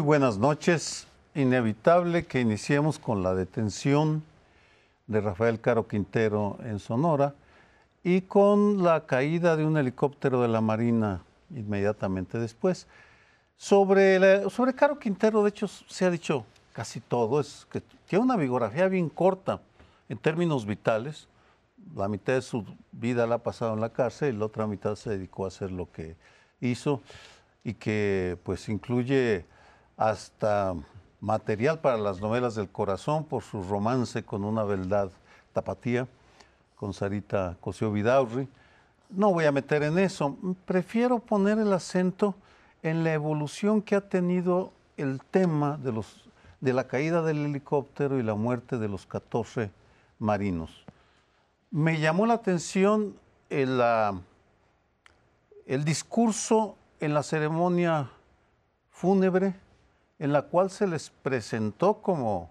Muy 0.00 0.06
buenas 0.06 0.38
noches. 0.38 1.06
Inevitable 1.34 2.24
que 2.24 2.40
iniciemos 2.40 2.98
con 2.98 3.22
la 3.22 3.34
detención 3.34 4.22
de 5.06 5.20
Rafael 5.20 5.60
Caro 5.60 5.86
Quintero 5.86 6.56
en 6.64 6.78
Sonora 6.78 7.34
y 8.02 8.22
con 8.22 8.82
la 8.82 9.04
caída 9.04 9.58
de 9.58 9.66
un 9.66 9.76
helicóptero 9.76 10.40
de 10.40 10.48
la 10.48 10.62
Marina 10.62 11.20
inmediatamente 11.54 12.38
después. 12.38 12.86
Sobre, 13.58 14.48
sobre 14.48 14.72
Caro 14.74 14.98
Quintero, 14.98 15.42
de 15.42 15.50
hecho, 15.50 15.68
se 15.68 16.06
ha 16.06 16.10
dicho 16.10 16.46
casi 16.72 17.00
todo, 17.00 17.38
es 17.38 17.66
que 17.70 17.82
tiene 18.08 18.24
una 18.24 18.36
biografía 18.36 18.88
bien 18.88 19.10
corta 19.10 19.60
en 20.08 20.16
términos 20.16 20.64
vitales. 20.64 21.28
La 21.94 22.08
mitad 22.08 22.32
de 22.32 22.42
su 22.42 22.64
vida 22.90 23.26
la 23.26 23.34
ha 23.34 23.42
pasado 23.42 23.74
en 23.74 23.82
la 23.82 23.90
cárcel 23.90 24.34
y 24.34 24.38
la 24.38 24.46
otra 24.46 24.66
mitad 24.66 24.94
se 24.94 25.10
dedicó 25.10 25.44
a 25.44 25.48
hacer 25.48 25.70
lo 25.70 25.92
que 25.92 26.16
hizo 26.58 27.02
y 27.62 27.74
que 27.74 28.38
pues 28.44 28.66
incluye 28.70 29.44
hasta 30.00 30.74
material 31.20 31.80
para 31.80 31.98
las 31.98 32.22
novelas 32.22 32.54
del 32.54 32.70
corazón 32.70 33.22
por 33.26 33.42
su 33.42 33.62
romance 33.62 34.24
con 34.24 34.44
una 34.44 34.64
beldad 34.64 35.10
tapatía, 35.52 36.08
con 36.74 36.94
Sarita 36.94 37.58
Cosío 37.60 37.92
Vidaurri. 37.92 38.48
No 39.10 39.30
voy 39.30 39.44
a 39.44 39.52
meter 39.52 39.82
en 39.82 39.98
eso, 39.98 40.38
prefiero 40.64 41.18
poner 41.18 41.58
el 41.58 41.70
acento 41.74 42.34
en 42.82 43.04
la 43.04 43.12
evolución 43.12 43.82
que 43.82 43.94
ha 43.94 44.00
tenido 44.00 44.72
el 44.96 45.20
tema 45.20 45.76
de, 45.76 45.92
los, 45.92 46.24
de 46.62 46.72
la 46.72 46.88
caída 46.88 47.20
del 47.20 47.44
helicóptero 47.44 48.18
y 48.18 48.22
la 48.22 48.34
muerte 48.34 48.78
de 48.78 48.88
los 48.88 49.04
14 49.04 49.70
marinos. 50.18 50.86
Me 51.70 52.00
llamó 52.00 52.24
la 52.24 52.34
atención 52.34 53.16
el, 53.50 53.82
el 55.66 55.84
discurso 55.84 56.78
en 57.00 57.12
la 57.12 57.22
ceremonia 57.22 58.10
fúnebre 58.88 59.54
en 60.20 60.32
la 60.32 60.42
cual 60.42 60.70
se 60.70 60.86
les 60.86 61.10
presentó 61.10 61.94
como 61.94 62.50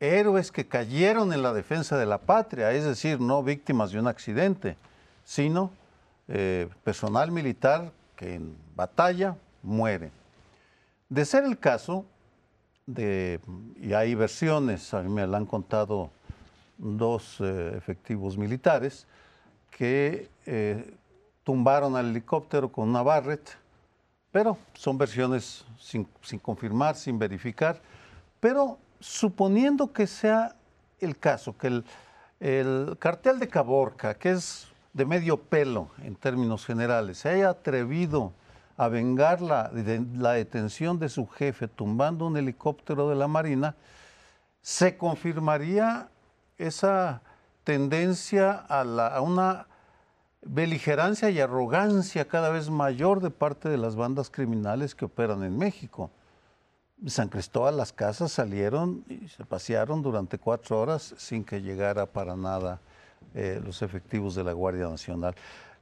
héroes 0.00 0.52
que 0.52 0.66
cayeron 0.66 1.32
en 1.32 1.42
la 1.42 1.52
defensa 1.52 1.96
de 1.96 2.06
la 2.06 2.18
patria, 2.18 2.72
es 2.72 2.84
decir, 2.84 3.20
no 3.20 3.42
víctimas 3.42 3.92
de 3.92 4.00
un 4.00 4.08
accidente, 4.08 4.76
sino 5.24 5.70
eh, 6.26 6.68
personal 6.84 7.30
militar 7.30 7.92
que 8.16 8.34
en 8.34 8.56
batalla 8.74 9.36
muere. 9.62 10.10
De 11.08 11.24
ser 11.24 11.44
el 11.44 11.58
caso, 11.58 12.04
y 12.86 13.92
hay 13.92 14.14
versiones, 14.14 14.92
a 14.92 15.02
mí 15.02 15.08
me 15.08 15.26
la 15.26 15.36
han 15.36 15.46
contado 15.46 16.10
dos 16.78 17.36
eh, 17.40 17.74
efectivos 17.76 18.36
militares, 18.36 19.06
que 19.70 20.28
eh, 20.46 20.94
tumbaron 21.44 21.94
al 21.94 22.06
helicóptero 22.06 22.72
con 22.72 22.88
una 22.88 23.02
Barrett, 23.02 23.56
pero 24.38 24.56
son 24.72 24.96
versiones 24.96 25.64
sin, 25.80 26.06
confirmar, 26.40 26.94
sin 26.94 27.18
verificar. 27.18 27.82
Pero 28.38 28.78
suponiendo 29.00 29.92
que 29.92 30.06
sea 30.06 30.54
el 31.00 31.18
caso, 31.18 31.58
que 31.58 31.66
el, 31.66 31.84
el, 32.38 32.96
cartel 33.00 33.40
de 33.40 33.48
Caborca, 33.48 34.14
que 34.14 34.30
es 34.30 34.68
de 34.92 35.04
medio 35.04 35.42
pelo 35.42 35.88
en 36.04 36.14
términos 36.14 36.64
generales, 36.64 37.18
se 37.18 37.30
haya 37.30 37.48
atrevido 37.48 38.32
a 38.76 38.86
vengar 38.86 39.40
la, 39.40 39.72
la 40.14 40.34
detención 40.34 41.00
de 41.00 41.08
su 41.08 41.26
jefe 41.26 41.66
tumbando 41.66 42.24
un 42.24 42.36
helicóptero 42.36 43.08
de 43.08 43.16
la 43.16 43.26
Marina, 43.26 43.74
se 44.62 44.96
confirmaría 44.96 46.10
esa 46.58 47.22
tendencia 47.64 48.52
a, 48.52 48.84
la, 48.84 49.08
a 49.08 49.20
una 49.20 49.66
beligerancia 50.42 51.30
y 51.30 51.40
arrogancia 51.40 52.26
cada 52.26 52.50
vez 52.50 52.70
mayor 52.70 53.20
de 53.20 53.30
parte 53.30 53.68
de 53.68 53.78
las 53.78 53.96
bandas 53.96 54.30
criminales 54.30 54.94
que 54.94 55.04
operan 55.04 55.42
en 55.42 55.56
México. 55.56 56.10
San 57.06 57.28
Cristóbal, 57.28 57.76
las 57.76 57.92
casas 57.92 58.32
salieron 58.32 59.04
y 59.08 59.28
se 59.28 59.44
pasearon 59.44 60.02
durante 60.02 60.38
cuatro 60.38 60.80
horas 60.80 61.14
sin 61.16 61.44
que 61.44 61.62
llegara 61.62 62.06
para 62.06 62.36
nada 62.36 62.80
eh, 63.34 63.60
los 63.64 63.82
efectivos 63.82 64.34
de 64.34 64.44
la 64.44 64.52
Guardia 64.52 64.88
Nacional. 64.88 65.34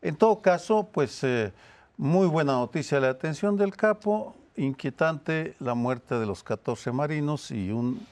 En 0.03 0.17
todo 0.17 0.43
caso, 0.43 0.89
pues 0.93 1.25
eh, 1.25 1.53
muy 1.97 2.27
buena 2.27 2.53
noticia 2.53 3.01
la 3.01 3.09
detención 3.09 3.57
del 3.57 3.75
capo, 3.75 4.35
inquietante 4.57 5.55
la 5.59 5.75
muerte 5.75 6.17
de 6.17 6.27
los 6.27 6.43
14 6.43 6.93
marinos 6.93 7.51
y 7.51 7.71
un 7.71 8.07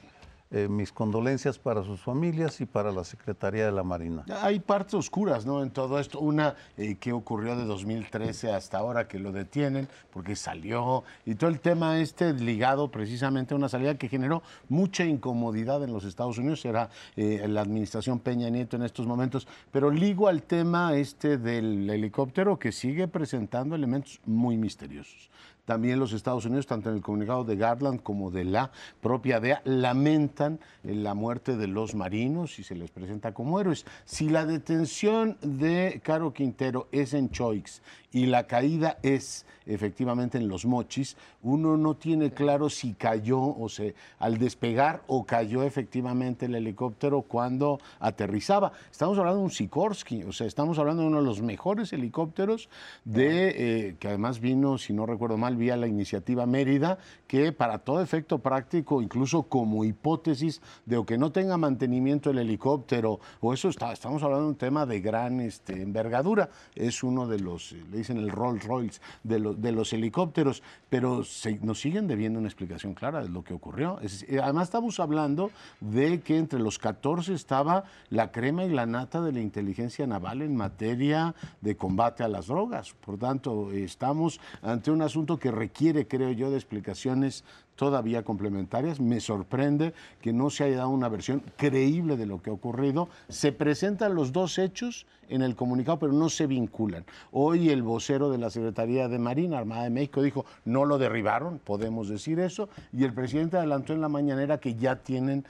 eh, 0.55 0.69
mis 0.69 0.93
condolencias 0.93 1.59
para 1.59 1.83
sus 1.83 1.99
familias 1.99 2.61
y 2.61 2.65
para 2.65 2.89
la 2.93 3.03
Secretaría 3.03 3.65
de 3.65 3.73
la 3.73 3.83
Marina. 3.83 4.23
Hay 4.41 4.61
partes 4.61 4.93
oscuras 4.93 5.45
¿no? 5.45 5.61
en 5.61 5.69
todo 5.69 5.99
esto. 5.99 6.21
Una 6.21 6.55
eh, 6.77 6.95
que 6.95 7.11
ocurrió 7.11 7.57
de 7.57 7.65
2013 7.65 8.53
hasta 8.53 8.77
ahora 8.77 9.05
que 9.05 9.19
lo 9.19 9.33
detienen 9.33 9.89
porque 10.11 10.37
salió 10.37 11.03
y 11.25 11.35
todo 11.35 11.49
el 11.49 11.59
tema 11.59 11.99
este 11.99 12.31
ligado 12.31 12.89
precisamente 12.89 13.53
a 13.53 13.57
una 13.57 13.67
salida 13.67 13.97
que 13.97 14.07
generó 14.07 14.43
mucha 14.69 15.03
incomodidad 15.03 15.83
en 15.83 15.91
los 15.91 16.05
Estados 16.05 16.37
Unidos. 16.37 16.63
Era 16.63 16.89
eh, 17.17 17.45
la 17.49 17.59
administración 17.59 18.19
Peña 18.19 18.49
Nieto 18.49 18.77
en 18.77 18.83
estos 18.83 19.05
momentos. 19.05 19.49
Pero 19.73 19.91
ligo 19.91 20.29
al 20.29 20.43
tema 20.43 20.95
este 20.95 21.37
del 21.37 21.89
helicóptero 21.89 22.57
que 22.57 22.71
sigue 22.71 23.09
presentando 23.09 23.75
elementos 23.75 24.21
muy 24.25 24.55
misteriosos. 24.55 25.29
También 25.65 25.99
los 25.99 26.13
Estados 26.13 26.45
Unidos, 26.45 26.67
tanto 26.67 26.89
en 26.89 26.95
el 26.95 27.01
comunicado 27.01 27.43
de 27.43 27.55
Garland 27.55 28.01
como 28.01 28.31
de 28.31 28.45
la 28.45 28.71
propia 29.01 29.39
DEA, 29.39 29.61
lamentan 29.65 30.59
la 30.83 31.13
muerte 31.13 31.57
de 31.57 31.67
los 31.67 31.95
marinos 31.95 32.59
y 32.59 32.63
se 32.63 32.75
les 32.75 32.91
presenta 32.91 33.33
como 33.33 33.59
héroes. 33.59 33.85
Si 34.05 34.29
la 34.29 34.45
detención 34.45 35.37
de 35.41 36.01
Caro 36.03 36.33
Quintero 36.33 36.87
es 36.91 37.13
en 37.13 37.29
Choix 37.29 37.81
y 38.15 38.27
la 38.27 38.47
caída 38.47 38.97
es 39.03 39.45
efectivamente 39.65 40.37
en 40.37 40.47
los 40.47 40.65
mochis, 40.65 41.17
uno 41.43 41.75
no 41.75 41.95
tiene 41.95 42.31
claro 42.31 42.69
si 42.69 42.93
cayó 42.93 43.41
o 43.41 43.67
se 43.67 43.93
al 44.19 44.37
despegar 44.37 45.03
o 45.07 45.25
cayó 45.25 45.63
efectivamente 45.63 46.45
el 46.45 46.55
helicóptero 46.55 47.23
cuando 47.23 47.79
aterrizaba. 47.99 48.71
Estamos 48.89 49.17
hablando 49.17 49.39
de 49.39 49.45
un 49.45 49.51
Sikorsky, 49.51 50.23
o 50.23 50.31
sea, 50.31 50.47
estamos 50.47 50.79
hablando 50.79 51.01
de 51.01 51.09
uno 51.09 51.17
de 51.17 51.25
los 51.25 51.41
mejores 51.41 51.91
helicópteros 51.91 52.69
de 53.03 53.87
eh, 53.89 53.95
que 53.99 54.07
además 54.07 54.39
vino, 54.39 54.77
si 54.77 54.93
no 54.93 55.05
recuerdo 55.05 55.35
mal, 55.35 55.57
vía 55.57 55.75
la 55.75 55.87
iniciativa 55.87 56.45
Mérida, 56.45 56.97
que 57.27 57.51
para 57.51 57.79
todo 57.79 58.01
efecto 58.01 58.39
práctico, 58.39 59.01
incluso 59.01 59.43
como 59.43 59.83
hipótesis 59.83 60.61
de 60.85 61.03
que 61.05 61.17
no 61.17 61.33
tenga 61.33 61.57
mantenimiento 61.57 62.29
el 62.29 62.37
helicóptero, 62.37 63.19
o 63.41 63.53
eso 63.53 63.67
está, 63.67 63.91
estamos 63.91 64.23
hablando 64.23 64.45
de 64.45 64.51
un 64.51 64.55
tema 64.55 64.85
de 64.85 65.01
gran 65.01 65.41
este, 65.41 65.81
envergadura, 65.81 66.49
es 66.75 67.03
uno 67.03 67.27
de 67.27 67.39
los, 67.39 67.73
le 67.91 68.04
dicen 68.05 68.17
el 68.17 68.29
Rolls 68.29 68.63
Royce 68.63 69.01
de 69.23 69.71
los 69.71 69.93
helicópteros, 69.93 70.61
pero 70.89 71.23
nos 71.61 71.79
siguen 71.79 72.07
debiendo 72.07 72.39
una 72.39 72.47
explicación 72.47 72.93
clara 72.93 73.21
de 73.21 73.29
lo 73.29 73.43
que 73.43 73.53
ocurrió. 73.53 73.99
además 74.41 74.67
estamos 74.67 74.99
hablando 74.99 75.51
de 75.81 76.21
que 76.21 76.37
entre 76.37 76.59
los 76.59 76.77
14 76.77 77.33
estaba 77.33 77.85
la 78.09 78.31
crema 78.31 78.63
y 78.65 78.69
la 78.69 78.85
nata 78.85 79.21
de 79.21 79.31
la 79.31 79.39
inteligencia 79.39 80.05
naval 80.05 80.41
en 80.41 80.55
materia 80.55 81.35
de 81.61 81.75
combate 81.75 82.23
a 82.23 82.27
las 82.27 82.47
drogas. 82.47 82.93
Por 82.93 83.17
tanto, 83.17 83.71
estamos 83.71 84.39
ante 84.61 84.91
un 84.91 85.01
asunto 85.01 85.37
que 85.37 85.51
requiere, 85.51 86.07
creo 86.07 86.31
yo, 86.31 86.51
de 86.51 86.57
explicaciones 86.57 87.43
todavía 87.75 88.23
complementarias. 88.23 88.99
Me 88.99 89.19
sorprende 89.19 89.93
que 90.21 90.33
no 90.33 90.49
se 90.49 90.63
haya 90.63 90.77
dado 90.77 90.89
una 90.89 91.09
versión 91.09 91.43
creíble 91.57 92.17
de 92.17 92.25
lo 92.25 92.41
que 92.41 92.49
ha 92.49 92.53
ocurrido. 92.53 93.09
Se 93.29 93.51
presentan 93.51 94.15
los 94.15 94.31
dos 94.31 94.57
hechos 94.57 95.05
en 95.29 95.41
el 95.41 95.55
comunicado, 95.55 95.99
pero 95.99 96.13
no 96.13 96.29
se 96.29 96.47
vinculan. 96.47 97.05
Hoy 97.31 97.69
el 97.69 97.83
vocero 97.83 98.29
de 98.29 98.37
la 98.37 98.49
Secretaría 98.49 99.07
de 99.07 99.19
Marina, 99.19 99.57
Armada 99.57 99.83
de 99.83 99.89
México, 99.89 100.21
dijo, 100.21 100.45
no 100.65 100.85
lo 100.85 100.97
derribaron, 100.97 101.59
podemos 101.59 102.09
decir 102.09 102.39
eso, 102.39 102.69
y 102.93 103.03
el 103.03 103.13
presidente 103.13 103.57
adelantó 103.57 103.93
en 103.93 104.01
la 104.01 104.09
mañanera 104.09 104.59
que 104.59 104.75
ya 104.75 104.97
tienen 104.97 105.45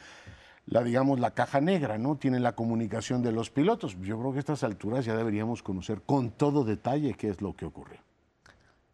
la 0.67 0.83
digamos 0.83 1.19
la 1.19 1.31
caja 1.31 1.61
negra, 1.61 1.97
¿no? 1.97 2.15
Tienen 2.15 2.41
la 2.41 2.53
comunicación 2.53 3.21
de 3.21 3.31
los 3.31 3.51
pilotos. 3.51 3.95
Yo 4.01 4.19
creo 4.19 4.31
que 4.31 4.37
a 4.37 4.39
estas 4.39 4.63
alturas 4.63 5.05
ya 5.05 5.15
deberíamos 5.15 5.61
conocer 5.61 6.01
con 6.03 6.31
todo 6.31 6.63
detalle 6.63 7.13
qué 7.13 7.29
es 7.29 7.41
lo 7.41 7.53
que 7.53 7.65
ocurrió. 7.65 8.04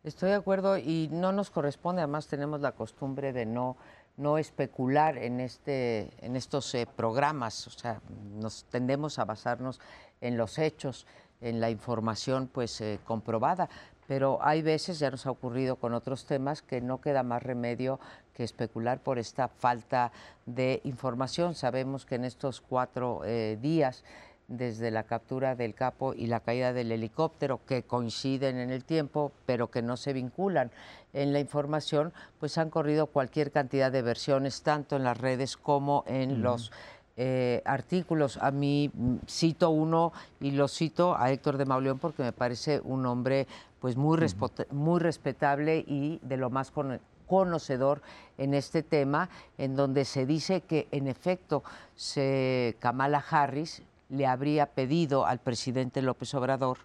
Estoy 0.04 0.30
de 0.30 0.36
acuerdo 0.36 0.80
y 0.80 1.10
no 1.12 1.32
nos 1.32 1.52
corresponde, 1.52 2.02
además 2.02 2.26
tenemos 2.26 2.60
la 2.60 2.72
costumbre 2.72 3.34
de 3.34 3.46
no, 3.46 3.78
no 4.18 4.40
especular 4.40 5.16
en, 5.16 5.40
este, 5.40 6.10
en 6.26 6.36
estos 6.36 6.74
eh, 6.74 6.88
programas, 6.88 7.68
o 7.68 7.70
sea, 7.70 8.02
nos 8.34 8.64
tendemos 8.64 9.20
a 9.20 9.26
basarnos 9.26 9.80
en 10.20 10.38
los 10.38 10.58
hechos, 10.58 11.06
en 11.40 11.62
la 11.62 11.70
información 11.70 12.50
pues 12.52 12.82
eh, 12.82 13.00
comprobada, 13.06 13.70
pero 14.08 14.40
hay 14.42 14.64
veces, 14.64 14.98
ya 14.98 15.12
nos 15.12 15.28
ha 15.28 15.32
ocurrido 15.32 15.76
con 15.76 15.94
otros 15.94 16.26
temas, 16.26 16.64
que 16.64 16.82
no 16.82 17.00
queda 17.00 17.22
más 17.22 17.44
remedio 17.44 18.00
que 18.34 18.44
especular 18.44 19.02
por 19.02 19.20
esta 19.20 19.50
falta 19.50 20.12
de 20.48 20.82
información. 20.84 21.54
Sabemos 21.54 22.08
que 22.08 22.16
en 22.16 22.26
estos 22.26 22.60
cuatro 22.60 23.22
eh, 23.24 23.60
días 23.62 24.04
desde 24.52 24.92
la 24.92 25.04
captura 25.04 25.56
del 25.56 25.74
capo 25.74 26.14
y 26.14 26.28
la 26.28 26.42
caída 26.42 26.74
del 26.74 26.92
helicóptero, 26.92 27.62
que 27.66 27.84
coinciden 27.84 28.58
en 28.58 28.70
el 28.70 28.84
tiempo, 28.84 29.32
pero 29.46 29.72
que 29.72 29.82
no 29.82 29.98
se 29.98 30.14
vinculan. 30.14 30.72
En 31.14 31.34
la 31.34 31.40
información, 31.40 32.14
pues 32.40 32.58
han 32.58 32.70
corrido 32.70 33.08
cualquier 33.08 33.52
cantidad 33.52 33.92
de 33.92 34.02
versiones, 34.02 34.62
tanto 34.62 34.96
en 34.96 35.04
las 35.04 35.18
redes 35.18 35.58
como 35.58 36.04
en 36.08 36.42
los 36.42 36.72
eh, 37.18 37.62
artículos. 37.66 38.38
A 38.38 38.52
mí 38.52 38.92
mm, 38.94 39.16
cito 39.28 39.70
uno 39.70 40.12
y 40.40 40.52
lo 40.52 40.68
cito 40.68 41.16
a 41.18 41.32
Héctor 41.32 41.58
de 41.58 41.66
Mauleón 41.66 42.00
porque 42.00 42.24
me 42.24 42.34
parece 42.34 42.82
un 42.84 43.06
hombre 43.06 43.48
pues 43.80 43.98
muy, 43.98 44.18
muy 44.72 45.00
respetable 45.00 45.84
y 45.88 46.20
de 46.22 46.38
lo 46.38 46.50
más 46.50 46.72
conocedor 47.28 48.02
en 48.38 48.54
este 48.54 48.84
tema, 48.84 49.30
en 49.58 49.76
donde 49.76 50.06
se 50.06 50.26
dice 50.26 50.62
que 50.62 50.88
en 50.92 51.08
efecto 51.08 51.64
se, 51.96 52.76
Kamala 52.80 53.24
Harris 53.30 53.82
le 54.12 54.28
habría 54.28 54.68
pedido 54.68 55.26
al 55.26 55.40
presidente 55.40 56.02
López 56.02 56.34
Obrador 56.36 56.78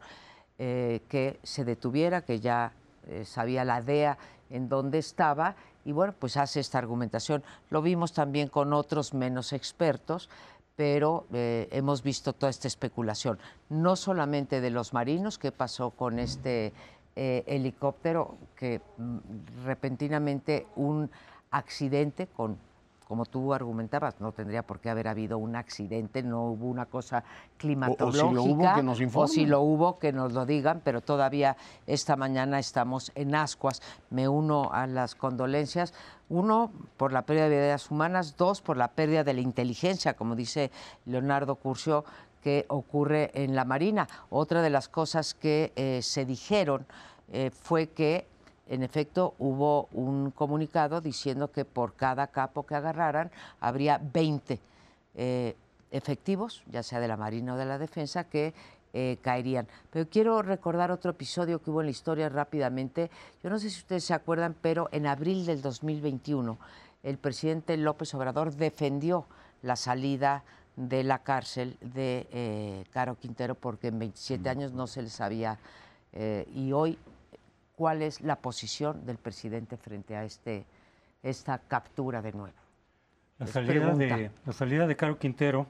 eh, 0.58 1.02
que 1.08 1.38
se 1.42 1.64
detuviera, 1.64 2.22
que 2.22 2.40
ya 2.40 2.72
eh, 3.08 3.24
sabía 3.24 3.64
la 3.64 3.82
DEA 3.82 4.16
en 4.48 4.68
dónde 4.68 4.98
estaba 4.98 5.56
y 5.84 5.92
bueno, 5.92 6.14
pues 6.18 6.36
hace 6.36 6.60
esta 6.60 6.78
argumentación. 6.78 7.42
Lo 7.68 7.82
vimos 7.82 8.12
también 8.12 8.48
con 8.48 8.72
otros 8.72 9.12
menos 9.12 9.52
expertos, 9.52 10.30
pero 10.76 11.26
eh, 11.32 11.68
hemos 11.72 12.02
visto 12.02 12.32
toda 12.32 12.50
esta 12.50 12.68
especulación, 12.68 13.38
no 13.68 13.96
solamente 13.96 14.60
de 14.60 14.70
los 14.70 14.92
marinos, 14.92 15.38
qué 15.38 15.52
pasó 15.52 15.90
con 15.90 16.18
este 16.18 16.72
helicóptero, 17.18 18.36
que 18.56 18.82
mm, 18.98 19.18
repentinamente 19.64 20.66
un 20.76 21.10
accidente 21.50 22.26
con 22.26 22.58
como 23.06 23.24
tú 23.24 23.54
argumentabas, 23.54 24.20
no 24.20 24.32
tendría 24.32 24.64
por 24.64 24.80
qué 24.80 24.90
haber 24.90 25.06
habido 25.06 25.38
un 25.38 25.54
accidente, 25.54 26.24
no 26.24 26.46
hubo 26.46 26.66
una 26.66 26.86
cosa 26.86 27.22
climatológica. 27.56 28.24
O, 28.24 28.28
si 28.28 28.34
lo 28.34 28.42
hubo, 28.42 28.74
que 28.74 28.82
nos 28.82 29.00
informen. 29.00 29.24
O 29.24 29.28
si 29.32 29.46
lo 29.46 29.60
hubo, 29.60 29.98
que 30.00 30.12
nos 30.12 30.32
lo 30.32 30.44
digan, 30.44 30.80
pero 30.82 31.00
todavía 31.00 31.56
esta 31.86 32.16
mañana 32.16 32.58
estamos 32.58 33.12
en 33.14 33.36
ascuas. 33.36 33.80
Me 34.10 34.28
uno 34.28 34.70
a 34.72 34.88
las 34.88 35.14
condolencias. 35.14 35.94
Uno, 36.28 36.72
por 36.96 37.12
la 37.12 37.22
pérdida 37.22 37.48
de 37.48 37.60
vidas 37.60 37.92
humanas. 37.92 38.36
Dos, 38.36 38.60
por 38.60 38.76
la 38.76 38.88
pérdida 38.88 39.22
de 39.22 39.34
la 39.34 39.40
inteligencia, 39.40 40.14
como 40.14 40.34
dice 40.34 40.72
Leonardo 41.04 41.54
Curcio, 41.54 42.04
que 42.42 42.64
ocurre 42.68 43.30
en 43.34 43.54
la 43.54 43.64
Marina. 43.64 44.08
Otra 44.30 44.62
de 44.62 44.70
las 44.70 44.88
cosas 44.88 45.34
que 45.34 45.72
eh, 45.76 46.00
se 46.02 46.24
dijeron 46.24 46.86
eh, 47.32 47.50
fue 47.50 47.88
que 47.88 48.26
en 48.68 48.82
efecto, 48.82 49.34
hubo 49.38 49.88
un 49.92 50.32
comunicado 50.32 51.00
diciendo 51.00 51.52
que 51.52 51.64
por 51.64 51.94
cada 51.94 52.26
capo 52.28 52.66
que 52.66 52.74
agarraran 52.74 53.30
habría 53.60 53.98
20 53.98 54.60
eh, 55.14 55.56
efectivos, 55.92 56.64
ya 56.70 56.82
sea 56.82 56.98
de 56.98 57.06
la 57.06 57.16
Marina 57.16 57.54
o 57.54 57.56
de 57.56 57.64
la 57.64 57.78
Defensa, 57.78 58.24
que 58.24 58.54
eh, 58.92 59.18
caerían. 59.22 59.68
Pero 59.90 60.08
quiero 60.10 60.42
recordar 60.42 60.90
otro 60.90 61.12
episodio 61.12 61.62
que 61.62 61.70
hubo 61.70 61.80
en 61.80 61.86
la 61.86 61.92
historia 61.92 62.28
rápidamente. 62.28 63.10
Yo 63.42 63.50
no 63.50 63.58
sé 63.58 63.70
si 63.70 63.78
ustedes 63.78 64.04
se 64.04 64.14
acuerdan, 64.14 64.56
pero 64.60 64.88
en 64.90 65.06
abril 65.06 65.46
del 65.46 65.62
2021 65.62 66.58
el 67.04 67.18
presidente 67.18 67.76
López 67.76 68.12
Obrador 68.14 68.52
defendió 68.52 69.26
la 69.62 69.76
salida 69.76 70.42
de 70.74 71.04
la 71.04 71.20
cárcel 71.20 71.76
de 71.80 72.26
eh, 72.32 72.84
Caro 72.90 73.16
Quintero 73.16 73.54
porque 73.54 73.88
en 73.88 73.98
27 74.00 74.48
años 74.48 74.72
no 74.72 74.88
se 74.88 75.02
les 75.02 75.20
había... 75.20 75.58
y 76.54 76.72
hoy 76.72 76.98
cuál 77.76 78.02
es 78.02 78.20
la 78.22 78.36
posición 78.36 79.06
del 79.06 79.18
presidente 79.18 79.76
frente 79.76 80.16
a 80.16 80.24
este, 80.24 80.66
esta 81.22 81.58
captura 81.58 82.22
de 82.22 82.32
nuevo. 82.32 82.56
La 83.38 83.46
salida 83.46 83.94
de, 83.94 84.30
la 84.44 84.52
salida 84.52 84.86
de 84.86 84.96
Caro 84.96 85.18
Quintero 85.18 85.66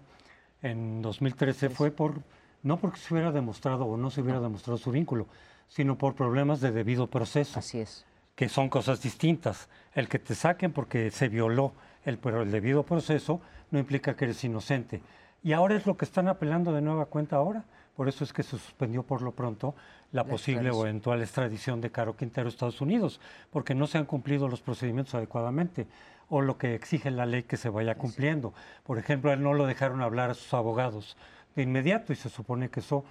en 0.63 1.03
2013 1.03 1.69
fue 1.69 1.91
por, 1.91 2.23
no 2.63 2.79
porque 2.79 2.99
se 2.99 3.13
hubiera 3.13 3.33
demostrado 3.33 3.85
o 3.85 3.97
no 3.97 4.11
se 4.11 4.23
hubiera 4.23 4.41
demostrado 4.41 4.79
su 4.79 4.93
vínculo, 4.93 5.27
sino 5.69 5.99
por 5.99 6.15
problemas 6.15 6.61
de 6.61 6.71
debido 6.71 7.09
proceso. 7.09 7.59
Así 7.59 7.81
es. 7.81 8.07
Que 8.37 8.49
son 8.49 8.69
cosas 8.69 9.03
distintas. 9.03 9.69
El 9.95 10.09
que 10.09 10.21
te 10.21 10.37
saquen 10.37 10.73
porque 10.73 11.11
se 11.11 11.29
violó 11.29 11.73
el, 12.05 12.19
pero 12.19 12.43
el 12.43 12.53
debido 12.53 12.85
proceso 12.85 13.41
no 13.73 13.81
implica 13.81 14.15
que 14.15 14.27
eres 14.27 14.45
inocente. 14.45 15.03
Y 15.43 15.53
ahora 15.53 15.75
es 15.75 15.87
lo 15.87 15.97
que 15.97 16.05
están 16.05 16.29
apelando 16.29 16.73
de 16.73 16.83
nueva 16.83 17.07
cuenta 17.07 17.37
ahora. 17.37 17.65
Por 17.97 18.09
eso 18.09 18.25
es 18.25 18.33
que 18.33 18.43
se 18.43 18.51
suspendió 18.51 19.03
por 19.03 19.23
lo 19.23 19.33
pronto 19.33 19.75
la, 20.13 20.25
posible 20.25 20.71
o 20.71 20.83
eventual 20.83 21.23
extradición 21.23 21.81
de 21.81 21.91
Caro 21.91 22.17
Quintero 22.17 22.47
a 22.47 22.51
Estados 22.51 22.81
Unidos, 22.81 23.21
porque 23.51 23.75
no 23.75 23.87
se 23.87 23.99
han 23.99 24.05
cumplido 24.05 24.49
los 24.49 24.61
procedimientos 24.61 25.15
adecuadamente 25.15 25.87
o 26.29 26.43
lo 26.43 26.59
que 26.59 26.75
exige 26.75 27.11
la 27.11 27.25
ley 27.25 27.45
que 27.45 27.57
se 27.57 27.69
vaya 27.71 27.95
cumpliendo. 27.95 28.53
Por 28.85 28.99
ejemplo, 28.99 29.33
él 29.33 29.43
no 29.43 29.55
lo 29.55 29.67
dejaron 29.67 30.03
hablar 30.03 30.31
a 30.31 30.35
sus 30.35 30.53
abogados 30.53 31.17
de 31.55 31.63
inmediato 31.63 32.13
y 32.13 32.17
se 32.17 32.29
supone 32.29 32.69
que 32.69 32.81
eso 32.81 33.05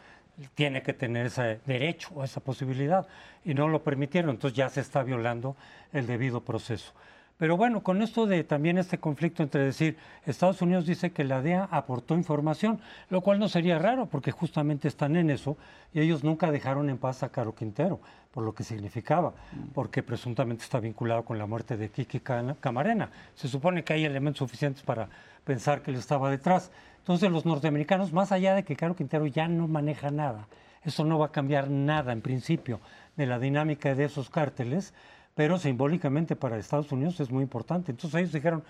tiene 0.53 0.83
que 0.83 0.93
tener 0.93 1.27
ese 1.27 1.59
derecho 1.65 2.09
o 2.13 2.23
esa 2.23 2.41
posibilidad 2.41 3.07
y 3.43 3.53
no 3.53 3.67
lo 3.67 3.83
permitieron, 3.83 4.31
entonces 4.31 4.55
ya 4.55 4.69
se 4.69 4.81
está 4.81 5.01
violando 5.01 5.55
el 5.93 6.07
debido 6.07 6.41
proceso. 6.41 6.93
Pero 7.37 7.57
bueno, 7.57 7.83
con 7.83 8.01
esto 8.01 8.27
de 8.27 8.45
también 8.45 8.77
este 8.77 8.97
conflicto 8.97 9.43
entre 9.43 9.61
decir, 9.61 9.97
Estados 10.25 10.61
Unidos 10.61 10.85
dice 10.85 11.11
que 11.11 11.25
la 11.25 11.41
DEA 11.41 11.67
aportó 11.69 12.15
información, 12.15 12.79
lo 13.09 13.19
cual 13.19 13.39
no 13.39 13.49
sería 13.49 13.77
raro 13.77 14.05
porque 14.05 14.31
justamente 14.31 14.87
están 14.87 15.17
en 15.17 15.29
eso 15.29 15.57
y 15.93 15.99
ellos 15.99 16.23
nunca 16.23 16.49
dejaron 16.49 16.89
en 16.89 16.97
paz 16.97 17.23
a 17.23 17.29
Caro 17.29 17.53
Quintero, 17.53 17.99
por 18.31 18.43
lo 18.45 18.53
que 18.53 18.63
significaba, 18.63 19.33
porque 19.73 20.01
presuntamente 20.01 20.63
está 20.63 20.79
vinculado 20.79 21.25
con 21.25 21.37
la 21.37 21.45
muerte 21.45 21.75
de 21.75 21.89
Kiki 21.89 22.21
Camarena. 22.21 23.09
Se 23.33 23.49
supone 23.49 23.83
que 23.83 23.91
hay 23.91 24.05
elementos 24.05 24.39
suficientes 24.39 24.81
para 24.81 25.09
pensar 25.43 25.81
que 25.81 25.91
él 25.91 25.97
estaba 25.97 26.29
detrás. 26.29 26.71
Entonces 26.99 27.29
los 27.29 27.45
norteamericanos, 27.45 28.13
más 28.13 28.31
allá 28.31 28.55
de 28.55 28.63
que 28.63 28.77
Caro 28.77 28.95
Quintero 28.95 29.25
ya 29.27 29.49
no 29.49 29.67
maneja 29.67 30.09
nada, 30.09 30.47
eso 30.85 31.03
no 31.03 31.19
va 31.19 31.27
a 31.27 31.31
cambiar 31.31 31.69
nada 31.69 32.13
en 32.13 32.21
principio 32.21 32.79
de 33.17 33.25
la 33.25 33.39
dinámica 33.39 33.93
de 33.93 34.05
esos 34.05 34.29
cárteles, 34.29 34.93
pero 35.35 35.57
simbólicamente 35.57 36.35
para 36.35 36.57
Estados 36.57 36.91
Unidos 36.91 37.19
es 37.19 37.29
muy 37.29 37.43
importante. 37.43 37.91
Entonces 37.91 38.19
ellos 38.19 38.31
dijeron, 38.31 38.63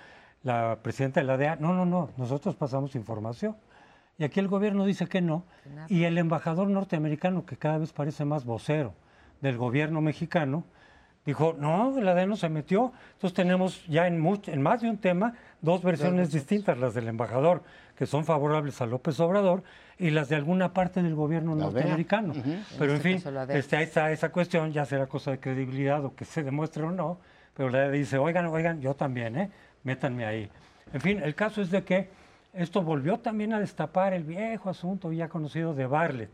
la 0.43 0.79
presidenta 0.81 1.21
de 1.21 1.25
la 1.25 1.37
DEA, 1.37 1.55
no, 1.57 1.73
no, 1.73 1.85
no, 1.85 2.09
nosotros 2.17 2.55
pasamos 2.55 2.95
información. 2.95 3.55
Y 4.17 4.23
aquí 4.23 4.39
el 4.39 4.47
gobierno 4.47 4.85
dice 4.85 5.07
que 5.07 5.21
no. 5.21 5.43
Y 5.87 6.03
el 6.03 6.17
embajador 6.17 6.67
norteamericano, 6.69 7.45
que 7.45 7.57
cada 7.57 7.77
vez 7.77 7.93
parece 7.93 8.25
más 8.25 8.45
vocero 8.45 8.93
del 9.41 9.57
gobierno 9.57 10.01
mexicano, 10.01 10.63
dijo, 11.25 11.55
no, 11.57 11.99
la 11.99 12.15
DEA 12.15 12.25
no 12.25 12.35
se 12.35 12.49
metió. 12.49 12.93
Entonces 13.13 13.35
tenemos 13.35 13.85
ya 13.87 14.07
en, 14.07 14.23
en 14.47 14.61
más 14.61 14.81
de 14.81 14.89
un 14.89 14.97
tema 14.97 15.33
dos 15.61 15.83
versiones 15.83 16.31
distintas, 16.31 16.77
las 16.77 16.93
del 16.93 17.07
embajador, 17.07 17.63
que 17.95 18.05
son 18.05 18.25
favorables 18.25 18.81
a 18.81 18.85
López 18.85 19.19
Obrador, 19.19 19.63
y 19.97 20.09
las 20.09 20.27
de 20.29 20.35
alguna 20.35 20.73
parte 20.73 21.01
del 21.01 21.15
gobierno 21.15 21.55
norteamericano. 21.55 22.33
Pero 22.77 22.93
en, 22.93 23.01
fin, 23.01 23.23
este, 23.49 23.77
ahí 23.77 23.83
está 23.85 24.11
esa 24.11 24.29
cuestión, 24.29 24.73
ya 24.73 24.85
será 24.85 25.07
cosa 25.07 25.31
de 25.31 25.39
credibilidad 25.39 26.03
o 26.03 26.15
que 26.15 26.25
se 26.25 26.43
demuestre 26.43 26.83
o 26.83 26.91
no, 26.91 27.19
pero 27.53 27.69
la 27.69 27.89
dice, 27.89 28.17
oigan, 28.17 28.47
oigan, 28.47 28.81
yo 28.81 28.93
también, 28.95 29.37
¿eh? 29.37 29.49
métanme 29.83 30.25
ahí. 30.25 30.49
En 30.93 31.01
fin, 31.01 31.21
el 31.23 31.33
caso 31.35 31.61
es 31.61 31.71
de 31.71 31.83
que 31.83 32.09
esto 32.53 32.81
volvió 32.81 33.19
también 33.19 33.53
a 33.53 33.59
destapar 33.59 34.13
el 34.13 34.23
viejo 34.23 34.69
asunto 34.69 35.11
ya 35.11 35.29
conocido 35.29 35.73
de 35.73 35.85
Barlett. 35.85 36.31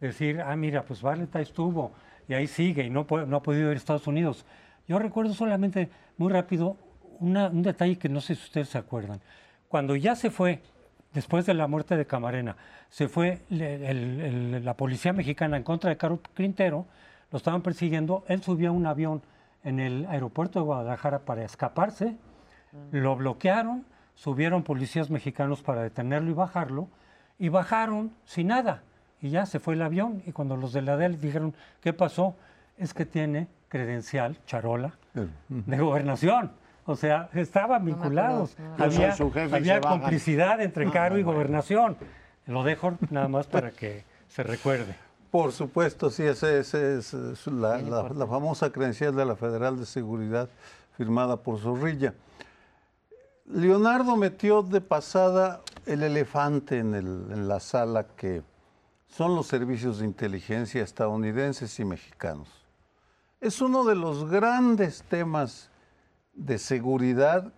Decir, 0.00 0.40
ah, 0.40 0.54
mira, 0.56 0.82
pues 0.82 1.02
Barlett 1.02 1.34
ahí 1.36 1.42
estuvo 1.42 1.92
y 2.28 2.34
ahí 2.34 2.46
sigue 2.46 2.84
y 2.84 2.90
no, 2.90 3.06
no 3.26 3.36
ha 3.36 3.42
podido 3.42 3.70
ir 3.70 3.74
a 3.74 3.76
Estados 3.76 4.06
Unidos. 4.06 4.46
Yo 4.86 4.98
recuerdo 4.98 5.34
solamente, 5.34 5.90
muy 6.16 6.32
rápido, 6.32 6.76
un 7.20 7.62
detalle 7.62 7.98
que 7.98 8.08
no 8.08 8.20
sé 8.20 8.34
si 8.34 8.42
ustedes 8.44 8.68
se 8.68 8.78
acuerdan. 8.78 9.20
Cuando 9.68 9.94
ya 9.94 10.16
se 10.16 10.30
fue 10.30 10.62
después 11.12 11.46
de 11.46 11.54
la 11.54 11.66
muerte 11.66 11.96
de 11.96 12.06
Camarena, 12.06 12.56
se 12.88 13.08
fue 13.08 13.40
la 13.50 14.74
policía 14.74 15.12
mexicana 15.12 15.56
en 15.56 15.62
contra 15.62 15.90
de 15.90 15.96
Caro 15.96 16.20
Quintero, 16.34 16.86
lo 17.30 17.36
estaban 17.36 17.62
persiguiendo, 17.62 18.24
él 18.28 18.42
subió 18.42 18.70
a 18.70 18.72
un 18.72 18.86
avión 18.86 19.22
en 19.62 19.78
el 19.78 20.06
aeropuerto 20.06 20.58
de 20.58 20.64
Guadalajara 20.64 21.20
para 21.20 21.44
escaparse, 21.44 22.16
lo 22.92 23.16
bloquearon, 23.16 23.84
subieron 24.14 24.62
policías 24.62 25.10
mexicanos 25.10 25.62
para 25.62 25.82
detenerlo 25.82 26.30
y 26.30 26.34
bajarlo, 26.34 26.88
y 27.38 27.48
bajaron 27.48 28.12
sin 28.24 28.48
nada, 28.48 28.82
y 29.20 29.30
ya 29.30 29.46
se 29.46 29.60
fue 29.60 29.74
el 29.74 29.82
avión, 29.82 30.22
y 30.26 30.32
cuando 30.32 30.56
los 30.56 30.72
de 30.72 30.82
la 30.82 30.96
DEL 30.96 31.20
dijeron, 31.20 31.54
¿qué 31.80 31.92
pasó? 31.92 32.36
Es 32.78 32.94
que 32.94 33.06
tiene 33.06 33.48
credencial, 33.68 34.38
charola, 34.46 34.94
de 35.48 35.78
gobernación. 35.78 36.52
O 36.86 36.96
sea, 36.96 37.28
estaban 37.34 37.84
vinculados. 37.84 38.56
había, 38.78 39.80
complicidad 39.80 40.60
entre 40.60 40.90
Caro 40.90 41.18
y 41.18 41.22
Gobernación. 41.22 41.96
Lo 42.46 42.64
dejo 42.64 42.94
nada 43.10 43.28
más 43.28 43.46
para 43.46 43.70
que 43.70 44.04
se 44.28 44.42
recuerde. 44.42 44.96
Por 45.30 45.52
supuesto, 45.52 46.10
sí, 46.10 46.24
esa 46.24 46.50
es 46.52 47.14
la, 47.46 48.26
famosa 48.26 48.70
credencial 48.72 49.14
de 49.14 49.24
la 49.24 49.36
Federal 49.36 49.78
de 49.78 49.86
Seguridad 49.86 50.48
firmada 50.96 51.36
por 51.36 51.60
Zorrilla. 51.60 52.14
Leonardo 53.46 54.16
metió 54.16 54.62
de 54.62 54.80
pasada 54.80 55.60
el 55.86 56.02
elefante 56.02 56.78
en, 56.78 56.94
en 56.94 57.48
la 57.48 57.60
sala 57.60 58.06
que 58.16 58.42
son 59.08 59.34
los 59.34 59.46
servicios 59.46 59.98
de 59.98 60.06
inteligencia 60.06 60.82
estadounidenses 60.82 61.78
y 61.78 61.84
mexicanos. 61.84 62.48
Es 63.40 63.60
uno 63.60 63.84
de 63.84 63.94
los 63.94 64.28
grandes 64.28 65.02
temas 65.04 65.69
de 66.34 66.58
seguridad 66.58 67.52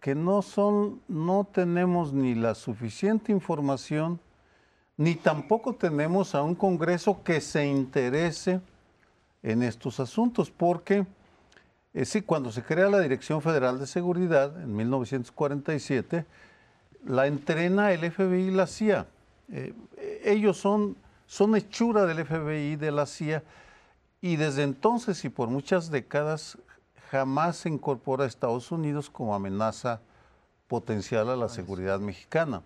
que 0.00 0.14
no 0.14 0.42
son, 0.42 1.00
no 1.08 1.48
tenemos 1.50 2.12
ni 2.12 2.34
la 2.34 2.54
suficiente 2.54 3.32
información, 3.32 4.20
ni 4.96 5.14
tampoco 5.14 5.74
tenemos 5.74 6.34
a 6.34 6.42
un 6.42 6.54
Congreso 6.54 7.22
que 7.24 7.40
se 7.40 7.66
interese 7.66 8.60
en 9.42 9.62
estos 9.62 10.00
asuntos, 10.00 10.50
porque 10.50 11.06
eh, 11.94 12.04
sí, 12.04 12.22
cuando 12.22 12.50
se 12.50 12.62
crea 12.62 12.90
la 12.90 13.00
Dirección 13.00 13.40
Federal 13.40 13.78
de 13.78 13.86
Seguridad 13.86 14.60
en 14.60 14.74
1947, 14.74 16.26
la 17.06 17.26
entrena 17.26 17.92
el 17.92 18.10
FBI 18.10 18.48
y 18.48 18.50
la 18.50 18.66
CIA. 18.66 19.06
Eh, 19.52 19.72
ellos 20.24 20.56
son, 20.56 20.96
son 21.26 21.54
hechura 21.56 22.04
del 22.04 22.26
FBI 22.26 22.72
y 22.72 22.76
de 22.76 22.90
la 22.90 23.06
CIA, 23.06 23.42
y 24.20 24.36
desde 24.36 24.64
entonces 24.64 25.24
y 25.24 25.28
por 25.28 25.48
muchas 25.48 25.90
décadas 25.90 26.58
jamás 27.14 27.58
se 27.58 27.68
incorpora 27.68 28.24
a 28.24 28.26
Estados 28.26 28.72
Unidos 28.72 29.08
como 29.08 29.36
amenaza 29.36 30.00
potencial 30.66 31.30
a 31.30 31.36
la 31.36 31.48
seguridad 31.48 32.00
mexicana. 32.00 32.62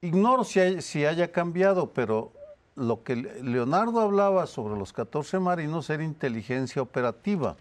Ignoro 0.00 0.44
si, 0.44 0.80
si 0.80 1.04
haya 1.04 1.32
cambiado, 1.32 1.90
pero 1.92 2.30
lo 2.76 3.02
que 3.02 3.16
Leonardo 3.16 4.00
hablaba 4.00 4.46
sobre 4.46 4.78
los 4.78 4.92
14 4.92 5.40
marinos 5.40 5.90
era 5.90 6.04
inteligencia 6.04 6.80
operativa. 6.80 7.56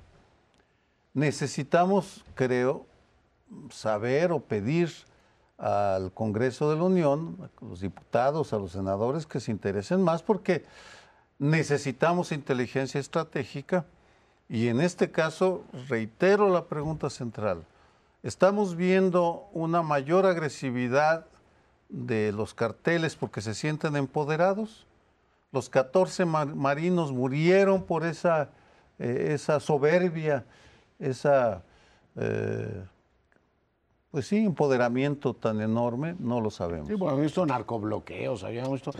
Necesitamos, 1.15 2.23
creo, 2.35 2.85
saber 3.71 4.33
o 4.33 4.39
pedir 4.39 4.91
al 5.57 6.11
Congreso 6.11 6.69
de 6.69 6.75
la 6.75 6.83
Unión, 6.83 7.37
a 7.41 7.65
los 7.65 7.81
diputados, 7.81 8.53
a 8.53 8.59
los 8.59 8.73
senadores 8.73 9.25
que 9.25 9.39
se 9.39 9.49
interesen 9.49 10.03
más, 10.03 10.21
porque 10.21 10.63
necesitamos 11.39 12.31
inteligencia 12.31 12.99
estratégica 12.99 13.83
y 14.49 14.67
en 14.67 14.81
este 14.81 15.11
caso 15.11 15.63
reitero 15.89 16.49
la 16.49 16.65
pregunta 16.65 17.09
central. 17.09 17.65
Estamos 18.23 18.75
viendo 18.75 19.47
una 19.53 19.81
mayor 19.81 20.25
agresividad 20.25 21.25
de 21.89 22.31
los 22.31 22.53
carteles 22.53 23.15
porque 23.15 23.41
se 23.41 23.53
sienten 23.53 23.95
empoderados. 23.95 24.87
Los 25.51 25.69
14 25.69 26.25
marinos 26.25 27.11
murieron 27.11 27.83
por 27.83 28.05
esa, 28.05 28.49
eh, 28.99 29.29
esa 29.31 29.59
soberbia, 29.59 30.45
esa 30.99 31.63
eh, 32.15 32.85
pues 34.15 34.27
sí, 34.27 34.37
empoderamiento 34.37 35.33
tan 35.33 35.59
enorme, 35.59 36.15
no 36.19 36.39
lo 36.39 36.49
sabemos. 36.49 36.87
Sí, 36.87 36.93
bueno, 36.93 37.17
visto 37.17 37.45
narcobloqueos, 37.45 38.45
habíamos 38.45 38.71
visto, 38.71 38.93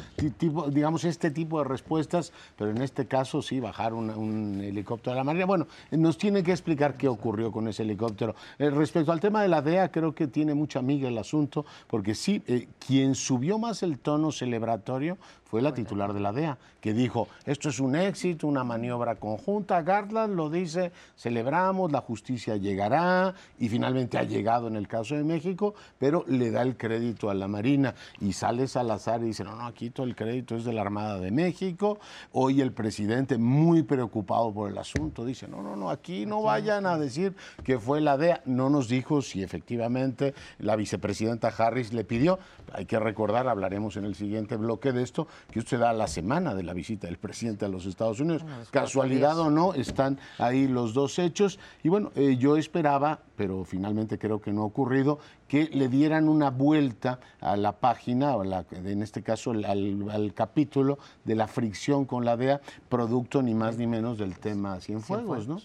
digamos, 0.71 1.05
este 1.05 1.31
tipo 1.31 1.59
de 1.59 1.63
respuestas, 1.63 2.33
pero 2.57 2.71
en 2.71 2.81
este 2.81 3.05
caso 3.07 3.41
sí, 3.41 3.61
bajar 3.61 3.93
un, 3.93 4.59
helicóptero 4.61 5.13
de 5.13 5.15
la 5.15 5.23
Marina. 5.23 5.45
Bueno, 5.45 5.67
nos 5.91 6.17
tiene 6.17 6.43
que 6.43 6.51
explicar 6.51 6.97
qué 6.97 7.07
ocurrió 7.07 7.49
con 7.49 7.69
ese 7.69 7.83
helicóptero. 7.83 8.35
Eh, 8.59 8.69
respecto 8.69 9.13
al 9.13 9.21
tema 9.21 9.41
de 9.41 9.47
la 9.47 9.61
DEA, 9.61 9.89
creo 9.89 10.13
que 10.13 10.27
tiene 10.27 10.53
mucha 10.53 10.79
amiga 10.79 11.07
el 11.07 11.17
asunto, 11.17 11.65
porque 11.87 12.13
sí, 12.13 12.43
eh, 12.45 12.67
quien 12.85 13.15
subió 13.15 13.57
más 13.57 13.83
el 13.83 13.99
tono 13.99 14.33
celebratorio 14.33 15.17
fue 15.45 15.61
la 15.61 15.73
titular 15.73 16.13
de 16.13 16.19
la 16.19 16.33
DEA, 16.33 16.57
que 16.81 16.93
dijo, 16.93 17.27
esto 17.45 17.69
es 17.69 17.79
un 17.79 17.95
éxito, 17.95 18.47
una 18.47 18.63
maniobra 18.63 19.15
conjunta. 19.15 19.81
Garland 19.83 20.35
lo 20.35 20.49
dice, 20.49 20.91
celebramos, 21.15 21.91
la 21.91 22.01
justicia 22.01 22.57
llegará, 22.57 23.33
y 23.59 23.69
finalmente 23.69 24.17
ha 24.17 24.23
llegado 24.23 24.67
en 24.67 24.75
el 24.75 24.87
caso 24.87 25.15
de 25.15 25.23
México, 25.23 25.75
pero 25.99 26.25
le 26.27 26.51
da 26.51 26.61
el 26.61 26.77
crédito 26.77 27.29
a 27.29 27.33
la 27.33 27.47
Marina. 27.47 27.93
Y 28.19 28.33
sale 28.33 28.67
Salazar 28.67 29.21
y 29.21 29.27
dice, 29.27 29.43
no, 29.43 29.55
no, 29.55 29.65
aquí 29.65 29.91
todo 29.91 30.05
el 30.05 30.15
crédito 30.15 30.55
es 30.55 30.65
de 30.65 30.73
la 30.73 30.81
Armada 30.81 31.19
de 31.19 31.31
México. 31.31 31.99
Hoy 32.33 32.61
el 32.61 32.71
presidente, 32.71 33.37
muy 33.37 33.83
preocupado 33.83 34.51
por 34.51 34.69
el 34.69 34.77
asunto, 34.77 35.23
dice, 35.25 35.47
no, 35.47 35.61
no, 35.61 35.75
no, 35.75 35.89
aquí 35.89 36.25
no 36.25 36.41
vayan 36.41 36.85
a 36.85 36.97
decir 36.97 37.35
que 37.63 37.79
fue 37.79 38.01
la 38.01 38.17
DEA. 38.17 38.41
No 38.45 38.69
nos 38.69 38.89
dijo 38.89 39.21
si 39.21 39.43
efectivamente 39.43 40.33
la 40.59 40.75
vicepresidenta 40.75 41.47
Harris 41.47 41.93
le 41.93 42.03
pidió. 42.03 42.39
Hay 42.73 42.85
que 42.85 42.99
recordar, 42.99 43.47
hablaremos 43.47 43.95
en 43.97 44.05
el 44.05 44.15
siguiente 44.15 44.57
bloque 44.57 44.91
de 44.91 45.03
esto, 45.03 45.27
que 45.51 45.59
usted 45.59 45.79
da 45.79 45.93
la 45.93 46.07
semana 46.07 46.53
de 46.53 46.63
la 46.63 46.73
visita 46.73 47.07
del 47.07 47.17
presidente 47.17 47.65
a 47.65 47.67
los 47.67 47.85
Estados 47.85 48.19
Unidos. 48.19 48.43
Casualidad 48.71 49.37
o 49.39 49.49
no, 49.49 49.73
están 49.73 50.19
ahí 50.37 50.67
los 50.67 50.93
dos 50.93 51.19
hechos. 51.19 51.59
Y 51.83 51.89
bueno, 51.89 52.11
eh, 52.15 52.37
yo 52.37 52.57
esperaba, 52.57 53.19
pero 53.35 53.63
finalmente 53.65 54.17
creo 54.17 54.41
que 54.41 54.51
no 54.51 54.63
ha 54.63 54.65
ocurrido, 54.65 55.19
que 55.47 55.65
le 55.65 55.87
dieran 55.87 56.27
una 56.27 56.49
vuelta 56.49 57.19
a 57.39 57.55
la 57.55 57.73
página, 57.73 58.35
o 58.35 58.43
en 58.43 59.01
este 59.01 59.23
caso 59.23 59.51
al, 59.51 60.33
capítulo 60.33 60.97
de 61.23 61.35
la 61.35 61.47
fricción 61.47 62.05
con 62.05 62.25
la 62.25 62.37
DEA, 62.37 62.61
producto 62.89 63.41
ni 63.41 63.53
más 63.53 63.77
ni 63.77 63.87
menos 63.87 64.17
del 64.17 64.37
tema 64.37 64.79
Cienfuegos, 64.79 65.47
¿no? 65.47 65.59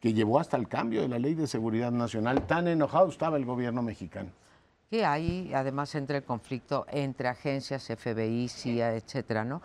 que 0.00 0.14
llevó 0.14 0.40
hasta 0.40 0.56
el 0.56 0.66
cambio 0.66 1.02
de 1.02 1.08
la 1.08 1.18
ley 1.18 1.34
de 1.34 1.46
seguridad 1.46 1.92
nacional. 1.92 2.46
Tan 2.46 2.66
enojado 2.68 3.08
estaba 3.10 3.36
el 3.36 3.44
gobierno 3.44 3.82
mexicano 3.82 4.30
que 4.90 5.06
hay 5.06 5.52
además 5.54 5.94
entre 5.94 6.18
el 6.18 6.24
conflicto 6.24 6.84
entre 6.90 7.28
agencias, 7.28 7.86
FBI, 7.86 8.48
CIA, 8.48 8.96
etcétera, 8.96 9.44
¿no? 9.44 9.62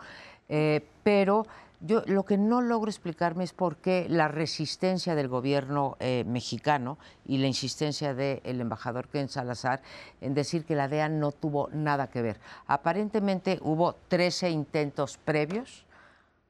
Eh, 0.48 0.86
pero 1.02 1.44
yo 1.80 2.04
lo 2.06 2.24
que 2.24 2.38
no 2.38 2.60
logro 2.62 2.88
explicarme 2.88 3.42
es 3.42 3.52
por 3.52 3.76
qué 3.76 4.06
la 4.08 4.28
resistencia 4.28 5.16
del 5.16 5.26
gobierno 5.26 5.96
eh, 5.98 6.22
mexicano 6.28 6.96
y 7.26 7.38
la 7.38 7.48
insistencia 7.48 8.14
del 8.14 8.60
embajador 8.60 9.08
Ken 9.08 9.28
Salazar 9.28 9.82
en 10.20 10.32
decir 10.32 10.64
que 10.64 10.76
la 10.76 10.86
DEA 10.86 11.08
no 11.08 11.32
tuvo 11.32 11.68
nada 11.72 12.06
que 12.06 12.22
ver. 12.22 12.38
Aparentemente 12.68 13.58
hubo 13.62 13.96
13 14.08 14.50
intentos 14.50 15.18
previos 15.18 15.86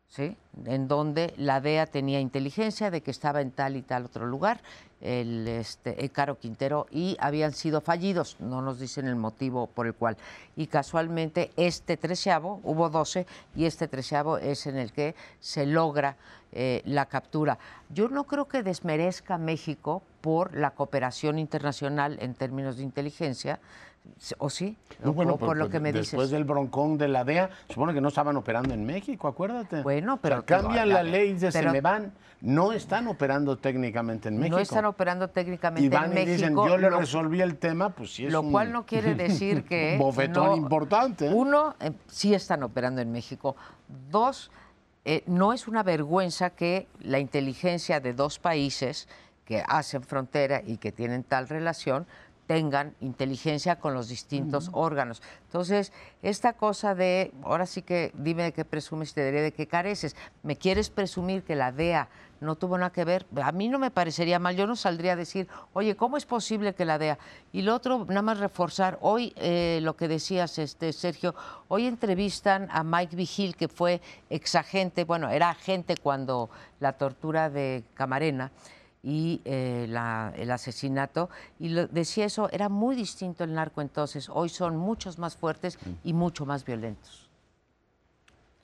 ¿sí? 0.08 0.36
en 0.64 0.86
donde 0.86 1.34
la 1.38 1.60
DEA 1.60 1.86
tenía 1.86 2.20
inteligencia 2.20 2.90
de 2.90 3.00
que 3.00 3.10
estaba 3.10 3.40
en 3.40 3.50
tal 3.50 3.76
y 3.76 3.82
tal 3.82 4.04
otro 4.04 4.26
lugar, 4.26 4.60
el, 5.00 5.46
este, 5.48 6.08
Caro 6.10 6.38
Quintero, 6.38 6.86
y 6.90 7.16
habían 7.20 7.52
sido 7.52 7.80
fallidos, 7.80 8.36
no 8.40 8.62
nos 8.62 8.78
dicen 8.78 9.06
el 9.06 9.16
motivo 9.16 9.66
por 9.66 9.86
el 9.86 9.94
cual. 9.94 10.16
Y 10.56 10.66
casualmente 10.66 11.50
este 11.56 11.96
treceavo, 11.96 12.60
hubo 12.64 12.88
doce, 12.88 13.26
y 13.54 13.66
este 13.66 13.88
treceavo 13.88 14.38
es 14.38 14.66
en 14.66 14.76
el 14.76 14.92
que 14.92 15.14
se 15.40 15.66
logra 15.66 16.16
eh, 16.52 16.82
la 16.84 17.06
captura. 17.06 17.58
Yo 17.90 18.08
no 18.08 18.24
creo 18.24 18.48
que 18.48 18.62
desmerezca 18.62 19.36
México 19.36 20.02
por 20.20 20.56
la 20.56 20.70
cooperación 20.70 21.38
internacional 21.38 22.18
en 22.20 22.34
términos 22.34 22.78
de 22.78 22.82
inteligencia, 22.82 23.60
¿O 24.38 24.48
sí? 24.48 24.76
bueno, 25.02 25.36
por, 25.36 25.56
lo 25.56 25.68
que 25.68 25.80
me 25.80 25.92
dices. 25.92 26.12
Después 26.12 26.30
del 26.30 26.44
broncón 26.44 26.96
de 26.96 27.08
la 27.08 27.24
DEA, 27.24 27.50
supone 27.68 27.92
que 27.92 28.00
no 28.00 28.08
estaban 28.08 28.36
operando 28.36 28.72
en 28.72 28.84
México, 28.84 29.28
acuérdate. 29.28 29.82
Bueno, 29.82 30.18
pero. 30.20 30.44
cambian 30.44 30.88
la, 30.88 31.02
ley 31.02 31.34
de 31.34 31.52
se 31.52 31.62
me 31.70 31.80
van. 31.80 32.12
No 32.40 32.72
están 32.72 33.08
operando 33.08 33.56
técnicamente 33.56 34.28
en 34.28 34.36
México. 34.38 34.56
No 34.56 34.62
están 34.62 34.84
operando 34.84 35.28
técnicamente 35.28 35.86
y 35.86 35.88
van 35.88 36.16
en 36.16 36.28
y 36.28 36.32
Dicen, 36.32 36.54
yo 36.54 36.76
le 36.76 36.90
resolví 36.90 37.40
el 37.40 37.56
tema, 37.56 37.90
pues 37.90 38.14
sí 38.14 38.26
es 38.26 38.32
Lo 38.32 38.42
cual 38.42 38.72
no 38.72 38.84
quiere 38.84 39.14
decir 39.26 39.64
que. 39.64 39.96
bofetón 39.98 40.56
importante. 40.58 41.26
¿eh? 41.26 41.32
Uno, 41.32 41.74
eh, 41.80 41.92
sí 42.06 42.34
están 42.34 42.62
operando 42.62 43.00
en 43.00 43.10
México. 43.10 43.56
Dos, 44.10 44.50
eh, 45.04 45.22
no 45.26 45.52
es 45.52 45.66
una 45.66 45.82
vergüenza 45.82 46.50
que 46.50 46.88
la 47.00 47.18
inteligencia 47.18 48.00
de 48.00 48.12
dos 48.12 48.38
países 48.38 49.08
que 49.46 49.62
hacen 49.66 50.02
frontera 50.02 50.60
y 50.66 50.76
que 50.76 50.92
tienen 50.92 51.22
tal 51.22 51.48
relación 51.48 52.06
tengan 52.46 52.94
inteligencia 53.00 53.78
con 53.78 53.94
los 53.94 54.08
distintos 54.08 54.70
órganos. 54.72 55.22
Entonces, 55.44 55.92
esta 56.22 56.52
cosa 56.54 56.94
de, 56.94 57.32
ahora 57.42 57.66
sí 57.66 57.82
que 57.82 58.12
dime 58.14 58.44
de 58.44 58.52
qué 58.52 58.64
presumes 58.64 59.10
y 59.10 59.14
te 59.14 59.24
diré 59.24 59.42
de 59.42 59.52
qué 59.52 59.66
careces. 59.66 60.16
¿Me 60.42 60.56
quieres 60.56 60.90
presumir 60.90 61.42
que 61.42 61.56
la 61.56 61.72
DEA 61.72 62.08
no 62.40 62.54
tuvo 62.54 62.78
nada 62.78 62.90
que 62.90 63.04
ver? 63.04 63.26
A 63.42 63.50
mí 63.52 63.68
no 63.68 63.78
me 63.78 63.90
parecería 63.90 64.38
mal, 64.38 64.56
yo 64.56 64.66
no 64.66 64.76
saldría 64.76 65.12
a 65.12 65.16
decir, 65.16 65.48
oye, 65.72 65.96
¿cómo 65.96 66.16
es 66.16 66.24
posible 66.24 66.74
que 66.74 66.84
la 66.84 66.98
DEA? 66.98 67.18
Y 67.52 67.62
lo 67.62 67.74
otro, 67.74 68.04
nada 68.04 68.22
más 68.22 68.38
reforzar, 68.38 68.98
hoy 69.00 69.32
eh, 69.36 69.80
lo 69.82 69.96
que 69.96 70.06
decías, 70.06 70.58
este 70.58 70.92
Sergio, 70.92 71.34
hoy 71.68 71.86
entrevistan 71.86 72.68
a 72.70 72.84
Mike 72.84 73.16
Vigil, 73.16 73.56
que 73.56 73.68
fue 73.68 74.00
exagente, 74.30 75.04
bueno, 75.04 75.30
era 75.30 75.50
agente 75.50 75.96
cuando 75.96 76.48
la 76.78 76.92
tortura 76.92 77.50
de 77.50 77.82
Camarena 77.94 78.52
y 79.02 79.40
eh, 79.44 79.86
el 80.36 80.50
asesinato. 80.50 81.30
Y 81.58 81.70
lo, 81.70 81.86
decía 81.86 82.24
eso, 82.24 82.50
era 82.50 82.68
muy 82.68 82.96
distinto 82.96 83.44
el 83.44 83.54
narco 83.54 83.80
entonces. 83.80 84.28
Hoy 84.28 84.48
son 84.48 84.76
muchos 84.76 85.18
más 85.18 85.36
fuertes 85.36 85.78
y 86.04 86.12
mucho 86.12 86.46
más 86.46 86.64
violentos. 86.64 87.28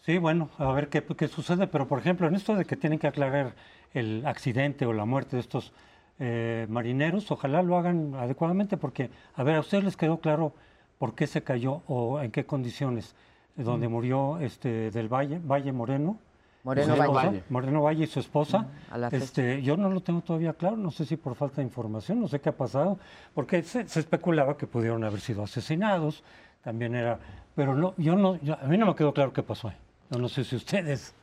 Sí, 0.05 0.19
bueno, 0.19 0.51
a 0.59 0.73
ver 0.73 0.89
qué, 0.89 1.03
qué, 1.03 1.29
sucede. 1.29 1.69
Pero, 1.69 1.87
por 1.87 2.01
ejemplo, 2.01 2.27
en 2.27 2.35
esto 2.35 2.57
de 2.57 2.65
que 2.65 2.77
tienen 2.77 2.99
que 2.99 3.07
aclarar 3.07 3.55
el 3.95 4.27
accidente 4.27 4.85
o 4.85 4.93
la 4.93 5.05
muerte 5.05 5.37
de 5.37 5.41
estos 5.41 5.73
eh, 6.19 6.67
marineros, 6.69 7.31
ojalá 7.31 7.63
lo 7.63 7.77
hagan 7.79 8.15
adecuadamente, 8.15 8.77
porque, 8.77 9.11
a 9.35 9.43
ver, 9.45 9.57
a 9.57 9.61
ustedes 9.61 9.85
les 9.85 9.97
quedó 9.97 10.19
claro 10.19 10.55
por 10.99 11.15
qué 11.15 11.27
se 11.27 11.43
cayó 11.43 11.83
o 11.87 12.21
en 12.21 12.31
qué 12.31 12.47
condiciones, 12.47 13.15
donde 13.57 13.89
murió 13.89 14.39
este 14.39 14.91
del 14.91 15.09
Valle, 15.09 15.39
Valle 15.39 15.73
Moreno. 15.73 16.19
Moreno 16.65 16.97
Valle. 16.97 17.43
Moreno 17.49 17.83
Valle 17.83 18.05
y 18.05 18.07
su 18.07 18.21
esposa. 18.21 18.69
este, 19.11 19.63
yo 19.63 19.77
no 19.77 19.91
lo 19.91 20.01
tengo 20.01 20.21
todavía 20.21 20.53
claro, 20.53 20.77
no 20.77 20.91
sé 20.91 21.05
si 21.05 21.17
por 21.17 21.35
falta 21.35 21.57
de 21.57 21.65
información, 21.65 22.21
no 22.21 22.29
sé 22.29 22.41
qué 22.41 22.51
ha 22.51 22.57
pasado, 22.57 22.99
porque 23.35 23.63
se, 23.63 23.81
especulaba 23.81 24.57
que 24.57 24.67
pudieron 24.67 25.03
haber 25.03 25.21
sido 25.21 25.43
asesinados, 25.43 26.23
también 26.63 26.95
era, 26.95 27.19
pero 27.57 27.75
no, 27.75 27.95
yo 27.97 28.15
no, 28.15 28.39
a 28.61 28.67
mí 28.67 28.79
no 28.79 28.87
me 28.87 28.95
quedó 28.95 29.13
claro 29.13 29.33
qué 29.33 29.43
pasó. 29.43 29.73
Yo 30.11 30.19
no 30.19 30.29
sé 30.29 30.45
si 30.45 30.57
ustedes. 30.57 31.15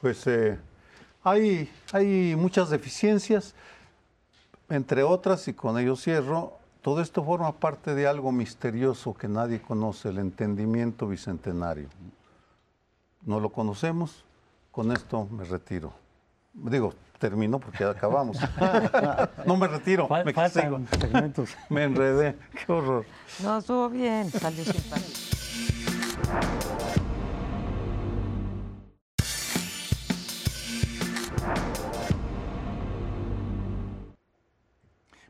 Pues 0.00 0.26
eh, 0.26 0.58
hay, 1.22 1.70
hay 1.92 2.34
muchas 2.36 2.70
deficiencias, 2.70 3.54
entre 4.68 5.04
otras, 5.04 5.46
y 5.46 5.54
con 5.54 5.78
ello 5.78 5.94
cierro, 5.94 6.58
todo 6.82 7.02
esto 7.02 7.22
forma 7.22 7.52
parte 7.52 7.94
de 7.94 8.08
algo 8.08 8.32
misterioso 8.32 9.14
que 9.14 9.28
nadie 9.28 9.60
conoce, 9.60 10.08
el 10.08 10.18
entendimiento 10.18 11.06
bicentenario. 11.06 11.88
No 13.24 13.38
lo 13.40 13.50
conocemos, 13.50 14.24
con 14.70 14.92
esto 14.92 15.26
me 15.30 15.44
retiro. 15.44 15.92
Digo, 16.52 16.94
termino 17.18 17.58
porque 17.58 17.84
ya 17.84 17.90
acabamos. 17.90 18.38
no 19.46 19.56
me 19.56 19.66
retiro. 19.68 20.08
me, 20.08 20.32
me 21.68 21.84
enredé. 21.84 22.36
Qué 22.54 22.72
horror. 22.72 23.04
No, 23.42 23.58
estuvo 23.58 23.88
bien. 23.88 24.30
Salió 24.30 24.64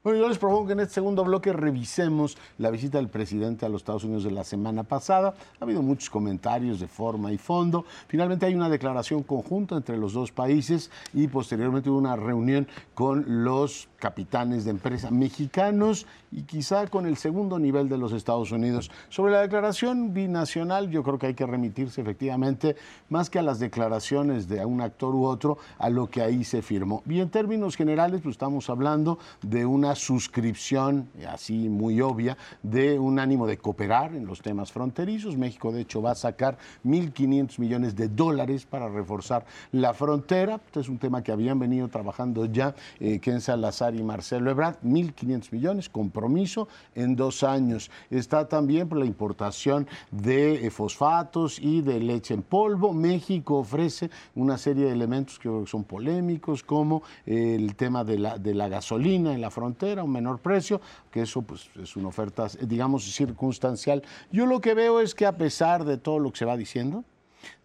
Bueno, 0.08 0.22
yo 0.22 0.28
les 0.30 0.38
propongo 0.38 0.68
que 0.68 0.72
en 0.72 0.80
este 0.80 0.94
segundo 0.94 1.22
bloque 1.22 1.52
revisemos 1.52 2.38
la 2.56 2.70
visita 2.70 2.96
del 2.96 3.08
presidente 3.08 3.66
a 3.66 3.68
los 3.68 3.82
Estados 3.82 4.04
Unidos 4.04 4.24
de 4.24 4.30
la 4.30 4.42
semana 4.42 4.82
pasada. 4.82 5.34
Ha 5.60 5.64
habido 5.64 5.82
muchos 5.82 6.08
comentarios 6.08 6.80
de 6.80 6.88
forma 6.88 7.30
y 7.30 7.36
fondo. 7.36 7.84
Finalmente 8.06 8.46
hay 8.46 8.54
una 8.54 8.70
declaración 8.70 9.22
conjunta 9.22 9.76
entre 9.76 9.98
los 9.98 10.14
dos 10.14 10.32
países 10.32 10.90
y 11.12 11.28
posteriormente 11.28 11.90
hubo 11.90 11.98
una 11.98 12.16
reunión 12.16 12.66
con 12.94 13.44
los 13.44 13.90
capitanes 13.98 14.64
de 14.64 14.70
empresa 14.70 15.10
mexicanos 15.10 16.06
y 16.30 16.42
quizá 16.42 16.86
con 16.86 17.06
el 17.06 17.16
segundo 17.16 17.58
nivel 17.58 17.88
de 17.88 17.98
los 17.98 18.12
Estados 18.12 18.52
Unidos. 18.52 18.90
Sobre 19.08 19.32
la 19.32 19.42
declaración 19.42 20.14
binacional, 20.14 20.90
yo 20.90 21.02
creo 21.02 21.18
que 21.18 21.26
hay 21.26 21.34
que 21.34 21.46
remitirse 21.46 22.00
efectivamente, 22.00 22.76
más 23.08 23.28
que 23.28 23.38
a 23.38 23.42
las 23.42 23.58
declaraciones 23.58 24.48
de 24.48 24.64
un 24.64 24.80
actor 24.80 25.14
u 25.14 25.24
otro, 25.24 25.58
a 25.78 25.90
lo 25.90 26.08
que 26.08 26.22
ahí 26.22 26.44
se 26.44 26.62
firmó. 26.62 27.02
Y 27.06 27.20
en 27.20 27.30
términos 27.30 27.76
generales, 27.76 28.20
pues 28.22 28.34
estamos 28.34 28.70
hablando 28.70 29.18
de 29.42 29.66
una 29.66 29.94
suscripción, 29.98 31.08
así 31.28 31.68
muy 31.68 32.00
obvia, 32.00 32.36
de 32.62 32.98
un 32.98 33.18
ánimo 33.18 33.46
de 33.46 33.58
cooperar 33.58 34.14
en 34.14 34.26
los 34.26 34.40
temas 34.40 34.72
fronterizos. 34.72 35.36
México, 35.36 35.72
de 35.72 35.82
hecho, 35.82 36.00
va 36.00 36.12
a 36.12 36.14
sacar 36.14 36.58
1.500 36.84 37.58
millones 37.58 37.96
de 37.96 38.08
dólares 38.08 38.64
para 38.64 38.88
reforzar 38.88 39.44
la 39.72 39.92
frontera. 39.94 40.60
Este 40.66 40.80
es 40.80 40.88
un 40.88 40.98
tema 40.98 41.22
que 41.22 41.32
habían 41.32 41.58
venido 41.58 41.88
trabajando 41.88 42.46
ya 42.46 42.74
eh, 43.00 43.18
Ken 43.18 43.40
Salazar 43.40 43.94
y 43.94 44.02
Marcelo 44.02 44.50
Ebrard, 44.50 44.76
1.500 44.84 45.52
millones, 45.52 45.88
compromiso 45.88 46.68
en 46.94 47.16
dos 47.16 47.42
años. 47.42 47.90
Está 48.10 48.48
también 48.48 48.88
por 48.88 48.98
la 48.98 49.06
importación 49.06 49.86
de 50.10 50.66
eh, 50.66 50.70
fosfatos 50.70 51.58
y 51.58 51.82
de 51.82 52.00
leche 52.00 52.34
en 52.34 52.42
polvo. 52.42 52.92
México 52.92 53.58
ofrece 53.58 54.10
una 54.34 54.58
serie 54.58 54.86
de 54.86 54.92
elementos 54.92 55.38
que 55.38 55.48
son 55.66 55.84
polémicos, 55.84 56.62
como 56.62 57.02
el 57.26 57.74
tema 57.76 58.04
de 58.04 58.18
la, 58.18 58.38
de 58.38 58.54
la 58.54 58.68
gasolina 58.68 59.32
en 59.34 59.40
la 59.40 59.50
frontera, 59.50 59.77
un 59.86 60.10
menor 60.12 60.38
precio, 60.38 60.80
que 61.10 61.22
eso 61.22 61.42
pues, 61.42 61.70
es 61.80 61.96
una 61.96 62.08
oferta, 62.08 62.48
digamos, 62.60 63.04
circunstancial. 63.04 64.02
Yo 64.30 64.46
lo 64.46 64.60
que 64.60 64.74
veo 64.74 65.00
es 65.00 65.14
que 65.14 65.26
a 65.26 65.36
pesar 65.36 65.84
de 65.84 65.98
todo 65.98 66.18
lo 66.18 66.32
que 66.32 66.38
se 66.38 66.44
va 66.44 66.56
diciendo, 66.56 67.04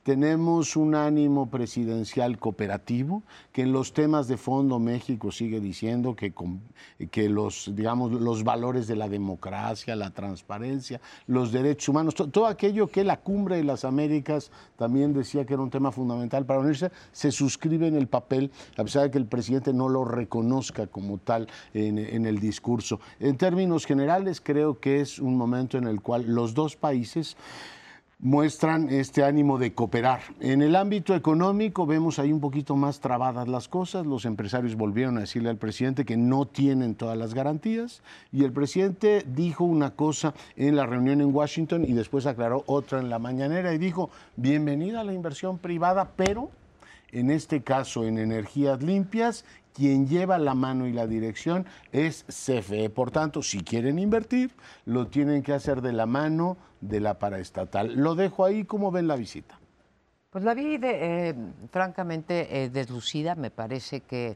tenemos 0.03 0.75
un 0.75 0.96
ánimo 0.96 1.50
presidencial 1.50 2.38
cooperativo, 2.38 3.24
que 3.53 3.62
en 3.62 3.72
los 3.72 3.94
temas 3.94 4.27
de 4.27 4.36
fondo 4.36 4.77
México 4.77 5.32
sigue 5.32 5.62
diciendo 5.62 6.15
que, 6.15 6.34
que 7.10 7.30
los, 7.30 7.72
digamos, 7.74 8.12
los 8.12 8.44
valores 8.44 8.88
de 8.88 8.98
la 8.98 9.08
democracia, 9.08 9.96
la 9.96 10.12
transparencia, 10.12 11.00
los 11.25 11.53
derechos 11.53 11.89
humanos, 11.89 12.15
todo 12.15 12.48
aquello 12.48 12.88
que 12.88 13.06
la 13.06 13.22
cumbre 13.22 13.56
de 13.56 13.63
las 13.63 13.86
Américas 13.86 14.51
también 14.77 15.13
decía 15.13 15.46
que 15.46 15.53
era 15.53 15.63
un 15.63 15.70
tema 15.70 15.92
fundamental 15.92 16.46
para 16.46 16.60
unirse, 16.60 16.92
se 17.13 17.32
suscribe 17.32 17.88
en 17.88 17.96
el 17.96 18.08
papel, 18.08 18.51
a 18.77 18.84
pesar 18.84 19.03
de 19.03 19.12
que 19.12 19.18
el 19.18 19.25
presidente 19.25 19.72
no 19.72 19.88
lo 19.88 20.03
reconozca 20.03 20.88
como 20.88 21.18
tal 21.18 21.48
en, 21.74 21.98
en 21.98 22.25
el 22.25 22.39
discurso. 22.39 23.00
En 23.22 23.38
términos 23.38 23.86
generales, 23.86 24.42
creo 24.42 24.80
que 24.82 25.00
es 25.00 25.18
un 25.18 25.38
momento 25.38 25.77
en 25.77 25.88
el 25.88 26.01
cual 26.01 26.25
los 26.27 26.53
dos 26.53 26.75
países 26.75 27.38
muestran 28.24 28.88
este 28.88 29.22
ánimo 29.25 29.58
de 29.58 29.74
cooperar. 29.74 30.22
En 30.39 30.62
el 30.62 30.77
ámbito 30.77 31.13
económico 31.13 31.86
vemos 31.86 32.20
ahí 32.20 32.32
un 32.32 32.39
poquito 32.39 32.77
más 32.77 33.01
trabadas 33.01 33.50
las 33.50 33.68
cosas. 33.68 34.06
Los 34.06 34.24
empresarios 34.24 34.75
volvieron 34.75 35.18
a 35.18 35.22
decirle 35.22 35.50
al 35.50 35.58
presidente 35.58 36.06
que 36.06 36.15
no 36.15 36.46
tienen 36.46 36.96
todas 36.96 37.18
las 37.18 37.34
garantías 37.34 38.01
y 38.32 38.46
el 38.46 38.53
presidente 38.53 39.25
dijo 39.27 39.65
una 39.65 39.92
cosa 39.92 40.34
en 40.56 40.78
la 40.78 40.86
reunión 40.86 41.19
en 41.19 41.36
Washington 41.36 41.84
y 41.86 41.91
después 41.91 42.26
aclaró 42.26 42.63
otra 42.65 43.02
en 43.02 43.10
la 43.10 43.19
mañanera 43.19 43.74
y 43.74 43.78
dijo, 43.78 44.10
bienvenida 44.38 45.02
a 45.02 45.04
la 45.04 45.13
inversión 45.13 45.58
privada, 45.58 46.12
pero 46.15 46.50
en 47.12 47.30
este 47.30 47.62
caso 47.62 48.06
en 48.06 48.17
energías 48.17 48.82
limpias 48.82 49.43
quien 49.73 50.07
lleva 50.07 50.38
la 50.38 50.53
mano 50.53 50.88
y 50.88 50.93
la 50.93 51.07
dirección 51.07 51.65
es 51.91 52.25
CFE. 52.25 52.89
Por 52.89 53.12
tanto, 53.12 53.41
si 53.41 53.63
quieren 53.63 53.99
invertir, 53.99 54.51
lo 54.86 55.07
tienen 55.07 55.43
que 55.43 55.53
hacer 55.53 55.81
de 55.81 55.93
la 55.93 56.05
mano 56.05 56.57
de 56.81 56.99
la 56.99 57.19
paraestatal. 57.19 57.95
Lo 57.95 58.15
dejo 58.15 58.45
ahí, 58.45 58.65
¿cómo 58.65 58.91
ven 58.91 59.07
la 59.07 59.15
visita? 59.15 59.59
Pues 60.29 60.43
la 60.43 60.55
vi 60.55 60.79
eh, 60.81 61.36
francamente 61.69 62.63
eh, 62.63 62.69
deslucida, 62.69 63.36
me 63.36 63.51
parece 63.51 64.01
que 64.01 64.36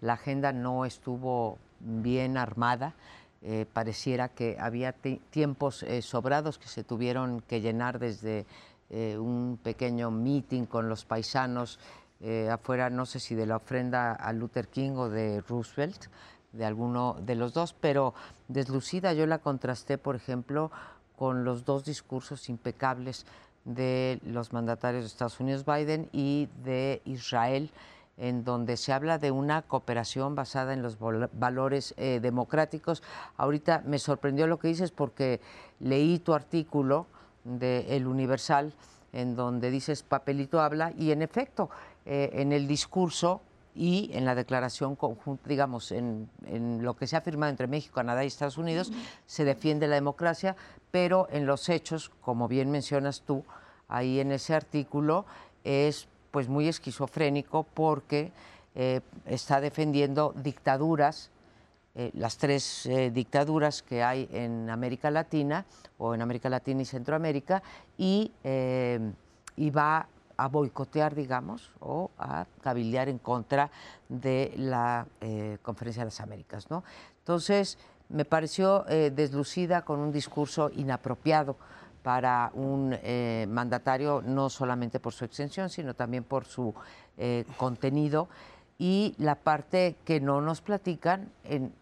la 0.00 0.14
agenda 0.14 0.52
no 0.52 0.84
estuvo 0.84 1.58
bien 1.78 2.36
armada. 2.36 2.94
Eh, 3.42 3.64
pareciera 3.72 4.28
que 4.28 4.56
había 4.58 4.92
tiempos 5.30 5.84
sobrados 6.00 6.58
que 6.58 6.66
se 6.66 6.82
tuvieron 6.82 7.42
que 7.42 7.60
llenar 7.60 7.98
desde 8.00 8.44
un 8.90 9.58
pequeño 9.62 10.10
meeting 10.10 10.64
con 10.64 10.88
los 10.88 11.04
paisanos 11.04 11.78
eh, 12.20 12.48
afuera, 12.50 12.90
no 12.90 13.06
sé 13.06 13.20
si 13.20 13.34
de 13.34 13.46
la 13.46 13.56
ofrenda 13.56 14.12
a 14.12 14.32
Luther 14.32 14.68
King 14.68 14.92
o 14.96 15.08
de 15.08 15.42
Roosevelt, 15.42 16.06
de 16.52 16.64
alguno 16.64 17.16
de 17.20 17.34
los 17.34 17.52
dos, 17.52 17.74
pero 17.74 18.14
deslucida 18.48 19.12
yo 19.12 19.26
la 19.26 19.38
contrasté, 19.38 19.98
por 19.98 20.16
ejemplo, 20.16 20.70
con 21.16 21.44
los 21.44 21.64
dos 21.64 21.84
discursos 21.84 22.48
impecables 22.48 23.26
de 23.64 24.20
los 24.24 24.52
mandatarios 24.52 25.02
de 25.02 25.08
Estados 25.08 25.40
Unidos, 25.40 25.64
Biden, 25.64 26.08
y 26.12 26.48
de 26.62 27.02
Israel, 27.04 27.70
en 28.16 28.44
donde 28.44 28.76
se 28.76 28.92
habla 28.92 29.18
de 29.18 29.30
una 29.30 29.62
cooperación 29.62 30.34
basada 30.34 30.72
en 30.72 30.82
los 30.82 30.98
valores 30.98 31.94
eh, 31.98 32.20
democráticos. 32.22 33.02
Ahorita 33.36 33.82
me 33.84 33.98
sorprendió 33.98 34.46
lo 34.46 34.58
que 34.58 34.68
dices 34.68 34.90
porque 34.90 35.40
leí 35.80 36.18
tu 36.18 36.32
artículo 36.32 37.06
de 37.44 37.96
El 37.96 38.06
Universal, 38.06 38.72
en 39.12 39.36
donde 39.36 39.70
dices 39.70 40.02
papelito 40.02 40.60
habla, 40.60 40.92
y 40.96 41.10
en 41.10 41.22
efecto, 41.22 41.68
eh, 42.08 42.30
en 42.34 42.52
el 42.52 42.68
discurso 42.68 43.40
y 43.74 44.10
en 44.12 44.24
la 44.24 44.36
declaración 44.36 44.94
conjunta, 44.94 45.48
digamos, 45.48 45.90
en, 45.90 46.28
lo 46.80 46.94
que 46.94 47.08
se 47.08 47.16
ha 47.16 47.20
firmado 47.20 47.50
entre 47.50 47.66
México, 47.66 47.96
Canadá 47.96 48.22
y 48.22 48.28
Estados 48.28 48.58
Unidos, 48.58 48.92
se 49.26 49.44
defiende 49.44 49.88
la 49.88 49.96
democracia, 49.96 50.54
pero 50.92 51.26
en 51.32 51.46
los 51.46 51.68
hechos, 51.68 52.12
como 52.20 52.46
bien 52.46 52.70
mencionas 52.70 53.22
tú, 53.22 53.44
ahí 53.88 54.20
en 54.20 54.30
ese 54.30 54.54
artículo, 54.54 55.26
es 55.64 56.06
pues 56.30 56.48
muy 56.48 56.68
esquizofrénico 56.68 57.64
porque 57.64 58.30
eh, 58.76 59.00
está 59.24 59.60
defendiendo 59.60 60.32
dictaduras, 60.36 61.30
eh, 61.96 62.12
las 62.14 62.38
tres 62.38 62.88
dictaduras 63.12 63.82
que 63.82 64.04
hay 64.04 64.28
en 64.32 64.70
América 64.70 65.10
Latina 65.10 65.66
o 65.98 66.14
en 66.14 66.22
América 66.22 66.48
Latina 66.48 66.82
y 66.82 66.84
Centroamérica, 66.84 67.64
y, 67.98 68.30
y 69.56 69.70
va 69.70 70.06
a 70.36 70.48
boicotear, 70.48 71.14
digamos, 71.14 71.72
o 71.80 72.10
a 72.18 72.46
cabildear 72.62 73.08
en 73.08 73.18
contra 73.18 73.70
de 74.08 74.52
la 74.56 75.06
eh, 75.20 75.58
Conferencia 75.62 76.02
de 76.02 76.06
las 76.06 76.20
Américas. 76.20 76.70
¿no? 76.70 76.84
Entonces, 77.18 77.78
me 78.08 78.24
pareció 78.24 78.86
eh, 78.88 79.10
deslucida 79.14 79.82
con 79.82 80.00
un 80.00 80.12
discurso 80.12 80.70
inapropiado 80.74 81.56
para 82.02 82.50
un 82.54 82.96
eh, 83.02 83.46
mandatario, 83.48 84.22
no 84.24 84.48
solamente 84.48 85.00
por 85.00 85.12
su 85.12 85.24
extensión, 85.24 85.70
sino 85.70 85.94
también 85.94 86.24
por 86.24 86.44
su 86.44 86.74
contenido. 87.56 88.28
Y 88.78 89.14
la 89.16 89.36
parte 89.36 89.96
que 90.04 90.20
no 90.20 90.42
nos 90.42 90.60
platican 90.60 91.32
en 91.44 91.72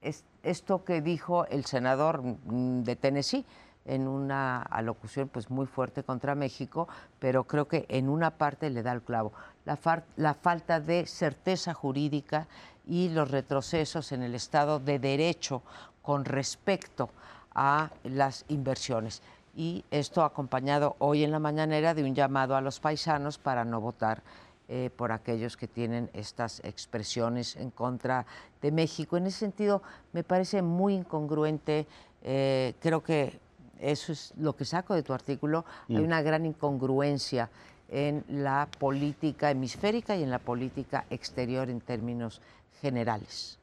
es 0.00 0.24
esto 0.42 0.84
que 0.84 1.02
dijo 1.02 1.46
el 1.46 1.64
senador 1.64 2.22
mm, 2.22 2.82
de 2.82 2.96
Tennessee, 2.96 3.44
en 3.84 4.06
una 4.06 4.62
alocución 4.62 5.28
pues 5.28 5.50
muy 5.50 5.66
fuerte 5.66 6.02
contra 6.02 6.34
México, 6.34 6.88
pero 7.18 7.44
creo 7.44 7.66
que 7.66 7.86
en 7.88 8.08
una 8.08 8.30
parte 8.30 8.70
le 8.70 8.82
da 8.82 8.92
el 8.92 9.02
clavo. 9.02 9.32
La, 9.64 9.78
la 10.16 10.34
falta 10.34 10.80
de 10.80 11.06
certeza 11.06 11.74
jurídica 11.74 12.46
y 12.86 13.08
los 13.08 13.30
retrocesos 13.30 14.12
en 14.12 14.22
el 14.22 14.34
Estado 14.34 14.80
de 14.80 14.98
Derecho 14.98 15.62
con 16.02 16.24
respecto 16.24 17.10
a 17.54 17.90
las 18.04 18.44
inversiones. 18.48 19.22
Y 19.56 19.84
esto 19.90 20.22
acompañado 20.22 20.96
hoy 20.98 21.24
en 21.24 21.32
la 21.32 21.38
mañanera 21.38 21.94
de 21.94 22.04
un 22.04 22.14
llamado 22.14 22.56
a 22.56 22.60
los 22.60 22.80
paisanos 22.80 23.38
para 23.38 23.64
no 23.64 23.80
votar 23.80 24.22
eh, 24.68 24.90
por 24.94 25.10
aquellos 25.10 25.56
que 25.56 25.66
tienen 25.66 26.08
estas 26.12 26.60
expresiones 26.64 27.56
en 27.56 27.70
contra 27.70 28.24
de 28.62 28.70
México. 28.70 29.16
En 29.16 29.26
ese 29.26 29.40
sentido, 29.40 29.82
me 30.12 30.22
parece 30.22 30.62
muy 30.62 30.94
incongruente. 30.94 31.88
Eh, 32.22 32.74
creo 32.80 33.02
que 33.02 33.40
eso 33.80 34.12
es 34.12 34.32
lo 34.36 34.54
que 34.54 34.64
saco 34.64 34.94
de 34.94 35.02
tu 35.02 35.12
artículo, 35.12 35.64
hay 35.88 35.98
mm. 35.98 36.04
una 36.04 36.22
gran 36.22 36.46
incongruencia 36.46 37.50
en 37.88 38.24
la 38.28 38.68
política 38.78 39.50
hemisférica 39.50 40.16
y 40.16 40.22
en 40.22 40.30
la 40.30 40.38
política 40.38 41.06
exterior 41.10 41.68
en 41.68 41.80
términos 41.80 42.40
generales. 42.80 43.58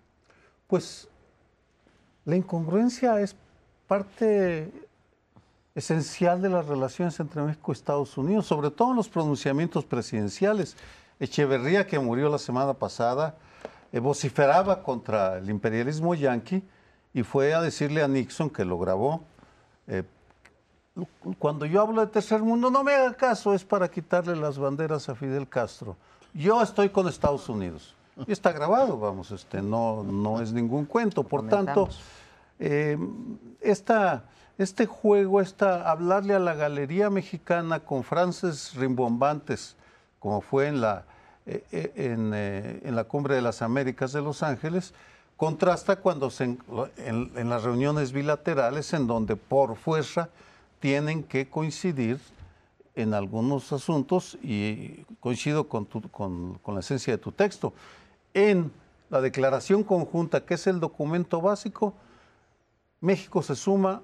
Pues 0.68 1.08
la 2.26 2.36
incongruencia 2.36 3.22
es 3.22 3.36
parte 3.88 4.72
esencial 5.74 6.42
de 6.42 6.50
las 6.50 6.66
relaciones 6.66 7.20
entre 7.20 7.42
México 7.42 7.72
y 7.72 7.74
Estados 7.74 8.18
Unidos, 8.18 8.48
sobre 8.48 8.72
todo 8.72 8.92
en 8.92 8.98
los 8.98 9.08
pronunciamientos 9.08 9.86
presidenciales. 9.86 10.76
Echeverría, 11.20 11.88
que 11.88 12.00
murió 12.00 12.30
la 12.30 12.38
semana 12.38 12.74
pasada, 12.74 13.38
eh, 13.92 14.00
vociferaba 14.00 14.84
contra 14.84 15.38
el 15.38 15.50
imperialismo 15.50 16.16
yanqui 16.16 16.64
y 17.14 17.24
fue 17.24 17.54
a 17.54 17.62
decirle 17.62 18.04
a 18.04 18.08
Nixon, 18.08 18.50
que 18.50 18.66
lo 18.66 18.78
grabó, 18.78 19.24
eh, 19.88 20.04
cuando 21.38 21.66
yo 21.66 21.82
hablo 21.82 22.02
de 22.02 22.08
tercer 22.08 22.42
mundo, 22.42 22.72
no 22.72 22.84
me 22.84 22.94
haga 22.94 23.14
caso, 23.14 23.54
es 23.54 23.64
para 23.64 23.90
quitarle 23.90 24.36
las 24.36 24.58
banderas 24.58 25.10
a 25.10 25.16
Fidel 25.16 25.48
Castro. 25.48 25.96
Yo 26.34 26.62
estoy 26.62 26.90
con 26.90 27.08
Estados 27.08 27.50
Unidos. 27.50 27.96
Y 28.26 28.32
está 28.32 28.52
grabado, 28.52 28.98
vamos, 28.98 29.30
este, 29.32 29.62
no, 29.62 30.04
no 30.04 30.42
es 30.42 30.52
ningún 30.52 30.86
cuento. 30.86 31.24
Por 31.24 31.48
tanto, 31.48 31.88
eh, 32.58 32.98
esta, 33.62 34.24
este 34.58 34.88
juego, 34.88 35.40
esta, 35.40 35.90
hablarle 35.90 36.34
a 36.34 36.40
la 36.40 36.56
galería 36.56 37.12
mexicana 37.12 37.80
con 37.80 38.04
frases 38.04 38.74
rimbombantes, 38.74 39.76
como 40.20 40.42
fue 40.42 40.68
en 40.68 40.82
la, 40.82 41.04
eh, 41.46 41.64
eh, 41.72 42.82
en, 42.84 42.96
la 42.96 43.04
Cumbre 43.04 43.36
de 43.36 43.42
las 43.42 43.62
Américas 43.62 44.14
de 44.14 44.22
Los 44.22 44.42
Ángeles, 44.42 44.94
contrasta 45.38 45.98
cuando 45.98 46.30
se, 46.30 46.44
en, 46.44 46.60
en 46.98 47.50
las 47.50 47.64
reuniones 47.64 48.12
bilaterales 48.12 48.94
en 48.94 49.08
donde 49.08 49.36
por 49.36 49.78
fuerza 49.78 50.30
tienen 50.80 51.24
que 51.24 51.50
coincidir 51.50 52.20
en 52.98 53.14
algunos 53.14 53.72
asuntos 53.72 54.38
y 54.42 55.06
coincido 55.20 55.70
con, 55.70 55.86
con, 55.86 56.60
la 56.74 56.80
esencia 56.80 57.14
de 57.14 57.20
tu 57.20 57.32
texto. 57.32 57.74
En 58.34 58.72
la 59.10 59.22
declaración 59.22 59.84
conjunta, 59.84 60.44
que 60.44 60.56
es 60.56 60.66
el 60.68 60.80
documento 60.80 61.40
básico, 61.40 61.94
México 63.00 63.44
se 63.44 63.56
suma 63.56 64.02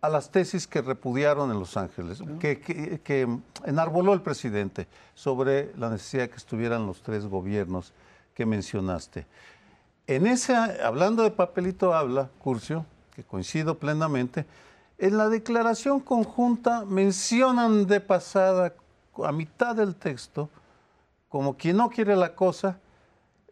a 0.00 0.08
las 0.08 0.30
tesis 0.30 0.66
que 0.66 0.82
repudiaron 0.82 1.50
en 1.50 1.58
Los 1.58 1.76
Ángeles, 1.76 2.22
que, 2.40 2.60
que, 2.60 3.38
enarboló 3.64 4.14
el 4.14 4.22
presidente 4.22 4.86
sobre 5.14 5.72
la 5.76 5.90
necesidad 5.90 6.24
de 6.24 6.30
que 6.30 6.36
estuvieran 6.36 6.86
los 6.86 7.02
tres 7.02 7.26
gobiernos 7.26 7.92
que 8.34 8.46
mencionaste. 8.46 9.26
En 10.06 10.26
ese, 10.26 10.54
hablando 10.54 11.22
de 11.22 11.30
papelito 11.30 11.94
habla, 11.94 12.28
Curcio, 12.38 12.84
que 13.14 13.22
coincido 13.22 13.78
plenamente, 13.78 14.46
en 14.98 15.16
la 15.16 15.28
declaración 15.28 16.00
conjunta 16.00 16.84
mencionan 16.84 17.86
de 17.86 18.00
pasada, 18.00 18.74
a 19.24 19.32
mitad 19.32 19.76
del 19.76 19.94
texto, 19.94 20.48
como 21.28 21.56
quien 21.56 21.76
no 21.76 21.88
quiere 21.88 22.16
la 22.16 22.34
cosa, 22.34 22.78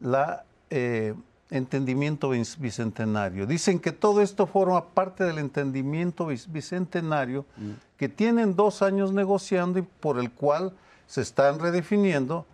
la 0.01 0.45
eh, 0.71 1.15
entendimiento 1.51 2.31
bicentenario. 2.31 3.47
Dicen 3.47 3.81
que 3.81 3.93
todo 3.93 4.21
esto 4.23 4.47
forma 4.47 4.85
parte 4.85 5.25
del 5.25 5.39
entendimiento 5.39 6.27
bicentenario 6.27 7.45
mm. 7.57 7.71
que 7.97 8.09
tienen 8.09 8.55
dos 8.55 8.83
años 8.83 9.13
negociando 9.13 9.79
y 9.79 9.83
por 9.83 10.19
el 10.19 10.31
cual 10.31 10.73
se 11.07 11.23
están 11.23 11.59
redefiniendo 11.59 12.47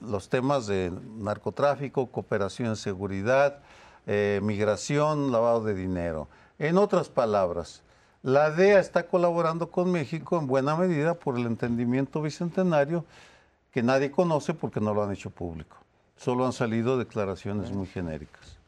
los 0.00 0.28
temas 0.28 0.66
de 0.66 0.92
narcotráfico, 1.18 2.06
cooperación 2.06 2.68
en 2.68 2.76
seguridad, 2.76 3.58
eh, 4.06 4.40
migración, 4.42 5.32
lavado 5.32 5.64
de 5.64 5.74
dinero. 5.74 6.28
En 6.58 6.78
otras 6.78 7.08
palabras, 7.08 7.82
la 8.22 8.50
DEA 8.50 8.80
está 8.80 9.06
colaborando 9.06 9.70
con 9.70 9.90
México 9.90 10.38
en 10.38 10.46
buena 10.46 10.76
medida 10.76 11.14
por 11.14 11.38
el 11.38 11.46
entendimiento 11.46 12.20
bicentenario 12.22 13.04
que 13.72 13.82
nadie 13.82 14.10
conoce 14.10 14.54
porque 14.54 14.80
no 14.80 14.94
lo 14.94 15.02
han 15.02 15.12
hecho 15.12 15.30
público. 15.30 15.76
Solo 16.16 16.44
han 16.44 16.52
salido 16.52 16.98
declaraciones 16.98 17.72
muy 17.72 17.86
genéricas. 17.86 18.58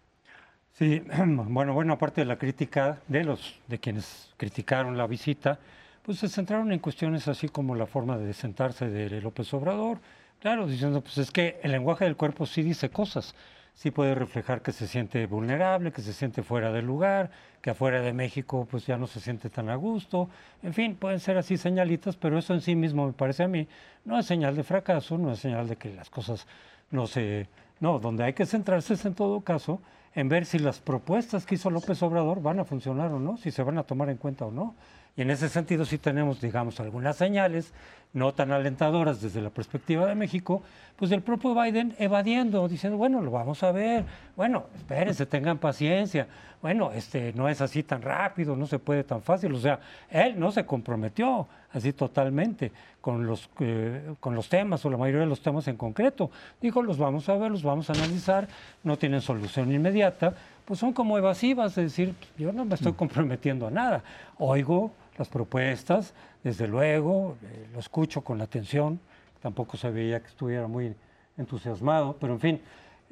Sí, 0.73 1.03
bueno, 1.27 1.75
bueno, 1.75 1.93
aparte 1.93 2.23
de 2.23 2.25
la 2.25 2.39
crítica 2.39 3.01
de 3.09 3.25
los 3.25 3.61
de 3.69 3.79
quienes 3.79 4.33
criticaron 4.37 4.97
la 4.97 5.07
visita, 5.07 5.59
pues 6.03 6.19
se 6.19 6.29
centraron 6.29 6.73
en 6.73 6.79
cuestiones 6.79 7.29
así 7.29 7.49
como 7.49 7.75
la 7.75 7.87
forma 7.87 8.17
de 8.17 8.33
sentarse 8.33 8.89
de 8.89 9.21
López 9.21 9.53
Obrador, 9.55 9.99
claro, 10.43 10.67
diciendo 10.67 11.01
pues 11.01 11.19
es 11.19 11.31
que 11.31 11.61
el 11.63 11.71
lenguaje 11.71 12.05
del 12.05 12.17
cuerpo 12.17 12.47
sí 12.47 12.63
dice 12.65 12.91
cosas, 12.91 13.37
sí 13.75 13.93
puede 13.93 14.17
reflejar 14.17 14.61
que 14.61 14.73
se 14.73 14.89
siente 14.89 15.25
vulnerable, 15.27 15.93
que 15.93 16.03
se 16.03 16.13
siente 16.13 16.43
fuera 16.43 16.73
del 16.73 16.85
lugar, 16.85 17.31
que 17.61 17.71
afuera 17.71 18.03
de 18.03 18.13
México 18.13 18.67
pues 18.69 18.85
ya 18.85 18.99
no 18.99 19.07
se 19.07 19.21
siente 19.21 19.51
tan 19.51 19.69
a 19.69 19.77
gusto. 19.77 20.29
En 20.65 20.75
fin, 20.75 20.97
pueden 20.97 21.21
ser 21.21 21.37
así 21.39 21.57
señalitas, 21.57 22.17
pero 22.17 22.39
eso 22.39 22.55
en 22.55 22.61
sí 22.61 22.75
mismo 22.75 23.07
me 23.07 23.13
parece 23.13 23.45
a 23.45 23.49
mí 23.49 23.69
no 24.05 24.19
es 24.19 24.27
señal 24.27 24.57
de 24.57 24.65
fracaso, 24.65 25.17
no 25.17 25.31
es 25.31 25.39
señal 25.39 25.69
de 25.69 25.77
que 25.77 25.95
las 25.95 26.11
cosas 26.11 26.49
no 26.91 27.07
se... 27.07 27.47
No, 27.79 28.01
donde 28.01 28.25
hay 28.25 28.33
que 28.33 28.45
centrarse 28.45 28.95
es 28.95 29.05
en 29.05 29.15
todo 29.15 29.43
caso 29.43 29.81
en 30.15 30.29
ver 30.29 30.45
si 30.45 30.59
las 30.59 30.81
propuestas 30.81 31.47
que 31.47 31.55
hizo 31.55 31.71
López 31.71 32.03
Obrador 32.03 32.43
van 32.43 32.59
a 32.59 32.65
funcionar 32.65 33.13
o 33.13 33.21
no, 33.21 33.37
si 33.37 33.53
se 33.53 33.63
van 33.63 33.79
a 33.79 33.85
tomar 33.85 34.11
en 34.11 34.17
cuenta 34.17 34.45
o 34.45 34.51
no. 34.51 34.75
Y 35.17 35.23
en 35.23 35.31
ese 35.31 35.49
sentido 35.49 35.85
sí 35.85 35.99
tenemos, 35.99 36.41
digamos, 36.41 36.81
algunas 36.81 37.17
señales 37.17 37.73
no 38.15 38.33
tan 38.35 38.53
alentadoras 38.53 39.23
desde 39.23 39.41
la 39.41 39.51
perspectiva 39.51 40.07
de 40.07 40.15
México, 40.15 40.63
pues 40.97 41.11
del 41.11 41.23
propio 41.23 41.55
Biden 41.55 41.95
evadiendo, 41.99 42.69
diciendo, 42.69 42.99
bueno, 42.99 43.21
lo 43.23 43.31
vamos 43.31 43.63
a 43.63 43.73
ver, 43.73 44.05
bueno, 44.37 44.67
espérense, 44.77 45.25
tengan 45.25 45.59
paciencia, 45.59 46.27
bueno, 46.61 46.93
este 46.93 47.33
no 47.33 47.49
es 47.49 47.61
así 47.61 47.83
tan 47.83 48.03
rápido, 48.03 48.55
no 48.55 48.67
se 48.67 48.79
puede 48.79 49.03
tan 49.03 49.23
fácil, 49.23 49.55
o 49.55 49.59
sea, 49.59 49.81
él 50.11 50.39
no 50.39 50.53
se 50.53 50.67
comprometió 50.67 51.49
así 51.73 51.95
totalmente 51.95 52.71
con 53.01 53.27
los, 53.27 53.49
eh, 53.61 54.15
con 54.21 54.35
los 54.35 54.49
temas 54.49 54.85
o 54.85 54.91
la 54.91 54.99
mayoría 54.99 55.23
de 55.23 55.27
los 55.27 55.41
temas 55.41 55.67
en 55.69 55.77
concreto. 55.77 56.31
Dijo, 56.61 56.83
los 56.83 56.99
vamos 56.99 57.29
a 57.31 57.37
ver, 57.37 57.51
los 57.51 57.63
vamos 57.63 57.89
a 57.89 57.95
analizar, 57.95 58.47
no 58.85 58.99
tienen 58.99 59.23
solución 59.23 59.73
inmediata, 59.73 60.35
pues 60.67 60.79
son 60.79 60.93
como 60.93 61.17
evasivas, 61.17 61.79
es 61.79 61.85
decir, 61.85 62.15
yo 62.39 62.53
no 62.53 62.67
me 62.67 62.75
estoy 62.75 62.93
comprometiendo 62.93 63.67
a 63.67 63.71
nada, 63.71 64.05
oigo 64.39 64.93
las 65.19 65.29
propuestas, 65.29 66.15
desde 66.43 66.67
luego, 66.67 67.37
eh, 67.43 67.69
lo 67.73 67.79
escucho 67.79 68.23
con 68.23 68.41
atención, 68.41 69.01
tampoco 69.41 69.77
se 69.77 69.91
veía 69.91 70.21
que 70.21 70.29
estuviera 70.29 70.67
muy 70.67 70.95
entusiasmado, 71.37 72.17
pero 72.21 72.35
en 72.35 72.41
fin, 72.41 72.61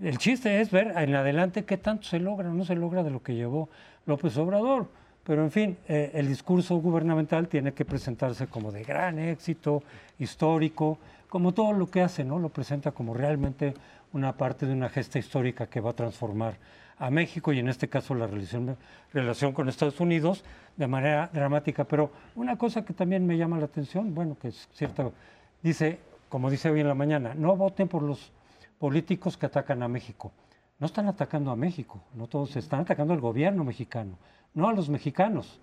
el 0.03 0.19
chiste 0.19 0.61
es 0.61 0.71
ver 0.71 0.95
en 0.97 1.15
adelante 1.15 1.65
qué 1.65 1.77
tanto 1.77 2.05
se 2.05 2.19
logra 2.19 2.51
o 2.51 2.55
no 2.55 2.65
se 2.65 2.75
logra 2.75 3.03
de 3.03 3.11
lo 3.11 3.23
que 3.23 3.35
llevó 3.35 3.69
López 4.07 4.37
Obrador. 4.39 4.89
Pero 5.25 5.45
en 5.45 5.51
fin, 5.51 5.77
eh, 5.87 6.11
el 6.15 6.29
discurso 6.29 6.77
gubernamental 6.77 7.47
tiene 7.47 7.73
que 7.73 7.85
presentarse 7.85 8.47
como 8.47 8.73
de 8.73 8.83
gran 8.83 9.19
éxito, 9.19 9.83
histórico, 10.19 10.99
como 11.29 11.53
todo 11.53 11.73
lo 11.73 11.91
que 11.91 12.01
hace, 12.01 12.25
¿no? 12.25 12.39
Lo 12.39 12.49
presenta 12.49 12.93
como 12.93 13.13
realmente 13.15 13.75
una 14.13 14.37
parte 14.37 14.67
de 14.67 14.73
una 14.73 14.89
gesta 14.89 15.19
histórica 15.19 15.67
que 15.67 15.81
va 15.81 15.91
a 15.91 15.95
transformar 15.95 16.55
a 17.01 17.11
México 17.11 17.53
y 17.53 17.59
en 17.59 17.69
este 17.69 17.89
caso 17.89 18.15
la 18.15 18.27
relación, 18.27 18.77
relación 19.13 19.53
con 19.53 19.69
Estados 19.69 19.99
Unidos 20.01 20.45
de 20.77 20.87
manera 20.87 21.31
dramática. 21.33 21.85
Pero 21.85 22.13
una 22.37 22.57
cosa 22.57 22.85
que 22.85 22.93
también 22.93 23.27
me 23.27 23.37
llama 23.39 23.59
la 23.59 23.65
atención, 23.65 24.15
bueno, 24.15 24.37
que 24.41 24.49
es 24.49 24.69
cierto, 24.75 25.15
dice, 25.63 25.99
como 26.29 26.51
dice 26.51 26.71
hoy 26.71 26.81
en 26.81 26.89
la 26.89 26.95
mañana, 26.95 27.35
no 27.35 27.57
voten 27.57 27.89
por 27.89 28.03
los 28.03 28.31
políticos 28.79 29.39
que 29.39 29.47
atacan 29.47 29.83
a 29.83 29.89
México. 29.89 30.31
No 30.79 30.87
están 30.87 31.09
atacando 31.09 31.51
a 31.51 31.57
México, 31.57 32.03
no 32.15 32.27
todos 32.27 32.55
están 32.57 32.81
atacando 32.81 33.15
al 33.15 33.21
gobierno 33.21 33.65
mexicano, 33.65 34.19
no 34.55 34.69
a 34.69 34.73
los 34.73 34.89
mexicanos. 34.89 35.61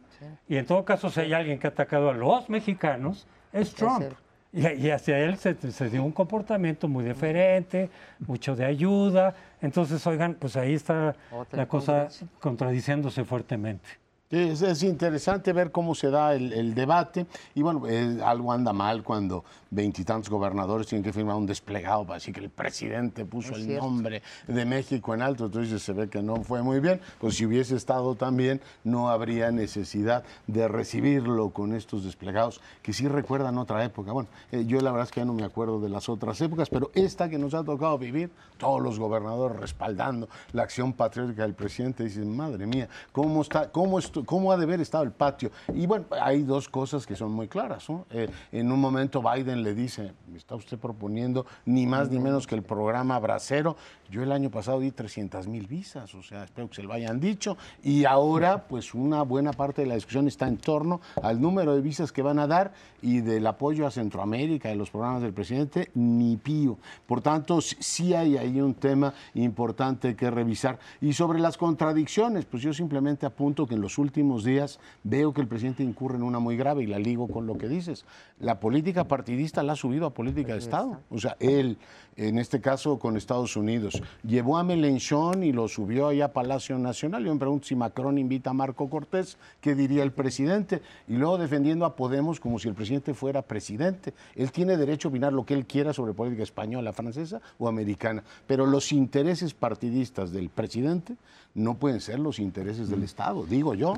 Y 0.48 0.58
en 0.58 0.66
todo 0.66 0.84
caso, 0.84 1.12
si 1.12 1.22
hay 1.22 1.34
alguien 1.34 1.60
que 1.60 1.68
ha 1.68 1.70
atacado 1.70 2.10
a 2.10 2.14
los 2.14 2.50
mexicanos, 2.50 3.28
es 3.54 3.74
Trump. 3.76 4.14
Y, 4.54 4.90
hacia 4.90 5.20
él 5.20 5.38
se, 5.38 5.90
dio 5.90 6.04
un 6.04 6.12
comportamiento 6.12 6.88
muy 6.88 7.04
diferente, 7.04 7.90
mucho 8.26 8.56
de 8.56 8.66
ayuda. 8.66 9.36
Entonces, 9.62 10.06
oigan, 10.08 10.36
pues 10.36 10.56
ahí 10.56 10.74
está 10.74 11.16
la 11.52 11.68
cosa 11.68 12.08
contradiciéndose 12.40 13.24
fuertemente. 13.24 13.88
Es, 14.30 14.84
interesante 14.84 15.54
ver 15.54 15.72
cómo 15.72 15.96
se 15.96 16.10
da 16.10 16.36
el, 16.36 16.76
debate 16.76 17.28
y 17.56 17.62
bueno, 17.62 17.84
algo 18.26 18.52
anda 18.52 18.74
mal 18.74 19.02
cuando 19.02 19.46
veintitantos 19.72 20.30
gobernadores 20.30 20.88
tienen 20.88 21.02
que 21.02 21.14
firmar 21.14 21.38
un 21.38 21.46
desplegado 21.46 22.04
para 22.04 22.16
decir 22.16 22.34
que 22.34 22.42
el 22.42 22.50
presidente 22.50 23.24
puso 23.24 23.56
el 23.56 23.78
nombre 23.78 24.22
de 24.46 24.66
México 24.66 25.14
en 25.14 25.22
alto, 25.22 25.46
entonces 25.46 25.82
se 25.82 25.94
ve 25.94 26.10
que 26.10 26.22
no 26.22 26.44
fue 26.44 26.62
muy 26.62 26.82
bien, 26.82 27.00
pues 27.20 27.36
si 27.38 27.46
hubiese 27.46 27.78
estado 27.78 28.16
también 28.16 28.60
no 28.84 29.10
habría 29.10 29.50
necesidad 29.50 30.26
de 30.46 30.68
recibirlo 30.68 31.52
con 31.52 31.74
estos 31.74 32.04
desplegados 32.04 32.60
que 32.82 32.92
sí 32.92 33.08
recuerdan 33.08 33.58
otra 33.58 33.86
época. 33.86 34.12
Bueno, 34.12 34.28
eh, 34.52 34.66
yo 34.68 34.82
la 34.82 34.92
verdad 34.92 35.06
es 35.06 35.12
que 35.14 35.22
ya 35.22 35.26
no 35.26 35.34
me 35.34 35.46
acuerdo 35.46 35.80
de 35.80 35.88
las 35.88 36.10
otras 36.10 36.42
épocas, 36.42 36.70
pero 36.70 36.92
esta 36.96 37.30
que 37.30 37.38
nos 37.38 37.54
ha 37.54 37.64
tocado 37.64 37.98
vivir, 37.98 38.30
todos 38.58 38.82
los 38.82 39.00
gobernadores 39.00 39.58
respaldando 39.58 40.28
la 40.52 40.64
acción 40.64 40.92
patriótica 40.92 41.44
del 41.44 41.54
presidente, 41.54 42.04
dicen, 42.04 42.36
madre 42.36 42.66
mía, 42.66 42.90
¿cómo 43.14 43.42
está? 43.42 43.72
¿Cómo 43.72 44.00
está? 44.00 44.17
Cómo 44.26 44.52
ha 44.52 44.58
de 44.58 44.64
haber 44.64 44.82
estado 44.82 45.04
el 45.04 45.12
patio. 45.12 45.52
Y 45.74 45.86
bueno, 45.86 46.06
hay 46.22 46.44
dos 46.44 46.70
cosas 46.70 47.06
que 47.06 47.16
son 47.16 47.32
muy 47.32 47.48
claras. 47.48 47.88
Eh, 48.12 48.30
en 48.52 48.72
un 48.72 48.80
momento 48.80 49.22
Biden 49.22 49.64
le 49.64 49.74
dice, 49.74 50.14
me 50.32 50.38
está 50.38 50.56
usted 50.56 50.78
proponiendo 50.78 51.46
ni 51.66 51.86
más 51.86 52.10
ni 52.10 52.20
menos 52.20 52.48
que 52.48 52.56
el 52.56 52.64
programa 52.64 53.20
Bracero. 53.20 53.76
Yo 54.10 54.24
el 54.24 54.32
año 54.32 54.50
pasado 54.50 54.80
di 54.80 54.92
300 54.92 55.48
mil 55.48 55.68
visas, 55.68 56.16
o 56.16 56.24
sea, 56.24 56.46
espero 56.46 56.70
que 56.70 56.76
se 56.76 56.84
lo 56.84 56.94
hayan 56.94 57.20
dicho. 57.20 57.58
Y 57.84 58.06
ahora, 58.06 58.64
pues 58.68 58.94
una 58.94 59.22
buena 59.24 59.52
parte 59.52 59.82
de 59.82 59.88
la 59.88 59.96
discusión 59.96 60.28
está 60.28 60.48
en 60.48 60.58
torno 60.58 61.02
al 61.22 61.42
número 61.42 61.76
de 61.76 61.82
visas 61.82 62.12
que 62.12 62.22
van 62.22 62.40
a 62.40 62.48
dar 62.48 62.74
y 63.02 63.20
del 63.20 63.46
apoyo 63.46 63.86
a 63.86 63.92
Centroamérica 63.92 64.72
y 64.72 64.78
los 64.78 64.90
programas 64.90 65.22
del 65.22 65.34
presidente, 65.34 65.92
ni 65.94 66.38
pío. 66.38 66.78
Por 67.06 67.22
tanto, 67.22 67.60
sí 67.62 68.14
hay 68.14 68.38
ahí 68.38 68.62
un 68.62 68.74
tema 68.74 69.14
importante 69.34 70.16
que 70.16 70.32
revisar. 70.32 70.80
Y 71.02 71.14
sobre 71.14 71.40
las 71.40 71.58
contradicciones, 71.58 72.46
pues 72.46 72.64
yo 72.64 72.74
simplemente 72.74 73.26
apunto 73.26 73.68
que 73.68 73.76
en 73.76 73.82
los 73.82 73.98
últimos 73.98 74.07
últimos 74.08 74.46
días 74.46 74.80
veo 75.04 75.34
que 75.34 75.42
el 75.42 75.48
presidente 75.48 75.84
incurre 75.84 76.16
en 76.16 76.24
una 76.24 76.40
muy 76.40 76.56
grave 76.56 76.84
y 76.84 76.88
la 76.88 76.98
ligo 76.98 77.28
con 77.28 77.46
lo 77.46 77.58
que 77.58 77.68
dices. 77.68 78.06
La 78.40 78.60
política 78.60 79.04
partidista 79.04 79.64
la 79.64 79.74
ha 79.74 79.76
subido 79.76 80.06
a 80.06 80.14
política 80.14 80.54
de 80.54 80.60
Estado. 80.60 81.02
O 81.10 81.20
sea, 81.20 81.36
él, 81.42 81.78
en 82.16 82.40
este 82.40 82.62
caso 82.62 83.00
con 83.00 83.18
Estados 83.18 83.58
Unidos, 83.58 84.02
llevó 84.24 84.58
a 84.58 84.64
Melenchón 84.64 85.44
y 85.44 85.52
lo 85.52 85.68
subió 85.68 86.08
allá 86.08 86.26
a 86.26 86.34
Palacio 86.34 86.78
Nacional. 86.78 87.26
Yo 87.26 87.34
me 87.34 87.40
pregunto 87.40 87.68
si 87.68 87.76
Macron 87.76 88.18
invita 88.18 88.52
a 88.52 88.54
Marco 88.54 88.90
Cortés, 88.90 89.38
¿qué 89.60 89.76
diría 89.76 90.04
el 90.04 90.12
presidente? 90.12 90.82
Y 91.08 91.18
luego 91.18 91.38
defendiendo 91.38 91.84
a 91.86 91.96
Podemos 91.96 92.40
como 92.40 92.60
si 92.60 92.70
el 92.70 92.76
presidente 92.76 93.14
fuera 93.14 93.42
presidente. 93.42 94.14
Él 94.36 94.52
tiene 94.52 94.78
derecho 94.78 95.08
a 95.08 95.12
opinar 95.12 95.34
lo 95.34 95.46
que 95.46 95.54
él 95.54 95.66
quiera 95.66 95.94
sobre 95.94 96.14
política 96.14 96.44
española, 96.44 96.94
francesa 96.94 97.42
o 97.60 97.68
americana, 97.68 98.24
pero 98.46 98.66
los 98.66 98.92
intereses 98.92 99.54
partidistas 99.54 100.32
del 100.32 100.50
presidente 100.50 101.16
no 101.58 101.74
pueden 101.74 102.00
ser 102.00 102.20
los 102.20 102.40
intereses 102.40 102.90
del 102.90 103.04
Estado, 103.04 103.44
digo 103.44 103.74
yo. 103.74 103.96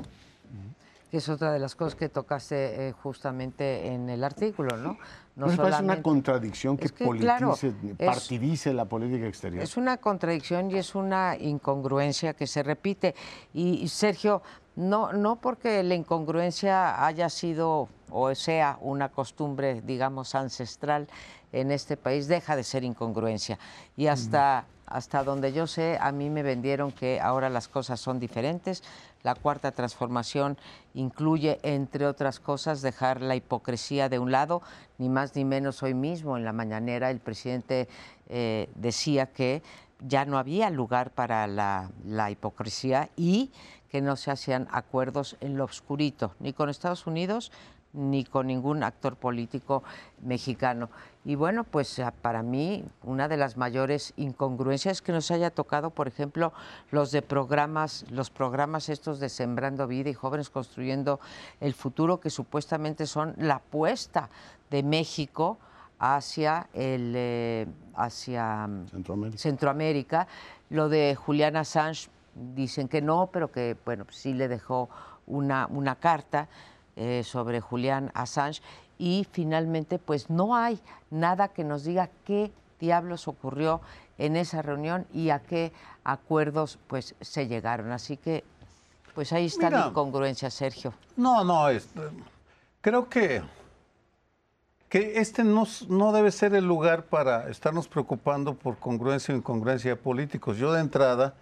Que 1.10 1.18
es 1.18 1.28
otra 1.28 1.52
de 1.52 1.58
las 1.58 1.74
cosas 1.74 1.94
que 1.94 2.08
tocaste 2.08 2.88
eh, 2.88 2.92
justamente 2.92 3.88
en 3.88 4.08
el 4.08 4.24
artículo, 4.24 4.76
¿no? 4.76 4.96
No, 5.36 5.46
es 5.46 5.80
una 5.80 6.02
contradicción 6.02 6.76
que, 6.76 6.88
politice, 6.88 7.72
partidice 7.98 8.72
la 8.72 8.84
política 8.84 9.26
exterior. 9.26 9.62
Es 9.62 9.76
una 9.76 9.96
contradicción 9.96 10.70
y 10.70 10.76
es 10.76 10.94
una 10.94 11.36
incongruencia 11.36 12.34
que 12.34 12.46
se 12.46 12.62
repite. 12.62 13.14
Y, 13.54 13.88
Sergio, 13.88 14.42
no, 14.76 15.12
no 15.12 15.36
porque 15.36 15.82
la 15.82 15.94
incongruencia 15.94 17.04
haya 17.04 17.28
sido 17.28 17.88
o 18.10 18.34
sea 18.34 18.78
una 18.80 19.08
costumbre, 19.08 19.80
digamos, 19.82 20.34
ancestral 20.34 21.08
en 21.52 21.70
este 21.70 21.96
país, 21.96 22.28
deja 22.28 22.54
de 22.54 22.64
ser 22.64 22.84
incongruencia. 22.84 23.58
Y 23.96 24.06
hasta 24.06 24.66
hasta 24.90 25.22
donde 25.22 25.52
yo 25.52 25.66
sé, 25.66 25.96
a 26.00 26.10
mí 26.12 26.28
me 26.28 26.42
vendieron 26.42 26.90
que 26.90 27.20
ahora 27.20 27.48
las 27.48 27.68
cosas 27.68 28.00
son 28.00 28.18
diferentes. 28.18 28.82
La 29.22 29.34
cuarta 29.34 29.70
transformación 29.70 30.58
incluye, 30.94 31.60
entre 31.62 32.06
otras 32.06 32.40
cosas, 32.40 32.82
dejar 32.82 33.22
la 33.22 33.36
hipocresía 33.36 34.08
de 34.08 34.18
un 34.18 34.32
lado, 34.32 34.62
ni 34.98 35.08
más 35.08 35.36
ni 35.36 35.44
menos 35.44 35.82
hoy 35.82 35.94
mismo 35.94 36.36
en 36.36 36.44
la 36.44 36.52
mañanera 36.52 37.10
el 37.10 37.20
presidente 37.20 37.88
eh, 38.28 38.68
decía 38.74 39.26
que 39.26 39.62
ya 40.00 40.24
no 40.24 40.38
había 40.38 40.70
lugar 40.70 41.10
para 41.12 41.46
la, 41.46 41.90
la 42.04 42.30
hipocresía 42.30 43.10
y 43.16 43.52
que 43.90 44.00
no 44.00 44.16
se 44.16 44.30
hacían 44.30 44.66
acuerdos 44.70 45.36
en 45.40 45.56
lo 45.56 45.64
oscurito, 45.64 46.34
ni 46.40 46.52
con 46.52 46.68
Estados 46.68 47.06
Unidos 47.06 47.52
ni 47.92 48.24
con 48.24 48.46
ningún 48.46 48.82
actor 48.82 49.16
político 49.16 49.82
mexicano. 50.22 50.90
Y 51.24 51.34
bueno, 51.34 51.64
pues 51.64 51.98
ah, 51.98 52.12
para 52.22 52.42
mí 52.42 52.84
una 53.02 53.28
de 53.28 53.36
las 53.36 53.56
mayores 53.56 54.12
incongruencias 54.16 54.98
es 54.98 55.02
que 55.02 55.12
nos 55.12 55.30
haya 55.30 55.50
tocado, 55.50 55.90
por 55.90 56.08
ejemplo, 56.08 56.52
los 56.90 57.10
de 57.10 57.22
programas, 57.22 58.04
los 58.10 58.30
programas 58.30 58.88
estos 58.88 59.20
de 59.20 59.28
Sembrando 59.28 59.86
Vida 59.86 60.08
y 60.08 60.14
Jóvenes 60.14 60.50
Construyendo 60.50 61.20
el 61.60 61.74
Futuro, 61.74 62.20
que 62.20 62.30
supuestamente 62.30 63.06
son 63.06 63.34
la 63.36 63.56
apuesta 63.56 64.30
de 64.70 64.82
México 64.82 65.58
hacia 65.98 66.68
el 66.72 67.12
eh, 67.14 67.66
hacia 67.94 68.66
mm, 68.66 68.88
Centroamérica. 68.88 69.38
Centroamérica. 69.38 70.26
Lo 70.70 70.88
de 70.88 71.14
Julián 71.14 71.56
Assange 71.56 72.08
dicen 72.34 72.88
que 72.88 73.02
no, 73.02 73.28
pero 73.32 73.50
que 73.50 73.76
bueno, 73.84 74.06
sí 74.10 74.32
le 74.32 74.48
dejó 74.48 74.88
una, 75.26 75.66
una 75.66 75.96
carta 75.96 76.48
eh, 77.02 77.22
sobre 77.24 77.62
Julián 77.62 78.10
Assange 78.12 78.60
y 78.98 79.26
finalmente 79.32 79.98
pues 79.98 80.28
no 80.28 80.54
hay 80.54 80.78
nada 81.08 81.48
que 81.48 81.64
nos 81.64 81.82
diga 81.84 82.10
qué 82.26 82.52
diablos 82.78 83.26
ocurrió 83.26 83.80
en 84.18 84.36
esa 84.36 84.60
reunión 84.60 85.06
y 85.14 85.30
a 85.30 85.38
qué 85.38 85.72
acuerdos 86.04 86.78
pues 86.88 87.14
se 87.22 87.48
llegaron. 87.48 87.90
Así 87.90 88.18
que 88.18 88.44
pues 89.14 89.32
ahí 89.32 89.46
está 89.46 89.70
la 89.70 89.86
incongruencia, 89.88 90.50
Sergio. 90.50 90.92
No, 91.16 91.42
no, 91.42 91.68
creo 92.82 93.08
que, 93.08 93.40
que 94.90 95.20
este 95.20 95.42
no, 95.42 95.66
no 95.88 96.12
debe 96.12 96.30
ser 96.30 96.54
el 96.54 96.66
lugar 96.66 97.04
para 97.04 97.48
estarnos 97.48 97.88
preocupando 97.88 98.52
por 98.52 98.76
congruencia 98.76 99.34
o 99.34 99.38
incongruencia 99.38 99.92
de 99.92 99.96
políticos. 99.96 100.58
Yo 100.58 100.70
de 100.70 100.82
entrada 100.82 101.32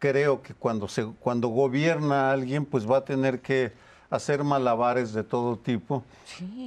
creo 0.00 0.42
que 0.42 0.52
cuando, 0.52 0.88
se, 0.88 1.06
cuando 1.20 1.46
gobierna 1.46 2.32
alguien 2.32 2.64
pues 2.64 2.90
va 2.90 2.96
a 2.96 3.04
tener 3.04 3.40
que 3.40 3.86
hacer 4.10 4.42
malabares 4.42 5.12
de 5.12 5.22
todo 5.22 5.56
tipo, 5.56 6.02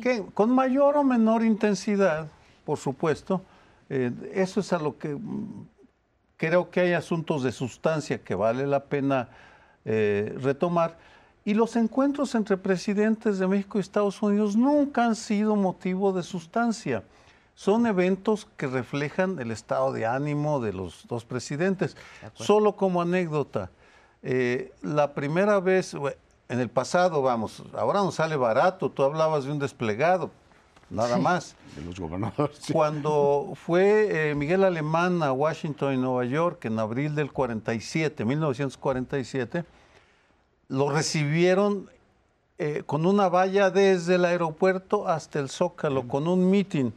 que 0.01 0.23
con 0.33 0.51
mayor 0.51 0.97
o 0.97 1.03
menor 1.03 1.43
intensidad, 1.43 2.27
por 2.65 2.77
supuesto, 2.77 3.41
eh, 3.89 4.11
eso 4.33 4.59
es 4.59 4.71
a 4.73 4.79
lo 4.79 4.97
que 4.97 5.09
mm, 5.09 5.65
creo 6.37 6.69
que 6.69 6.81
hay 6.81 6.93
asuntos 6.93 7.43
de 7.43 7.51
sustancia 7.51 8.19
que 8.23 8.35
vale 8.35 8.65
la 8.65 8.85
pena 8.85 9.29
eh, 9.85 10.35
retomar. 10.41 10.97
Y 11.43 11.55
los 11.55 11.75
encuentros 11.75 12.35
entre 12.35 12.55
presidentes 12.55 13.39
de 13.39 13.47
México 13.47 13.77
y 13.77 13.81
Estados 13.81 14.21
Unidos 14.21 14.55
nunca 14.55 15.05
han 15.05 15.15
sido 15.15 15.55
motivo 15.55 16.13
de 16.13 16.21
sustancia. 16.21 17.03
Son 17.55 17.85
eventos 17.85 18.47
que 18.57 18.67
reflejan 18.67 19.39
el 19.39 19.51
estado 19.51 19.91
de 19.91 20.05
ánimo 20.05 20.61
de 20.61 20.73
los 20.73 21.07
dos 21.07 21.25
presidentes. 21.25 21.97
Solo 22.33 22.75
como 22.75 23.01
anécdota, 23.01 23.71
eh, 24.23 24.71
la 24.81 25.13
primera 25.13 25.59
vez, 25.59 25.95
en 26.51 26.59
el 26.59 26.69
pasado, 26.69 27.21
vamos, 27.21 27.63
ahora 27.73 27.99
nos 27.99 28.15
sale 28.15 28.35
barato, 28.35 28.91
tú 28.91 29.03
hablabas 29.03 29.45
de 29.45 29.51
un 29.53 29.59
desplegado, 29.59 30.31
nada 30.89 31.17
más. 31.17 31.55
De 31.77 31.81
los 31.85 31.97
gobernadores. 31.97 32.59
Cuando 32.73 33.53
fue 33.55 34.31
eh, 34.31 34.35
Miguel 34.35 34.65
Alemán 34.65 35.23
a 35.23 35.31
Washington 35.31 35.93
y 35.93 35.97
Nueva 35.97 36.25
York 36.25 36.65
en 36.65 36.77
abril 36.77 37.15
del 37.15 37.31
47, 37.31 38.25
1947, 38.25 39.63
lo 40.67 40.89
recibieron 40.89 41.89
eh, 42.57 42.83
con 42.85 43.05
una 43.05 43.29
valla 43.29 43.69
desde 43.69 44.15
el 44.15 44.25
aeropuerto 44.25 45.07
hasta 45.07 45.39
el 45.39 45.49
Zócalo, 45.49 46.05
con 46.05 46.27
un 46.27 46.51
meeting. 46.51 46.91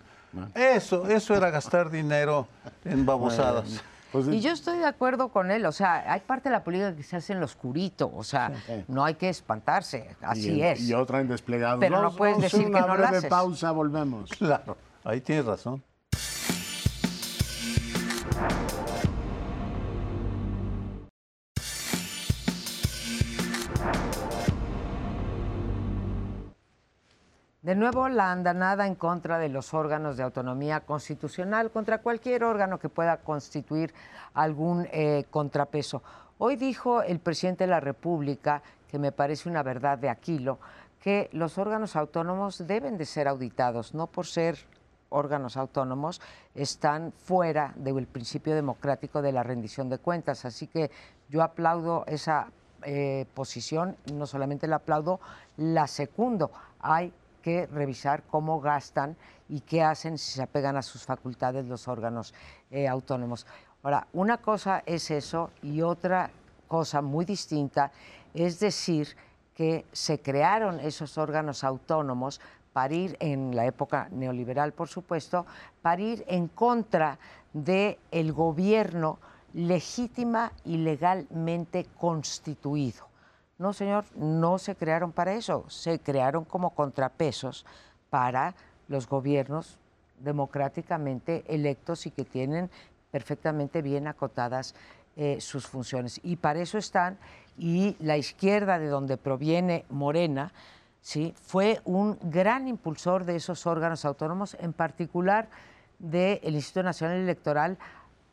Eso, 0.56 1.06
eso 1.06 1.32
era 1.36 1.50
gastar 1.50 1.92
dinero 1.92 2.48
en 2.84 3.06
babosadas. 3.06 3.84
Pues 4.14 4.28
y 4.28 4.40
yo 4.40 4.52
estoy 4.52 4.78
de 4.78 4.86
acuerdo 4.86 5.30
con 5.30 5.50
él, 5.50 5.66
o 5.66 5.72
sea, 5.72 6.12
hay 6.12 6.20
parte 6.20 6.48
de 6.48 6.52
la 6.52 6.62
política 6.62 6.94
que 6.94 7.02
se 7.02 7.16
hace 7.16 7.32
en 7.32 7.40
lo 7.40 7.46
oscurito, 7.46 8.12
o 8.14 8.22
sea, 8.22 8.52
no 8.86 9.04
hay 9.04 9.16
que 9.16 9.28
espantarse, 9.28 10.14
así 10.20 10.62
es. 10.62 10.88
Y 10.88 10.94
otra 10.94 11.20
en 11.20 11.26
desplegado. 11.26 11.80
Pero 11.80 12.00
no 12.00 12.14
puedes 12.14 12.38
decir 12.38 12.66
que 12.66 12.80
no 12.80 12.96
lo 12.96 13.04
haces. 13.04 13.26
pausa, 13.26 13.72
volvemos. 13.72 14.30
Claro, 14.30 14.76
ahí 15.02 15.20
tienes 15.20 15.46
razón. 15.46 15.82
De 27.64 27.74
nuevo, 27.74 28.10
la 28.10 28.30
andanada 28.30 28.86
en 28.86 28.94
contra 28.94 29.38
de 29.38 29.48
los 29.48 29.72
órganos 29.72 30.18
de 30.18 30.22
autonomía 30.22 30.80
constitucional, 30.80 31.70
contra 31.70 32.02
cualquier 32.02 32.44
órgano 32.44 32.78
que 32.78 32.90
pueda 32.90 33.16
constituir 33.16 33.94
algún 34.34 34.86
eh, 34.92 35.24
contrapeso. 35.30 36.02
Hoy 36.36 36.56
dijo 36.56 37.00
el 37.00 37.20
presidente 37.20 37.64
de 37.64 37.70
la 37.70 37.80
República, 37.80 38.62
que 38.86 38.98
me 38.98 39.12
parece 39.12 39.48
una 39.48 39.62
verdad 39.62 39.96
de 39.96 40.10
Aquilo, 40.10 40.58
que 41.00 41.30
los 41.32 41.56
órganos 41.56 41.96
autónomos 41.96 42.66
deben 42.66 42.98
de 42.98 43.06
ser 43.06 43.28
auditados, 43.28 43.94
no 43.94 44.08
por 44.08 44.26
ser 44.26 44.58
órganos 45.08 45.56
autónomos, 45.56 46.20
están 46.54 47.12
fuera 47.12 47.72
del 47.76 48.06
principio 48.06 48.54
democrático 48.54 49.22
de 49.22 49.32
la 49.32 49.42
rendición 49.42 49.88
de 49.88 49.96
cuentas. 49.96 50.44
Así 50.44 50.66
que 50.66 50.90
yo 51.30 51.42
aplaudo 51.42 52.04
esa 52.08 52.48
eh, 52.82 53.24
posición, 53.32 53.96
no 54.12 54.26
solamente 54.26 54.66
la 54.66 54.76
aplaudo, 54.76 55.18
la 55.56 55.86
secundo. 55.86 56.50
Hay 56.78 57.10
que 57.44 57.66
revisar 57.66 58.22
cómo 58.22 58.58
gastan 58.58 59.18
y 59.50 59.60
qué 59.60 59.82
hacen 59.82 60.16
si 60.16 60.32
se 60.32 60.42
apegan 60.42 60.78
a 60.78 60.82
sus 60.82 61.04
facultades 61.04 61.66
los 61.66 61.88
órganos 61.88 62.32
eh, 62.70 62.88
autónomos. 62.88 63.46
Ahora, 63.82 64.06
una 64.14 64.38
cosa 64.38 64.82
es 64.86 65.10
eso 65.10 65.50
y 65.60 65.82
otra 65.82 66.30
cosa 66.66 67.02
muy 67.02 67.26
distinta 67.26 67.92
es 68.32 68.60
decir 68.60 69.14
que 69.54 69.84
se 69.92 70.20
crearon 70.20 70.80
esos 70.80 71.18
órganos 71.18 71.64
autónomos 71.64 72.40
para 72.72 72.94
ir, 72.94 73.14
en 73.20 73.54
la 73.54 73.66
época 73.66 74.08
neoliberal 74.10 74.72
por 74.72 74.88
supuesto, 74.88 75.44
para 75.82 76.00
ir 76.00 76.24
en 76.26 76.48
contra 76.48 77.18
del 77.52 77.98
el 78.10 78.32
gobierno 78.32 79.18
legítima 79.52 80.50
y 80.64 80.78
legalmente 80.78 81.88
constituido. 82.00 83.13
No, 83.58 83.72
señor, 83.72 84.04
no 84.16 84.58
se 84.58 84.74
crearon 84.74 85.12
para 85.12 85.34
eso, 85.34 85.64
se 85.68 86.00
crearon 86.00 86.44
como 86.44 86.70
contrapesos 86.70 87.64
para 88.10 88.54
los 88.88 89.08
gobiernos 89.08 89.78
democráticamente 90.18 91.44
electos 91.46 92.06
y 92.06 92.10
que 92.10 92.24
tienen 92.24 92.70
perfectamente 93.10 93.80
bien 93.80 94.08
acotadas 94.08 94.74
eh, 95.16 95.40
sus 95.40 95.66
funciones. 95.68 96.20
Y 96.24 96.36
para 96.36 96.60
eso 96.60 96.78
están, 96.78 97.18
y 97.56 97.96
la 98.00 98.16
izquierda 98.16 98.80
de 98.80 98.88
donde 98.88 99.16
proviene 99.16 99.84
Morena, 99.88 100.52
¿sí? 101.00 101.32
fue 101.40 101.80
un 101.84 102.18
gran 102.22 102.66
impulsor 102.66 103.24
de 103.24 103.36
esos 103.36 103.66
órganos 103.66 104.04
autónomos, 104.04 104.56
en 104.58 104.72
particular 104.72 105.48
del 106.00 106.54
Instituto 106.56 106.82
Nacional 106.82 107.18
Electoral, 107.18 107.78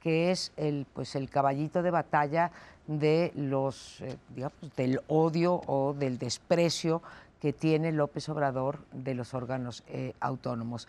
que 0.02 0.32
es 0.32 0.52
el, 0.58 0.86
pues, 0.94 1.16
el 1.16 1.30
caballito 1.30 1.82
de 1.82 1.92
batalla 1.92 2.52
de 2.88 3.32
los, 3.36 4.02
eh, 4.02 4.18
digamos, 4.36 4.58
del 4.76 5.00
odio 5.08 5.62
o 5.68 5.94
del 5.94 6.18
desprecio 6.18 7.02
que 7.40 7.54
tiene 7.54 7.92
López 7.92 8.28
Obrador 8.30 8.80
de 8.92 9.16
los 9.16 9.34
órganos 9.34 9.84
eh, 9.88 10.14
autónomos. 10.20 10.88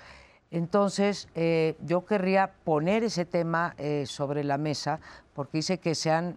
Entonces, 0.51 1.29
eh, 1.35 1.77
yo 1.87 2.05
querría 2.05 2.53
poner 2.65 3.05
ese 3.05 3.25
tema 3.25 3.75
sobre 4.05 4.45
la 4.45 4.59
mesa 4.59 5.01
porque 5.33 5.59
dice 5.59 5.79
que 5.79 5.95
se 5.95 6.11
han 6.11 6.37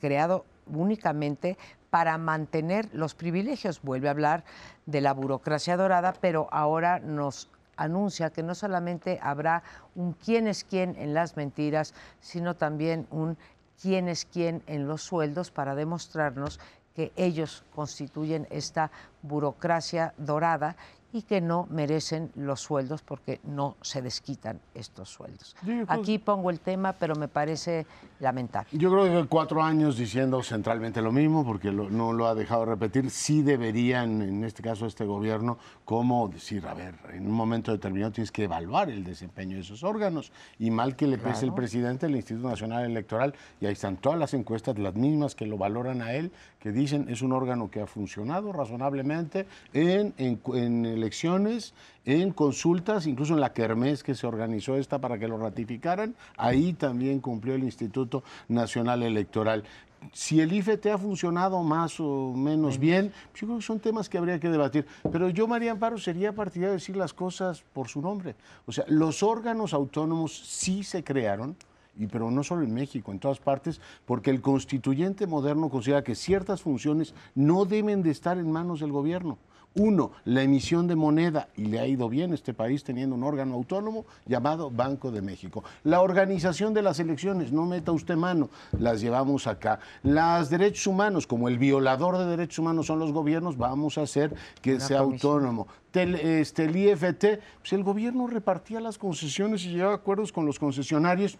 creado 0.00 0.46
únicamente 0.66 1.58
para 1.90 2.16
mantener 2.16 2.88
los 2.94 3.14
privilegios. 3.14 3.82
Vuelve 3.82 4.08
a 4.08 4.12
hablar 4.12 4.44
de 4.86 5.02
la 5.02 5.12
burocracia 5.12 5.76
dorada, 5.76 6.14
pero 6.22 6.48
ahora 6.52 7.00
nos 7.00 7.50
anuncia 7.82 8.30
que 8.30 8.42
no 8.42 8.54
solamente 8.54 9.18
habrá 9.22 9.62
un 9.94 10.12
quién 10.12 10.46
es 10.46 10.64
quién 10.64 10.94
en 10.96 11.14
las 11.14 11.36
mentiras, 11.36 11.94
sino 12.20 12.54
también 12.54 13.06
un 13.10 13.36
quién 13.80 14.08
es 14.08 14.26
quién 14.26 14.62
en 14.66 14.86
los 14.86 15.02
sueldos 15.02 15.50
para 15.50 15.74
demostrarnos 15.74 16.60
que 16.94 17.12
ellos 17.16 17.64
constituyen 17.74 18.46
esta 18.50 18.90
burocracia 19.22 20.12
dorada 20.18 20.76
y 21.12 21.22
que 21.22 21.40
no 21.40 21.66
merecen 21.70 22.30
los 22.34 22.60
sueldos 22.60 23.02
porque 23.02 23.40
no 23.44 23.76
se 23.80 24.02
desquitan 24.02 24.60
estos 24.74 25.08
sueldos. 25.08 25.56
Aquí 25.88 26.18
pongo 26.18 26.50
el 26.50 26.60
tema, 26.60 26.92
pero 26.92 27.14
me 27.16 27.28
parece 27.28 27.86
lamentable. 28.20 28.68
Yo 28.72 28.90
creo 28.90 29.22
que 29.22 29.28
cuatro 29.28 29.62
años 29.62 29.96
diciendo 29.96 30.42
centralmente 30.42 31.02
lo 31.02 31.12
mismo, 31.12 31.44
porque 31.44 31.72
no 31.72 32.12
lo 32.12 32.26
ha 32.26 32.34
dejado 32.34 32.64
repetir, 32.64 33.10
sí 33.10 33.42
deberían, 33.42 34.22
en 34.22 34.44
este 34.44 34.62
caso 34.62 34.86
este 34.86 35.04
gobierno, 35.04 35.58
como 35.84 36.28
decir, 36.28 36.66
a 36.66 36.74
ver, 36.74 36.94
en 37.12 37.26
un 37.26 37.32
momento 37.32 37.72
determinado 37.72 38.12
tienes 38.12 38.30
que 38.30 38.44
evaluar 38.44 38.90
el 38.90 39.04
desempeño 39.04 39.56
de 39.56 39.62
esos 39.62 39.82
órganos, 39.82 40.32
y 40.58 40.70
mal 40.70 40.96
que 40.96 41.06
le 41.06 41.18
pese 41.18 41.44
el 41.44 41.54
presidente 41.54 42.06
del 42.06 42.16
Instituto 42.16 42.48
Nacional 42.48 42.84
Electoral, 42.84 43.34
y 43.60 43.66
ahí 43.66 43.72
están 43.72 43.96
todas 43.96 44.18
las 44.18 44.34
encuestas, 44.34 44.78
las 44.78 44.94
mismas 44.94 45.34
que 45.34 45.46
lo 45.46 45.58
valoran 45.58 46.02
a 46.02 46.12
él, 46.12 46.32
que 46.60 46.72
dicen 46.72 47.06
es 47.08 47.22
un 47.22 47.32
órgano 47.32 47.70
que 47.70 47.80
ha 47.80 47.86
funcionado 47.86 48.52
razonablemente 48.52 49.46
en, 49.72 50.14
en, 50.18 50.40
en 50.54 50.86
elecciones, 50.86 51.74
en 52.04 52.32
consultas, 52.32 53.06
incluso 53.06 53.34
en 53.34 53.40
la 53.40 53.52
Kermés 53.52 54.02
que 54.02 54.14
se 54.14 54.26
organizó 54.26 54.76
esta 54.76 54.98
para 54.98 55.18
que 55.18 55.26
lo 55.26 55.38
ratificaran, 55.38 56.14
ahí 56.36 56.74
también 56.74 57.20
cumplió 57.20 57.54
el 57.54 57.64
Instituto 57.64 58.22
Nacional 58.48 59.02
Electoral. 59.02 59.64
Si 60.12 60.40
el 60.40 60.52
IFET 60.52 60.86
ha 60.86 60.98
funcionado 60.98 61.62
más 61.62 62.00
o 62.00 62.32
menos 62.34 62.78
bien, 62.78 63.12
yo 63.34 63.46
creo 63.46 63.58
que 63.58 63.64
son 63.64 63.80
temas 63.80 64.08
que 64.08 64.16
habría 64.16 64.40
que 64.40 64.48
debatir. 64.48 64.86
Pero 65.12 65.28
yo, 65.28 65.46
María 65.46 65.72
Amparo, 65.72 65.98
sería 65.98 66.34
partidario 66.34 66.70
de 66.70 66.76
decir 66.76 66.96
las 66.96 67.12
cosas 67.12 67.62
por 67.74 67.88
su 67.88 68.00
nombre. 68.00 68.34
O 68.66 68.72
sea, 68.72 68.84
los 68.88 69.22
órganos 69.22 69.74
autónomos 69.74 70.34
sí 70.34 70.84
se 70.84 71.04
crearon, 71.04 71.54
y 71.96 72.06
pero 72.06 72.30
no 72.30 72.42
solo 72.42 72.62
en 72.62 72.74
México, 72.74 73.12
en 73.12 73.18
todas 73.18 73.40
partes, 73.40 73.80
porque 74.06 74.30
el 74.30 74.40
constituyente 74.40 75.26
moderno 75.26 75.68
considera 75.68 76.04
que 76.04 76.14
ciertas 76.14 76.62
funciones 76.62 77.14
no 77.34 77.64
deben 77.64 78.02
de 78.02 78.10
estar 78.10 78.38
en 78.38 78.50
manos 78.50 78.80
del 78.80 78.92
gobierno. 78.92 79.38
Uno, 79.76 80.10
la 80.24 80.42
emisión 80.42 80.88
de 80.88 80.96
moneda, 80.96 81.48
y 81.56 81.66
le 81.66 81.78
ha 81.78 81.86
ido 81.86 82.08
bien 82.08 82.34
este 82.34 82.52
país 82.52 82.82
teniendo 82.82 83.14
un 83.14 83.22
órgano 83.22 83.54
autónomo 83.54 84.04
llamado 84.26 84.68
Banco 84.68 85.12
de 85.12 85.22
México. 85.22 85.62
La 85.84 86.00
organización 86.00 86.74
de 86.74 86.82
las 86.82 86.98
elecciones, 86.98 87.52
no 87.52 87.66
meta 87.66 87.92
usted 87.92 88.16
mano, 88.16 88.50
las 88.72 89.00
llevamos 89.00 89.46
acá. 89.46 89.78
Los 90.02 90.50
derechos 90.50 90.88
humanos, 90.88 91.24
como 91.28 91.48
el 91.48 91.56
violador 91.56 92.18
de 92.18 92.26
derechos 92.26 92.58
humanos 92.58 92.86
son 92.86 92.98
los 92.98 93.12
gobiernos, 93.12 93.56
vamos 93.56 93.96
a 93.96 94.02
hacer 94.02 94.34
que 94.60 94.80
sea 94.80 94.98
autónomo. 95.00 95.68
este, 95.92 96.64
el 96.64 96.74
IFT, 96.76 97.24
pues 97.60 97.72
el 97.72 97.84
gobierno 97.84 98.26
repartía 98.26 98.80
las 98.80 98.98
concesiones 98.98 99.64
y 99.64 99.68
llevaba 99.70 99.94
acuerdos 99.94 100.32
con 100.32 100.46
los 100.46 100.58
concesionarios 100.58 101.38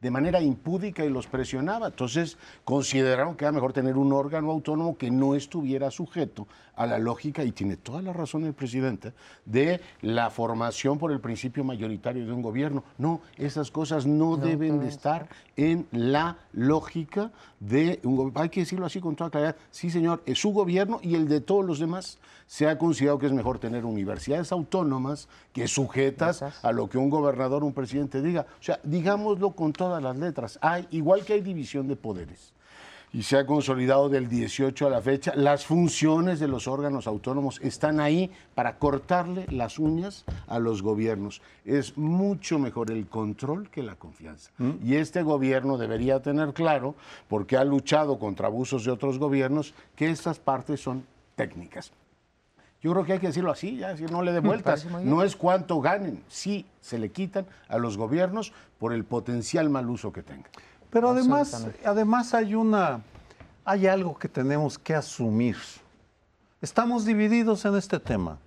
de 0.00 0.10
manera 0.10 0.40
impúdica 0.40 1.04
y 1.04 1.10
los 1.10 1.26
presionaba. 1.26 1.88
Entonces 1.88 2.38
consideraron 2.64 3.36
que 3.36 3.44
era 3.44 3.52
mejor 3.52 3.72
tener 3.72 3.96
un 3.96 4.12
órgano 4.12 4.50
autónomo 4.50 4.96
que 4.96 5.10
no 5.10 5.34
estuviera 5.34 5.90
sujeto 5.90 6.48
a 6.80 6.86
la 6.86 6.98
lógica, 6.98 7.44
y 7.44 7.52
tiene 7.52 7.76
toda 7.76 8.00
la 8.00 8.14
razón 8.14 8.46
el 8.46 8.54
presidente, 8.54 9.12
de 9.44 9.82
la 10.00 10.30
formación 10.30 10.98
por 10.98 11.12
el 11.12 11.20
principio 11.20 11.62
mayoritario 11.62 12.24
de 12.24 12.32
un 12.32 12.40
gobierno. 12.40 12.84
No, 12.96 13.20
esas 13.36 13.70
cosas 13.70 14.06
no, 14.06 14.38
deben 14.38 14.80
de 14.80 14.88
estar 14.88 15.28
en 15.58 15.86
la 15.92 16.38
lógica 16.54 17.32
de 17.60 18.00
un 18.02 18.16
gobierno. 18.16 18.40
Hay 18.40 18.48
que 18.48 18.60
decirlo 18.60 18.86
así 18.86 18.98
con 18.98 19.14
toda 19.14 19.28
claridad. 19.28 19.56
Sí, 19.70 19.90
señor, 19.90 20.22
es 20.24 20.40
su 20.40 20.54
gobierno 20.54 21.00
y 21.02 21.16
el 21.16 21.28
de 21.28 21.42
todos 21.42 21.66
los 21.66 21.80
demás. 21.80 22.16
Se 22.46 22.66
ha 22.66 22.78
considerado 22.78 23.18
que 23.18 23.26
es 23.26 23.32
mejor 23.32 23.58
tener 23.58 23.84
universidades 23.84 24.50
autónomas 24.50 25.28
que 25.52 25.68
sujetas 25.68 26.42
a 26.64 26.72
lo 26.72 26.88
que 26.88 26.96
un 26.96 27.10
gobernador, 27.10 27.62
un 27.62 27.74
presidente 27.74 28.22
diga. 28.22 28.46
O 28.58 28.62
sea, 28.62 28.80
digámoslo 28.84 29.50
con 29.50 29.74
todas 29.74 30.02
las 30.02 30.16
letras. 30.16 30.58
Hay, 30.62 30.88
igual 30.92 31.26
que 31.26 31.34
hay 31.34 31.42
división 31.42 31.88
de 31.88 31.96
poderes 31.96 32.54
y 33.12 33.22
se 33.24 33.36
ha 33.36 33.46
consolidado 33.46 34.08
del 34.08 34.28
18 34.28 34.86
a 34.86 34.90
la 34.90 35.00
fecha. 35.00 35.32
Las 35.34 35.66
funciones 35.66 36.38
de 36.38 36.48
los 36.48 36.68
órganos 36.68 37.06
autónomos 37.06 37.60
están 37.62 38.00
ahí 38.00 38.30
para 38.54 38.78
cortarle 38.78 39.46
las 39.50 39.78
uñas 39.78 40.24
a 40.46 40.58
los 40.58 40.82
gobiernos. 40.82 41.42
Es 41.64 41.96
mucho 41.96 42.58
mejor 42.58 42.90
el 42.90 43.06
control 43.08 43.68
que 43.70 43.82
la 43.82 43.96
confianza. 43.96 44.50
¿Mm? 44.58 44.70
Y 44.84 44.96
este 44.96 45.22
gobierno 45.22 45.76
debería 45.78 46.20
tener 46.20 46.52
claro, 46.52 46.94
porque 47.28 47.56
ha 47.56 47.64
luchado 47.64 48.18
contra 48.18 48.46
abusos 48.46 48.84
de 48.84 48.92
otros 48.92 49.18
gobiernos, 49.18 49.74
que 49.96 50.10
estas 50.10 50.38
partes 50.38 50.80
son 50.80 51.04
técnicas. 51.34 51.92
Yo 52.82 52.92
creo 52.92 53.04
que 53.04 53.12
hay 53.12 53.18
que 53.18 53.26
decirlo 53.26 53.50
así, 53.50 53.76
ya, 53.76 53.94
si 53.94 54.04
no 54.04 54.22
le 54.22 54.32
dé 54.32 54.40
vueltas. 54.40 54.86
No 54.86 55.22
es 55.22 55.36
cuánto 55.36 55.80
ganen, 55.80 56.24
sí 56.28 56.64
se 56.80 56.98
le 56.98 57.10
quitan 57.10 57.46
a 57.68 57.76
los 57.76 57.98
gobiernos 57.98 58.54
por 58.78 58.94
el 58.94 59.04
potencial 59.04 59.68
mal 59.68 59.90
uso 59.90 60.12
que 60.12 60.22
tengan. 60.22 60.50
Pero 60.90 61.10
además, 61.10 61.66
además 61.84 62.34
hay 62.34 62.54
una, 62.54 63.02
hay 63.64 63.86
algo 63.86 64.18
que 64.18 64.28
tenemos 64.28 64.78
que 64.78 64.94
asumir. 64.94 65.56
Estamos 66.60 67.04
divididos 67.04 67.64
en 67.64 67.76
este 67.76 68.00
tema. 68.00 68.38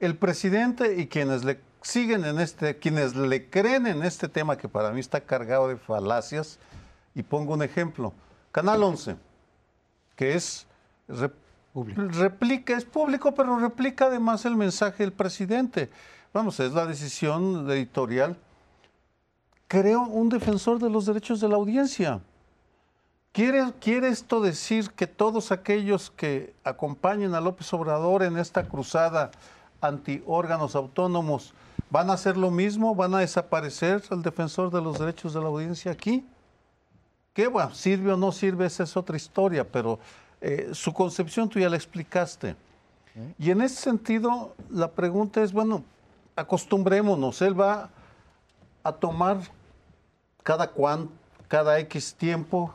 El 0.00 0.16
presidente 0.16 1.00
y 1.00 1.06
quienes 1.06 1.44
le 1.44 1.60
siguen 1.80 2.24
en 2.24 2.40
este, 2.40 2.78
quienes 2.78 3.14
le 3.14 3.48
creen 3.48 3.86
en 3.86 4.02
este 4.02 4.28
tema 4.28 4.56
que 4.56 4.68
para 4.68 4.90
mí 4.90 5.00
está 5.00 5.20
cargado 5.20 5.68
de 5.68 5.76
falacias, 5.76 6.58
y 7.14 7.22
pongo 7.22 7.54
un 7.54 7.62
ejemplo, 7.62 8.12
Canal 8.50 8.82
11, 8.82 9.16
que 10.16 10.34
es 10.34 10.66
replica, 11.74 12.76
es 12.76 12.84
público, 12.84 13.34
pero 13.34 13.58
replica 13.58 14.06
además 14.06 14.44
el 14.44 14.56
mensaje 14.56 15.02
del 15.02 15.12
presidente. 15.12 15.90
Vamos, 16.32 16.58
es 16.60 16.72
la 16.72 16.86
decisión 16.86 17.70
editorial 17.70 18.36
creo 19.72 20.02
un 20.02 20.28
defensor 20.28 20.78
de 20.78 20.90
los 20.90 21.06
derechos 21.06 21.40
de 21.40 21.48
la 21.48 21.54
audiencia. 21.54 22.20
¿Quiere, 23.32 23.72
¿Quiere, 23.80 24.08
esto 24.08 24.42
decir 24.42 24.90
que 24.90 25.06
todos 25.06 25.50
aquellos 25.50 26.10
que 26.10 26.52
acompañen 26.62 27.34
a 27.34 27.40
López 27.40 27.72
Obrador 27.72 28.22
en 28.22 28.36
esta 28.36 28.68
cruzada 28.68 29.30
anti 29.80 30.22
órganos 30.26 30.76
autónomos 30.76 31.54
van 31.88 32.10
a 32.10 32.12
hacer 32.12 32.36
lo 32.36 32.50
mismo? 32.50 32.94
¿Van 32.94 33.14
a 33.14 33.20
desaparecer 33.20 34.02
el 34.10 34.20
defensor 34.20 34.70
de 34.70 34.82
los 34.82 34.98
derechos 34.98 35.32
de 35.32 35.40
la 35.40 35.46
audiencia 35.46 35.90
aquí? 35.90 36.22
¿Qué 37.32 37.46
bueno, 37.46 37.74
sirve 37.74 38.12
o 38.12 38.18
no 38.18 38.30
sirve? 38.30 38.66
Esa 38.66 38.82
es 38.82 38.94
otra 38.94 39.16
historia, 39.16 39.66
pero 39.66 39.98
eh, 40.42 40.68
su 40.74 40.92
concepción 40.92 41.48
tú 41.48 41.58
ya 41.58 41.70
la 41.70 41.76
explicaste. 41.76 42.56
Y 43.38 43.50
en 43.50 43.62
ese 43.62 43.76
sentido, 43.76 44.54
la 44.68 44.90
pregunta 44.90 45.42
es, 45.42 45.50
bueno, 45.50 45.82
acostumbrémonos, 46.36 47.40
él 47.40 47.58
va 47.58 47.88
a 48.84 48.92
tomar 48.92 49.38
cada 50.42 50.70
cuán, 50.70 51.08
cada 51.48 51.78
X 51.80 52.14
tiempo, 52.14 52.74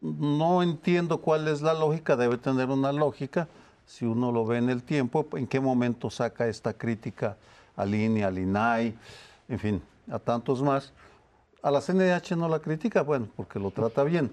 no 0.00 0.62
entiendo 0.62 1.20
cuál 1.20 1.48
es 1.48 1.60
la 1.60 1.74
lógica, 1.74 2.16
debe 2.16 2.38
tener 2.38 2.68
una 2.68 2.92
lógica, 2.92 3.48
si 3.86 4.04
uno 4.04 4.32
lo 4.32 4.46
ve 4.46 4.58
en 4.58 4.70
el 4.70 4.82
tiempo, 4.82 5.26
en 5.32 5.46
qué 5.46 5.60
momento 5.60 6.10
saca 6.10 6.46
esta 6.46 6.72
crítica 6.72 7.36
al 7.76 7.94
INE, 7.94 8.24
al 8.24 8.38
INAI, 8.38 8.96
en 9.48 9.58
fin, 9.58 9.82
a 10.10 10.18
tantos 10.18 10.62
más. 10.62 10.92
A 11.62 11.70
la 11.70 11.80
CNDH 11.80 12.36
no 12.36 12.48
la 12.48 12.60
critica, 12.60 13.02
bueno, 13.02 13.28
porque 13.36 13.58
lo 13.58 13.70
trata 13.70 14.04
bien, 14.04 14.30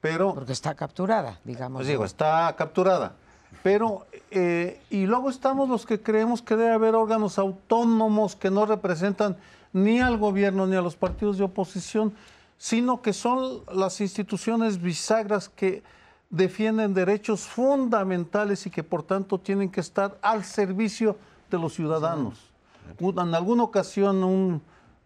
pero... 0.00 0.34
Porque 0.34 0.52
está 0.52 0.74
capturada, 0.74 1.40
digamos. 1.44 1.80
Pues 1.80 1.88
digo, 1.88 2.04
está 2.04 2.54
capturada. 2.56 3.14
Pero, 3.62 4.06
eh, 4.30 4.80
y 4.90 5.06
luego 5.06 5.30
estamos 5.30 5.68
los 5.68 5.86
que 5.86 6.00
creemos 6.00 6.42
que 6.42 6.56
debe 6.56 6.72
haber 6.72 6.94
órganos 6.94 7.38
autónomos 7.38 8.34
que 8.34 8.50
no 8.50 8.66
representan 8.66 9.36
ni 9.72 10.00
al 10.00 10.18
gobierno 10.18 10.66
ni 10.66 10.76
a 10.76 10.82
los 10.82 10.96
partidos 10.96 11.38
de 11.38 11.44
oposición, 11.44 12.12
sino 12.58 13.02
que 13.02 13.12
son 13.12 13.62
las 13.72 14.00
instituciones 14.00 14.80
bisagras 14.80 15.48
que 15.48 15.82
defienden 16.30 16.94
derechos 16.94 17.42
fundamentales 17.42 18.66
y 18.66 18.70
que 18.70 18.82
por 18.82 19.02
tanto 19.02 19.38
tienen 19.38 19.70
que 19.70 19.80
estar 19.80 20.18
al 20.22 20.44
servicio 20.44 21.16
de 21.50 21.58
los 21.58 21.74
ciudadanos. 21.74 22.50
En 22.98 23.34
alguna 23.34 23.64
ocasión 23.64 24.24
un 24.24 24.62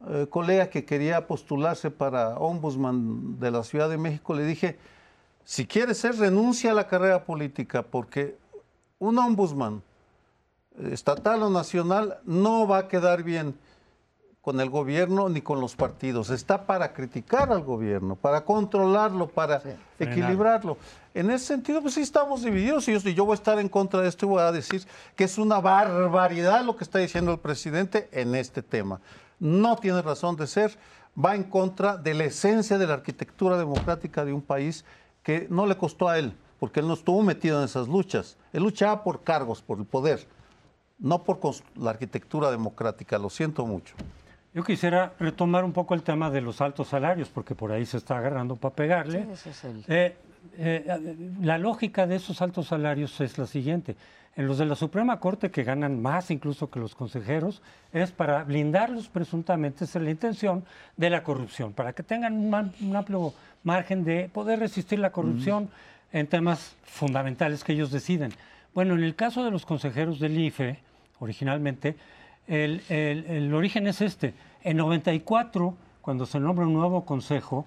eh, 0.09 0.27
colega 0.31 0.71
que 0.71 0.85
quería 0.85 1.27
postularse 1.27 1.91
para 1.91 2.39
ombudsman 2.39 3.41
de 3.41 3.51
la 3.51 3.65
Ciudad 3.65 3.89
de 3.89 3.99
México 3.99 4.35
le 4.35 4.45
dije, 4.45 4.79
si 5.47 5.65
quieres 5.65 5.99
ser, 5.99 6.17
renuncia 6.17 6.73
a 6.73 6.75
la 6.75 6.89
carrera 6.89 7.25
política, 7.25 7.83
porque 7.83 8.37
un 8.99 9.17
ombudsman 9.17 9.81
estatal 10.91 11.45
o 11.45 11.51
nacional 11.51 12.19
no 12.25 12.67
va 12.67 12.79
a 12.79 12.89
quedar 12.89 13.23
bien 13.23 13.57
con 14.43 14.61
el 14.61 14.71
gobierno 14.71 15.29
ni 15.29 15.41
con 15.41 15.61
los 15.61 15.77
partidos, 15.77 16.31
está 16.31 16.67
para 16.67 16.93
criticar 16.93 17.53
al 17.53 17.63
gobierno, 17.63 18.17
para 18.17 18.45
controlarlo, 18.45 19.29
para 19.29 19.63
equilibrarlo. 20.01 20.79
En 21.15 21.31
ese 21.31 21.47
sentido, 21.47 21.81
pues 21.81 21.95
sí 21.95 22.01
estamos 22.01 22.43
divididos 22.43 22.89
y 22.89 22.99
yo, 22.99 22.99
yo 23.11 23.25
voy 23.25 23.33
a 23.33 23.37
estar 23.37 23.61
en 23.61 23.69
contra 23.69 24.01
de 24.01 24.09
esto 24.09 24.27
y 24.27 24.29
voy 24.29 24.43
a 24.43 24.51
decir 24.51 24.85
que 25.15 25.25
es 25.25 25.39
una 25.39 25.61
barbaridad 25.61 26.65
lo 26.65 26.77
que 26.77 26.83
está 26.83 26.99
diciendo 26.99 27.31
el 27.33 27.39
presidente 27.39 28.09
en 28.11 28.35
este 28.35 28.63
tema. 28.63 29.01
No 29.39 29.77
tiene 29.77 30.03
razón 30.03 30.35
de 30.35 30.49
ser, 30.49 30.77
va 31.17 31.37
en 31.37 31.45
contra 31.45 31.97
de 31.97 32.15
la 32.15 32.25
esencia 32.25 32.79
de 32.79 32.87
la 32.89 32.95
arquitectura 32.95 33.57
democrática 33.57 34.25
de 34.25 34.33
un 34.33 34.43
país 34.43 34.85
que 35.27 35.49
no 35.51 35.67
le 35.67 35.77
costó 35.77 36.09
a 36.09 36.21
él, 36.21 36.33
porque 36.61 36.79
él 36.79 36.87
no 36.87 36.95
estuvo 36.95 37.21
metido 37.21 37.59
en 37.59 37.65
esas 37.65 37.89
luchas. 37.89 38.37
Él 38.53 38.63
luchaba 38.63 39.03
por 39.03 39.25
cargos, 39.25 39.61
por 39.61 39.77
el 39.81 39.85
poder, 39.85 40.25
no 41.01 41.25
por 41.25 41.41
la 41.75 41.91
arquitectura 41.91 42.49
democrática. 42.53 43.19
Lo 43.19 43.29
siento 43.29 43.67
mucho. 43.67 43.97
Yo 44.55 44.63
quisiera 44.63 45.15
retomar 45.19 45.65
un 45.65 45.73
poco 45.73 45.95
el 45.95 46.05
tema 46.05 46.31
de 46.31 46.43
los 46.43 46.61
altos 46.61 46.87
salarios, 46.87 47.29
porque 47.29 47.57
por 47.57 47.73
ahí 47.73 47.85
se 47.85 47.97
está 47.97 48.19
agarrando 48.19 48.55
para 48.55 48.77
pegarle. 48.77 49.27
Eh, 49.89 50.17
eh, 50.57 51.35
la 51.41 51.59
lógica 51.59 52.07
de 52.07 52.17
esos 52.17 52.43
altos 52.43 52.69
salarios 52.69 53.21
es 53.21 53.39
la 53.39 53.47
siguiente. 53.47 53.97
En 54.37 54.47
los 54.47 54.59
de 54.59 54.67
la 54.67 54.75
Suprema 54.75 55.19
Corte, 55.19 55.51
que 55.51 55.65
ganan 55.65 56.03
más 56.03 56.31
incluso 56.31 56.71
que 56.71 56.79
los 56.79 56.95
consejeros, 56.95 57.63
es 57.93 58.13
para 58.13 58.45
blindarlos 58.45 59.09
presuntamente, 59.09 59.85
es 59.85 59.95
la 59.95 60.11
intención 60.11 60.65
de 60.97 61.09
la 61.09 61.23
corrupción, 61.23 61.73
para 61.73 61.95
que 61.95 62.03
tengan 62.03 62.35
un, 62.35 62.95
amplio 62.95 63.33
margen 63.65 64.05
de 64.05 64.29
poder 64.31 64.59
resistir 64.59 64.99
la 64.99 65.11
corrupción 65.11 65.71
en 66.13 66.27
temas 66.27 66.77
fundamentales 66.85 67.65
que 67.65 67.73
ellos 67.73 67.91
deciden. 67.91 68.33
Bueno, 68.75 68.95
en 68.95 69.05
el 69.05 69.15
caso 69.15 69.43
de 69.43 69.51
los 69.51 69.65
consejeros 69.65 70.21
del 70.21 70.39
IFE, 70.39 70.79
originalmente, 71.19 71.97
el, 72.47 73.53
origen 73.55 73.87
es 73.87 74.03
este. 74.03 74.35
En 74.63 74.77
94, 74.77 75.75
cuando 76.03 76.27
se 76.27 76.39
nombra 76.39 76.67
un 76.67 76.75
nuevo 76.75 77.05
consejo, 77.05 77.65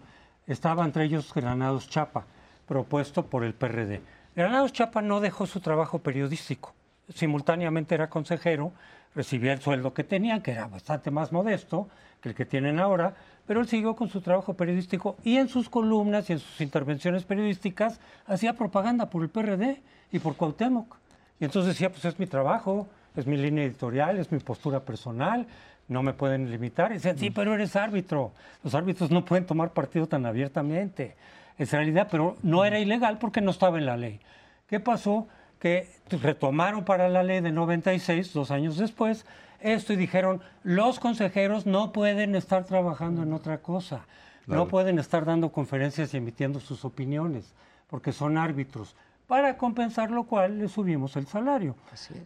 estaba 0.48 0.86
entre 0.86 1.06
ellos 1.06 1.34
Granados 1.34 1.90
Chapa, 1.90 2.26
propuesto 2.70 3.26
por 3.26 3.44
el 3.44 3.56
PRD. 3.56 4.00
Granados 4.36 4.72
Chapa 4.72 5.02
no 5.02 5.20
dejó 5.20 5.48
su 5.48 5.60
trabajo 5.60 6.00
periodístico. 6.00 6.76
Simultáneamente 7.14 7.96
era 7.96 8.12
consejero, 8.12 8.72
recibía 9.16 9.54
el 9.54 9.60
sueldo 9.60 9.92
que 9.92 10.04
tenía, 10.04 10.44
que 10.44 10.52
era 10.52 10.68
bastante 10.68 11.10
más 11.10 11.32
modesto 11.32 11.90
que 12.22 12.30
el 12.30 12.36
que 12.36 12.46
tienen 12.46 12.80
ahora, 12.80 13.16
pero 13.48 13.60
él 13.60 13.68
siguió 13.68 13.96
con 13.96 14.10
su 14.10 14.22
trabajo 14.22 14.54
periodístico 14.54 15.18
y 15.24 15.38
en 15.38 15.50
sus 15.50 15.68
columnas 15.68 16.30
y 16.30 16.34
en 16.34 16.40
sus 16.40 16.62
intervenciones 16.62 17.24
periodísticas 17.24 18.00
hacía 18.28 18.54
propaganda 18.54 19.10
por 19.10 19.24
el 19.24 19.30
PRD 19.30 19.82
y 20.12 20.20
por 20.20 20.36
Cuauhtémoc. 20.36 20.96
Y 21.40 21.46
entonces 21.46 21.74
decía, 21.74 21.90
pues 21.90 22.06
es 22.06 22.20
mi 22.20 22.28
trabajo, 22.28 22.88
es 23.16 23.26
mi 23.26 23.36
línea 23.36 23.64
editorial, 23.64 24.20
es 24.20 24.32
mi 24.32 24.38
postura 24.38 24.82
personal, 24.82 25.48
no 25.88 26.04
me 26.04 26.14
pueden 26.14 26.52
limitar. 26.52 26.92
Y 26.92 26.96
dicen, 26.96 27.18
sí, 27.18 27.32
pero 27.32 27.56
eres 27.56 27.76
árbitro. 27.76 28.32
Los 28.64 28.76
árbitros 28.76 29.10
no 29.10 29.26
pueden 29.26 29.48
tomar 29.48 29.74
partido 29.74 30.06
tan 30.08 30.28
abiertamente. 30.28 31.16
Es 31.60 31.72
realidad, 31.74 32.08
pero 32.10 32.38
no 32.42 32.66
era 32.66 32.80
ilegal 32.80 33.20
porque 33.20 33.42
no 33.42 33.52
estaba 33.52 33.78
en 33.78 33.86
la 33.86 33.98
ley. 33.98 34.20
¿Qué 34.66 34.80
pasó? 34.80 35.28
Que 35.60 35.88
retomaron 36.10 36.86
para 36.86 37.10
la 37.10 37.22
ley 37.22 37.42
de 37.42 37.52
96, 37.52 38.34
dos 38.34 38.50
años 38.50 38.78
después, 38.78 39.26
esto 39.60 39.94
y 39.94 39.98
dijeron, 39.98 40.42
los 40.64 41.00
consejeros 41.00 41.66
no 41.66 41.92
pueden 41.92 42.34
estar 42.34 42.64
trabajando 42.64 43.24
en 43.24 43.34
otra 43.34 43.60
cosa, 43.60 44.06
no 44.48 44.68
pueden 44.68 44.98
estar 44.98 45.26
dando 45.26 45.52
conferencias 45.52 46.14
y 46.14 46.18
emitiendo 46.18 46.60
sus 46.60 46.86
opiniones, 46.86 47.54
porque 47.88 48.14
son 48.14 48.38
árbitros 48.38 48.96
para 49.30 49.58
compensar 49.58 50.10
lo 50.10 50.24
cual 50.24 50.58
le 50.58 50.68
subimos 50.68 51.16
el 51.16 51.28
salario. 51.28 51.76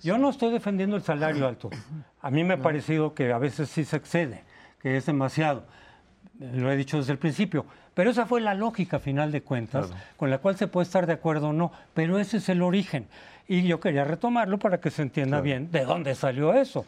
Yo 0.02 0.18
no 0.18 0.30
estoy 0.30 0.54
defendiendo 0.54 0.96
el 0.96 1.02
salario 1.02 1.46
alto. 1.46 1.70
A 2.22 2.32
mí 2.32 2.46
me 2.46 2.54
ha 2.54 2.62
parecido 2.62 3.14
que 3.14 3.34
a 3.34 3.38
veces 3.40 3.68
sí 3.68 3.84
se 3.84 3.98
excede, 3.98 4.46
que 4.80 4.96
es 4.96 5.06
demasiado. 5.06 5.66
Lo 6.40 6.72
he 6.72 6.78
dicho 6.78 6.96
desde 6.96 7.12
el 7.12 7.20
principio. 7.20 7.66
Pero 7.94 8.10
esa 8.10 8.26
fue 8.26 8.42
la 8.42 8.54
lógica, 8.54 9.00
final 9.00 9.32
de 9.32 9.42
cuentas, 9.42 9.92
con 10.18 10.30
la 10.30 10.40
cual 10.40 10.58
se 10.58 10.68
puede 10.68 10.86
estar 10.86 11.06
de 11.06 11.14
acuerdo 11.14 11.50
o 11.50 11.54
no. 11.54 11.72
Pero 11.94 12.20
ese 12.20 12.38
es 12.38 12.50
el 12.50 12.62
origen. 12.62 13.08
Y 13.48 13.64
yo 13.64 13.80
quería 13.80 14.04
retomarlo 14.04 14.58
para 14.58 14.80
que 14.80 14.90
se 14.90 15.02
entienda 15.02 15.42
bien 15.42 15.72
de 15.72 15.86
dónde 15.86 16.16
salió 16.16 16.54
eso. 16.54 16.86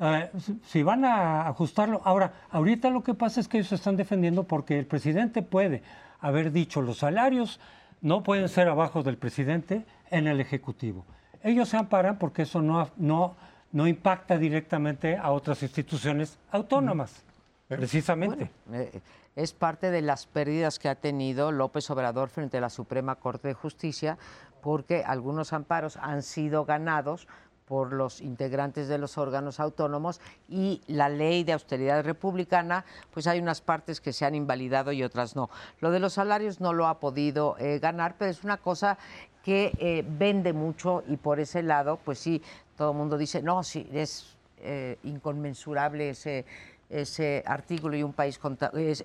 Eh, 0.00 0.30
si 0.66 0.82
van 0.82 1.04
a 1.04 1.46
ajustarlo. 1.46 2.00
Ahora, 2.04 2.32
ahorita 2.50 2.90
lo 2.90 3.02
que 3.02 3.14
pasa 3.14 3.40
es 3.40 3.46
que 3.46 3.58
ellos 3.58 3.68
se 3.68 3.76
están 3.76 3.96
defendiendo 3.96 4.44
porque 4.44 4.78
el 4.78 4.86
presidente 4.86 5.42
puede 5.42 5.82
haber 6.20 6.50
dicho 6.50 6.82
los 6.82 6.98
salarios 6.98 7.60
no 8.02 8.22
pueden 8.22 8.48
ser 8.48 8.68
abajo 8.68 9.02
del 9.02 9.16
presidente 9.16 9.86
en 10.10 10.26
el 10.26 10.40
Ejecutivo. 10.40 11.06
Ellos 11.42 11.68
se 11.68 11.76
amparan 11.76 12.18
porque 12.18 12.42
eso 12.42 12.60
no, 12.60 12.90
no, 12.96 13.36
no 13.70 13.86
impacta 13.86 14.36
directamente 14.36 15.16
a 15.16 15.30
otras 15.30 15.62
instituciones 15.62 16.38
autónomas, 16.50 17.22
precisamente. 17.68 18.50
Eh, 18.72 19.00
es 19.36 19.52
parte 19.52 19.90
de 19.90 20.02
las 20.02 20.26
pérdidas 20.26 20.78
que 20.78 20.88
ha 20.88 20.94
tenido 20.94 21.52
López 21.52 21.90
Obrador 21.90 22.28
frente 22.28 22.58
a 22.58 22.60
la 22.60 22.70
Suprema 22.70 23.16
Corte 23.16 23.48
de 23.48 23.54
Justicia, 23.54 24.18
porque 24.60 25.02
algunos 25.04 25.52
amparos 25.52 25.96
han 25.96 26.22
sido 26.22 26.64
ganados 26.64 27.26
por 27.66 27.92
los 27.92 28.20
integrantes 28.20 28.88
de 28.88 28.98
los 28.98 29.16
órganos 29.16 29.58
autónomos 29.58 30.20
y 30.48 30.82
la 30.88 31.08
ley 31.08 31.42
de 31.42 31.54
austeridad 31.54 32.04
republicana, 32.04 32.84
pues 33.12 33.26
hay 33.26 33.38
unas 33.38 33.60
partes 33.60 34.00
que 34.00 34.12
se 34.12 34.26
han 34.26 34.34
invalidado 34.34 34.92
y 34.92 35.02
otras 35.02 35.36
no. 35.36 35.48
Lo 35.80 35.90
de 35.90 36.00
los 36.00 36.12
salarios 36.14 36.60
no 36.60 36.74
lo 36.74 36.86
ha 36.86 37.00
podido 37.00 37.56
eh, 37.58 37.78
ganar, 37.78 38.16
pero 38.18 38.30
es 38.30 38.44
una 38.44 38.58
cosa 38.58 38.98
que 39.42 39.72
eh, 39.78 40.04
vende 40.06 40.52
mucho 40.52 41.02
y 41.08 41.16
por 41.16 41.40
ese 41.40 41.62
lado, 41.62 41.98
pues 42.04 42.18
sí, 42.18 42.42
todo 42.76 42.90
el 42.90 42.98
mundo 42.98 43.16
dice, 43.16 43.42
no, 43.42 43.62
sí, 43.62 43.88
es 43.92 44.36
eh, 44.58 44.98
inconmensurable 45.02 46.10
ese 46.10 46.44
ese 46.92 47.42
artículo 47.46 47.96
y 47.96 48.02
un 48.02 48.12
país 48.12 48.38
con 48.38 48.58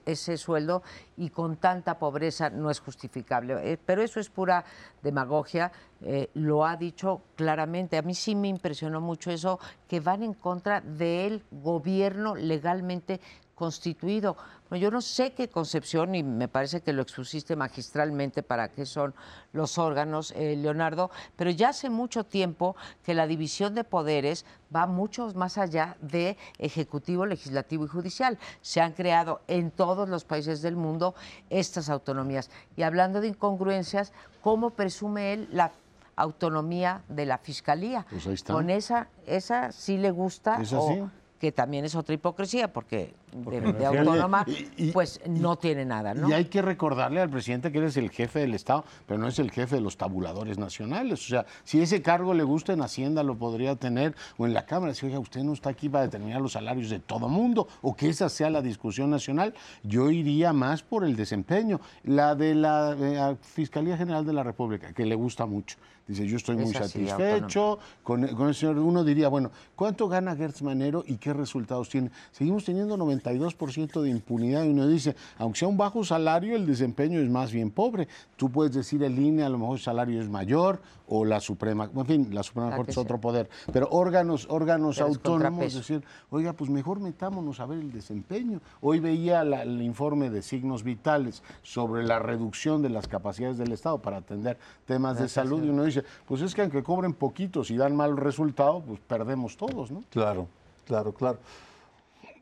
ese 0.05 0.37
sueldo 0.37 0.83
y 1.15 1.29
con 1.29 1.57
tanta 1.57 1.97
pobreza 1.97 2.49
no 2.49 2.69
es 2.69 2.79
justificable. 2.79 3.73
Eh, 3.73 3.77
pero 3.83 4.03
eso 4.03 4.19
es 4.19 4.29
pura 4.29 4.63
demagogia, 5.01 5.71
eh, 6.01 6.29
lo 6.33 6.65
ha 6.65 6.75
dicho 6.75 7.21
claramente. 7.35 7.97
A 7.97 8.01
mí 8.01 8.13
sí 8.13 8.35
me 8.35 8.49
impresionó 8.49 9.01
mucho 9.01 9.31
eso, 9.31 9.59
que 9.87 9.99
van 9.99 10.23
en 10.23 10.33
contra 10.33 10.81
del 10.81 11.43
gobierno 11.51 12.35
legalmente 12.35 13.19
constituido. 13.57 14.37
yo 14.69 14.91
no 14.91 15.01
sé 15.01 15.33
qué 15.33 15.49
concepción, 15.49 16.13
y 16.13 16.21
me 16.21 16.47
parece 16.47 16.81
que 16.81 16.93
lo 16.93 17.01
expusiste 17.01 17.55
magistralmente 17.55 18.43
para 18.43 18.69
qué 18.69 18.85
son 18.85 19.15
los 19.51 19.79
órganos, 19.79 20.31
eh, 20.35 20.55
Leonardo, 20.55 21.09
pero 21.35 21.49
ya 21.49 21.69
hace 21.69 21.89
mucho 21.89 22.23
tiempo 22.23 22.75
que 23.03 23.15
la 23.15 23.25
división 23.25 23.73
de 23.73 23.83
poderes 23.83 24.45
va 24.73 24.85
mucho 24.85 25.33
más 25.33 25.57
allá 25.57 25.97
de 26.01 26.37
ejecutivo, 26.59 27.25
legislativo 27.25 27.85
y 27.85 27.87
judicial. 27.87 28.37
Se 28.61 28.79
han 28.79 28.93
creado 28.93 29.41
en 29.47 29.71
todos 29.71 30.07
los 30.07 30.23
países 30.23 30.61
del 30.61 30.75
mundo 30.75 31.15
estas 31.49 31.89
autonomías. 31.89 32.51
Y 32.75 32.83
hablando 32.83 33.21
de 33.21 33.29
incongruencias, 33.29 34.13
¿cómo 34.41 34.69
presume 34.69 35.33
él 35.33 35.49
la 35.51 35.71
autonomía 36.15 37.01
de 37.07 37.25
la 37.25 37.39
fiscalía? 37.39 38.05
Pues 38.07 38.27
ahí 38.27 38.35
está. 38.35 38.53
Con 38.53 38.69
esa, 38.69 39.07
esa 39.25 39.71
sí 39.71 39.97
le 39.97 40.11
gusta. 40.11 40.61
¿Es 40.61 40.73
así? 40.73 41.01
Que 41.39 41.51
también 41.51 41.85
es 41.85 41.95
otra 41.95 42.15
hipocresía, 42.15 42.71
porque, 42.71 43.13
de, 43.31 43.85
autónoma, 43.85 44.45
pues 44.93 45.21
no 45.27 45.55
tiene 45.55 45.85
nada, 45.85 46.13
¿no? 46.13 46.29
Y 46.29 46.33
hay 46.33 46.45
que 46.45 46.61
recordarle 46.61 47.21
al 47.21 47.29
presidente 47.29 47.71
que 47.71 47.77
él 47.77 47.85
es 47.85 47.97
el 47.97 48.09
jefe 48.09 48.39
del 48.39 48.53
Estado, 48.53 48.85
pero 49.05 49.19
no 49.19 49.27
es 49.27 49.37
el 49.39 49.51
jefe 49.51 49.75
de 49.75 49.81
los 49.81 49.97
tabuladores 49.97 50.57
nacionales. 50.57 51.25
O 51.25 51.29
sea, 51.29 51.45
si 51.63 51.81
ese 51.81 52.01
cargo 52.01 52.33
le 52.33 52.43
gusta 52.43 52.73
en 52.73 52.81
Hacienda, 52.81 53.23
lo 53.23 53.37
podría 53.37 53.75
tener, 53.75 54.15
o 54.37 54.45
en 54.45 54.53
la 54.53 54.65
Cámara, 54.65 54.93
si, 54.93 55.05
oiga, 55.05 55.19
usted 55.19 55.43
no 55.43 55.53
está 55.53 55.69
aquí 55.69 55.89
para 55.89 56.05
determinar 56.05 56.41
los 56.41 56.53
salarios 56.53 56.89
de 56.89 56.99
todo 56.99 57.29
mundo, 57.29 57.67
o 57.81 57.95
que 57.95 58.09
esa 58.09 58.29
sea 58.29 58.49
la 58.49 58.61
discusión 58.61 59.09
nacional, 59.09 59.53
yo 59.83 60.09
iría 60.09 60.53
más 60.53 60.81
por 60.81 61.03
el 61.03 61.15
desempeño. 61.15 61.79
La 62.03 62.35
de 62.35 62.55
la 62.55 62.95
eh, 62.99 63.37
Fiscalía 63.41 63.97
General 63.97 64.25
de 64.25 64.33
la 64.33 64.43
República, 64.43 64.93
que 64.93 65.05
le 65.05 65.15
gusta 65.15 65.45
mucho. 65.45 65.77
Dice, 66.07 66.25
yo 66.25 66.37
estoy 66.37 66.55
muy 66.55 66.73
satisfecho 66.73 67.79
con, 68.01 68.25
con, 68.27 68.47
el 68.47 68.55
señor. 68.55 68.77
Uno 68.79 69.03
diría, 69.03 69.27
bueno, 69.27 69.51
¿cuánto 69.75 70.07
gana 70.07 70.35
Gertz 70.35 70.61
Manero 70.61 71.03
y 71.05 71.17
qué 71.17 71.33
resultados 71.33 71.89
tiene? 71.89 72.11
Seguimos 72.31 72.63
teniendo 72.63 72.95
92% 72.97 74.01
de 74.01 74.09
impunidad 74.09 74.63
y 74.63 74.69
uno 74.69 74.87
dice, 74.87 75.15
aunque 75.37 75.59
sea 75.59 75.67
un 75.67 75.77
bajo 75.77 76.05
salario, 76.05 76.55
el 76.55 76.65
desempeño 76.65 77.19
es 77.19 77.29
más 77.29 77.51
bien 77.51 77.71
pobre. 77.71 78.07
Tú 78.37 78.49
puedes 78.49 78.73
decir 78.73 79.03
el 79.03 79.19
INE, 79.19 79.43
a 79.43 79.49
lo 79.49 79.57
mejor 79.57 79.77
el 79.77 79.83
salario 79.83 80.21
es 80.21 80.29
mayor 80.29 80.79
o 81.07 81.25
la 81.25 81.39
Suprema, 81.39 81.89
en 81.93 82.05
fin, 82.05 82.27
la 82.33 82.43
Suprema 82.43 82.75
Corte 82.75 82.91
es 82.91 82.97
otro 82.97 83.19
poder, 83.19 83.49
pero 83.71 83.87
órganos, 83.91 84.45
órganos 84.49 84.99
autónomos, 84.99 85.73
decir, 85.73 86.03
oiga, 86.29 86.53
pues 86.53 86.69
mejor 86.69 86.99
metámonos 86.99 87.59
a 87.59 87.65
ver 87.65 87.79
el 87.79 87.91
desempeño. 87.91 88.59
Hoy 88.81 88.99
veía 88.99 89.41
el 89.41 89.81
informe 89.81 90.29
de 90.29 90.41
signos 90.41 90.83
vitales 90.83 91.43
sobre 91.63 92.03
la 92.03 92.19
reducción 92.19 92.81
de 92.81 92.89
las 92.89 93.07
capacidades 93.07 93.57
del 93.57 93.71
Estado 93.71 93.99
para 93.99 94.17
atender 94.17 94.57
temas 94.85 95.17
de 95.19 95.29
salud 95.29 95.63
y 95.63 95.69
uno 95.69 95.85
dice, 95.85 95.96
pues 96.25 96.41
es 96.41 96.53
que 96.53 96.61
aunque 96.61 96.83
cobren 96.83 97.13
poquitos 97.13 97.71
y 97.71 97.77
dan 97.77 97.95
mal 97.95 98.17
resultado, 98.17 98.81
pues 98.81 98.99
perdemos 98.99 99.57
todos, 99.57 99.91
¿no? 99.91 100.03
Claro, 100.09 100.47
claro, 100.85 101.13
claro. 101.13 101.39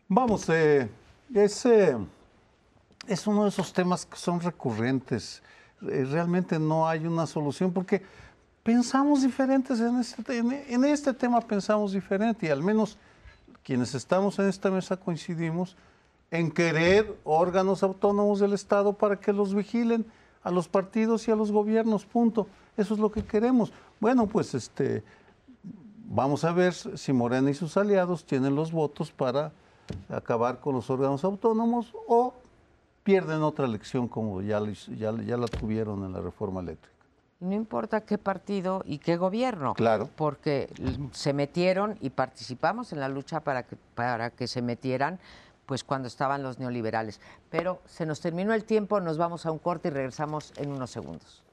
Vamos, 0.08 0.48
eh, 0.50 0.90
es 1.34 3.28
uno 3.28 3.44
de 3.44 3.50
esos 3.50 3.74
temas 3.74 4.06
que 4.06 4.18
son 4.18 4.40
recurrentes. 4.40 5.42
Eh, 5.82 6.06
realmente 6.10 6.60
no 6.60 6.88
hay 6.88 7.06
una 7.06 7.26
solución 7.26 7.74
porque 7.74 8.02
pensamos 8.64 9.22
diferentes 9.22 9.80
en 9.80 10.00
este, 10.00 10.38
en 10.38 10.86
este 10.86 11.14
tema, 11.14 11.42
pensamos 11.42 11.92
diferente 11.92 12.48
y 12.48 12.50
al 12.50 12.64
menos 12.64 12.98
quienes 13.64 13.96
estamos 13.96 14.38
en 14.40 14.48
esta 14.48 14.70
mesa 14.70 14.98
coincidimos 14.98 15.76
en 16.32 16.52
querer 16.52 17.18
órganos 17.24 17.84
autónomos 17.84 18.40
del 18.40 18.54
Estado 18.54 18.94
para 18.94 19.20
que 19.20 19.34
los 19.34 19.54
vigilen 19.54 20.06
a 20.44 20.52
los 20.52 20.68
partidos 20.68 21.28
y 21.28 21.32
a 21.32 21.36
los 21.36 21.52
gobiernos, 21.52 22.06
punto. 22.06 22.48
Eso 22.78 22.94
es 22.94 23.00
lo 23.00 23.12
que 23.12 23.24
queremos. 23.24 23.72
Bueno, 24.00 24.28
pues 24.28 24.54
este 24.54 25.04
vamos 26.08 26.44
a 26.44 26.52
ver 26.52 26.74
si 26.74 27.14
Morena 27.14 27.50
y 27.50 27.54
sus 27.54 27.78
aliados 27.78 28.26
tienen 28.26 28.56
los 28.56 28.72
votos 28.72 29.12
para 29.12 29.52
acabar 30.10 30.60
con 30.60 30.76
los 30.76 30.90
órganos 30.90 31.24
autónomos 31.24 31.94
o 32.08 32.34
pierden 33.04 33.44
otra 33.44 33.66
elección 33.66 34.08
como 34.08 34.42
ya, 34.42 34.60
ya, 34.98 35.12
ya 35.12 35.38
la 35.38 35.48
tuvieron 35.48 36.04
en 36.04 36.14
la 36.14 36.22
reforma 36.22 36.62
eléctrica. 36.62 36.96
No 37.40 37.54
importa 37.54 38.02
qué 38.02 38.18
partido 38.18 38.82
y 38.86 38.98
qué 38.98 39.18
gobierno. 39.18 39.74
Claro. 39.74 40.10
Porque 40.16 40.70
se 41.12 41.34
metieron 41.34 41.98
y 42.02 42.10
participamos 42.10 42.94
en 42.94 43.00
la 43.00 43.10
lucha 43.10 43.42
para 43.42 43.64
que, 43.64 43.76
para 43.76 44.30
que 44.32 44.48
se 44.48 44.62
metieran 44.62 45.20
pues 45.66 45.84
cuando 45.84 46.08
estaban 46.08 46.44
los 46.44 46.60
neoliberales. 46.60 47.20
Pero 47.50 47.82
se 47.86 48.06
nos 48.06 48.22
terminó 48.22 48.54
el 48.54 48.64
tiempo, 48.66 49.00
nos 49.02 49.18
vamos 49.18 49.46
a 49.46 49.52
un 49.52 49.60
corte 49.60 49.90
y 49.90 49.92
regresamos 49.92 50.54
en 50.58 50.72
unos 50.72 50.92
segundos. 50.92 51.44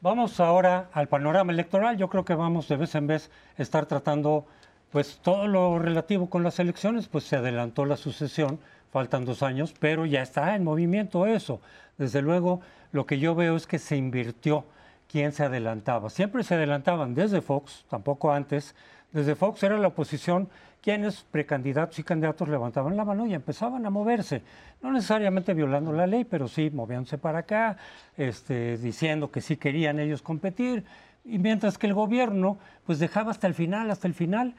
Vamos 0.00 0.38
ahora 0.40 0.88
al 0.92 1.08
panorama 1.08 1.52
electoral. 1.52 1.96
Yo 1.96 2.08
creo 2.08 2.24
que 2.24 2.34
vamos 2.34 2.68
de 2.68 2.76
vez 2.76 2.94
en 2.94 3.06
vez 3.06 3.30
a 3.58 3.62
estar 3.62 3.84
tratando 3.86 4.46
pues 4.90 5.18
todo 5.18 5.46
lo 5.48 5.78
relativo 5.78 6.30
con 6.30 6.42
las 6.42 6.58
elecciones, 6.58 7.08
pues 7.08 7.24
se 7.24 7.36
adelantó 7.36 7.84
la 7.84 7.96
sucesión, 7.96 8.58
faltan 8.90 9.24
dos 9.24 9.42
años, 9.42 9.74
pero 9.78 10.06
ya 10.06 10.22
está 10.22 10.54
en 10.54 10.64
movimiento 10.64 11.26
eso. 11.26 11.60
Desde 11.98 12.22
luego, 12.22 12.60
lo 12.92 13.06
que 13.06 13.18
yo 13.18 13.34
veo 13.34 13.56
es 13.56 13.66
que 13.66 13.78
se 13.78 13.96
invirtió 13.96 14.64
quién 15.08 15.32
se 15.32 15.44
adelantaba. 15.44 16.10
Siempre 16.10 16.42
se 16.42 16.54
adelantaban 16.54 17.14
desde 17.14 17.42
Fox, 17.42 17.84
tampoco 17.90 18.32
antes. 18.32 18.74
Desde 19.12 19.34
Fox 19.34 19.62
era 19.62 19.78
la 19.78 19.88
oposición 19.88 20.48
quienes 20.82 21.22
precandidatos 21.30 21.98
y 21.98 22.02
candidatos 22.02 22.48
levantaban 22.48 22.96
la 22.96 23.04
mano 23.04 23.26
y 23.26 23.34
empezaban 23.34 23.84
a 23.86 23.90
moverse, 23.90 24.42
no 24.82 24.92
necesariamente 24.92 25.54
violando 25.54 25.92
la 25.92 26.06
ley, 26.06 26.24
pero 26.24 26.46
sí 26.46 26.70
moviéndose 26.70 27.18
para 27.18 27.40
acá, 27.40 27.76
este, 28.16 28.78
diciendo 28.78 29.30
que 29.30 29.40
sí 29.40 29.56
querían 29.56 29.98
ellos 29.98 30.22
competir, 30.22 30.84
y 31.24 31.38
mientras 31.38 31.78
que 31.78 31.86
el 31.86 31.94
gobierno 31.94 32.58
pues 32.86 32.98
dejaba 32.98 33.30
hasta 33.30 33.46
el 33.46 33.54
final, 33.54 33.90
hasta 33.90 34.06
el 34.06 34.14
final, 34.14 34.54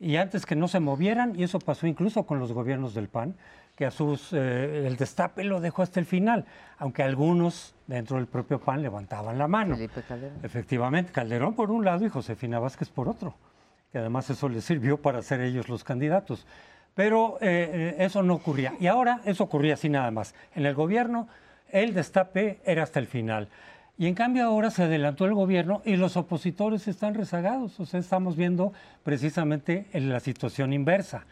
y 0.00 0.16
antes 0.16 0.44
que 0.44 0.56
no 0.56 0.66
se 0.66 0.80
movieran, 0.80 1.38
y 1.38 1.44
eso 1.44 1.58
pasó 1.58 1.86
incluso 1.86 2.24
con 2.24 2.38
los 2.38 2.52
gobiernos 2.52 2.94
del 2.94 3.08
PAN, 3.08 3.34
que 3.76 3.86
a 3.86 3.90
sus, 3.90 4.32
eh, 4.32 4.86
el 4.86 4.96
destape 4.96 5.44
lo 5.44 5.60
dejó 5.60 5.82
hasta 5.82 6.00
el 6.00 6.06
final, 6.06 6.46
aunque 6.78 7.02
algunos 7.02 7.74
dentro 7.86 8.16
del 8.16 8.26
propio 8.26 8.60
PAN 8.60 8.82
levantaban 8.82 9.38
la 9.38 9.46
mano. 9.46 9.76
Efectivamente, 10.42 11.12
Calderón 11.12 11.54
por 11.54 11.70
un 11.70 11.84
lado 11.84 12.04
y 12.04 12.08
Josefina 12.08 12.58
Vázquez 12.58 12.90
por 12.90 13.08
otro 13.08 13.34
que 13.92 13.98
además 13.98 14.30
eso 14.30 14.48
les 14.48 14.64
sirvió 14.64 15.00
para 15.00 15.22
ser 15.22 15.40
ellos 15.40 15.68
los 15.68 15.84
candidatos. 15.84 16.46
Pero 16.94 17.38
eh, 17.40 17.94
eh, 17.98 18.04
eso 18.04 18.22
no 18.22 18.34
ocurría. 18.34 18.74
Y 18.80 18.86
ahora 18.86 19.20
eso 19.24 19.44
ocurría 19.44 19.74
así 19.74 19.88
nada 19.88 20.10
más. 20.10 20.34
En 20.54 20.66
el 20.66 20.74
gobierno 20.74 21.28
el 21.70 21.94
destape 21.94 22.60
era 22.64 22.82
hasta 22.82 22.98
el 22.98 23.06
final. 23.06 23.48
Y 23.96 24.06
en 24.06 24.14
cambio 24.14 24.44
ahora 24.44 24.70
se 24.70 24.84
adelantó 24.84 25.26
el 25.26 25.34
gobierno 25.34 25.82
y 25.84 25.96
los 25.96 26.16
opositores 26.16 26.88
están 26.88 27.14
rezagados. 27.14 27.78
O 27.80 27.86
sea, 27.86 28.00
estamos 28.00 28.36
viendo 28.36 28.72
precisamente 29.02 29.86
la 29.92 30.20
situación 30.20 30.72
inversa. 30.72 31.26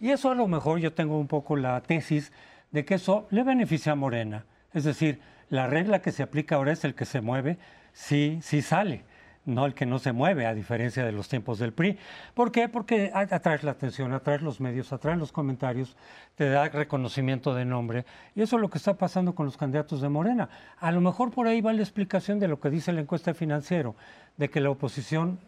Y 0.00 0.10
eso 0.10 0.30
a 0.30 0.34
lo 0.34 0.48
mejor 0.48 0.78
yo 0.80 0.92
tengo 0.92 1.18
un 1.18 1.28
poco 1.28 1.56
la 1.56 1.80
tesis 1.82 2.32
de 2.72 2.84
que 2.84 2.94
eso 2.94 3.26
le 3.30 3.42
beneficia 3.42 3.92
a 3.92 3.96
Morena. 3.96 4.44
Es 4.72 4.84
decir, 4.84 5.20
la 5.50 5.66
regla 5.66 6.00
que 6.00 6.12
se 6.12 6.22
aplica 6.22 6.56
ahora 6.56 6.72
es 6.72 6.84
el 6.84 6.94
que 6.94 7.04
se 7.04 7.20
mueve, 7.20 7.58
sí, 7.92 8.38
sí 8.42 8.62
sale 8.62 9.04
no 9.46 9.66
el 9.66 9.74
que 9.74 9.86
no 9.86 9.98
se 9.98 10.12
mueve, 10.12 10.46
a 10.46 10.54
diferencia 10.54 11.04
de 11.04 11.12
los 11.12 11.28
tiempos 11.28 11.58
del 11.58 11.72
PRI. 11.72 11.98
¿Por 12.34 12.50
qué? 12.52 12.68
Porque 12.68 13.10
atraes 13.14 13.62
la 13.62 13.72
atención, 13.72 14.12
atraes 14.12 14.42
los 14.42 14.60
medios, 14.60 14.92
atraes 14.92 15.18
los 15.18 15.32
comentarios, 15.32 15.96
te 16.34 16.48
da 16.48 16.68
reconocimiento 16.68 17.54
de 17.54 17.64
nombre. 17.64 18.04
Y 18.34 18.42
eso 18.42 18.56
es 18.56 18.62
lo 18.62 18.70
que 18.70 18.78
está 18.78 18.94
pasando 18.94 19.34
con 19.34 19.46
los 19.46 19.56
candidatos 19.56 20.00
de 20.00 20.08
Morena. 20.08 20.48
A 20.78 20.92
lo 20.92 21.00
mejor 21.00 21.30
por 21.30 21.46
ahí 21.46 21.60
va 21.60 21.72
la 21.72 21.82
explicación 21.82 22.38
de 22.38 22.48
lo 22.48 22.60
que 22.60 22.70
dice 22.70 22.92
la 22.92 23.00
encuesta 23.00 23.34
financiero, 23.34 23.94
de 24.36 24.48
que 24.48 24.60
la 24.60 24.70
oposición 24.70 25.38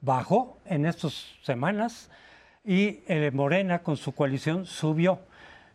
bajó 0.00 0.58
en 0.64 0.86
estas 0.86 1.34
semanas 1.42 2.10
y 2.64 3.00
Morena 3.32 3.80
con 3.80 3.96
su 3.96 4.12
coalición 4.12 4.66
subió. 4.66 5.20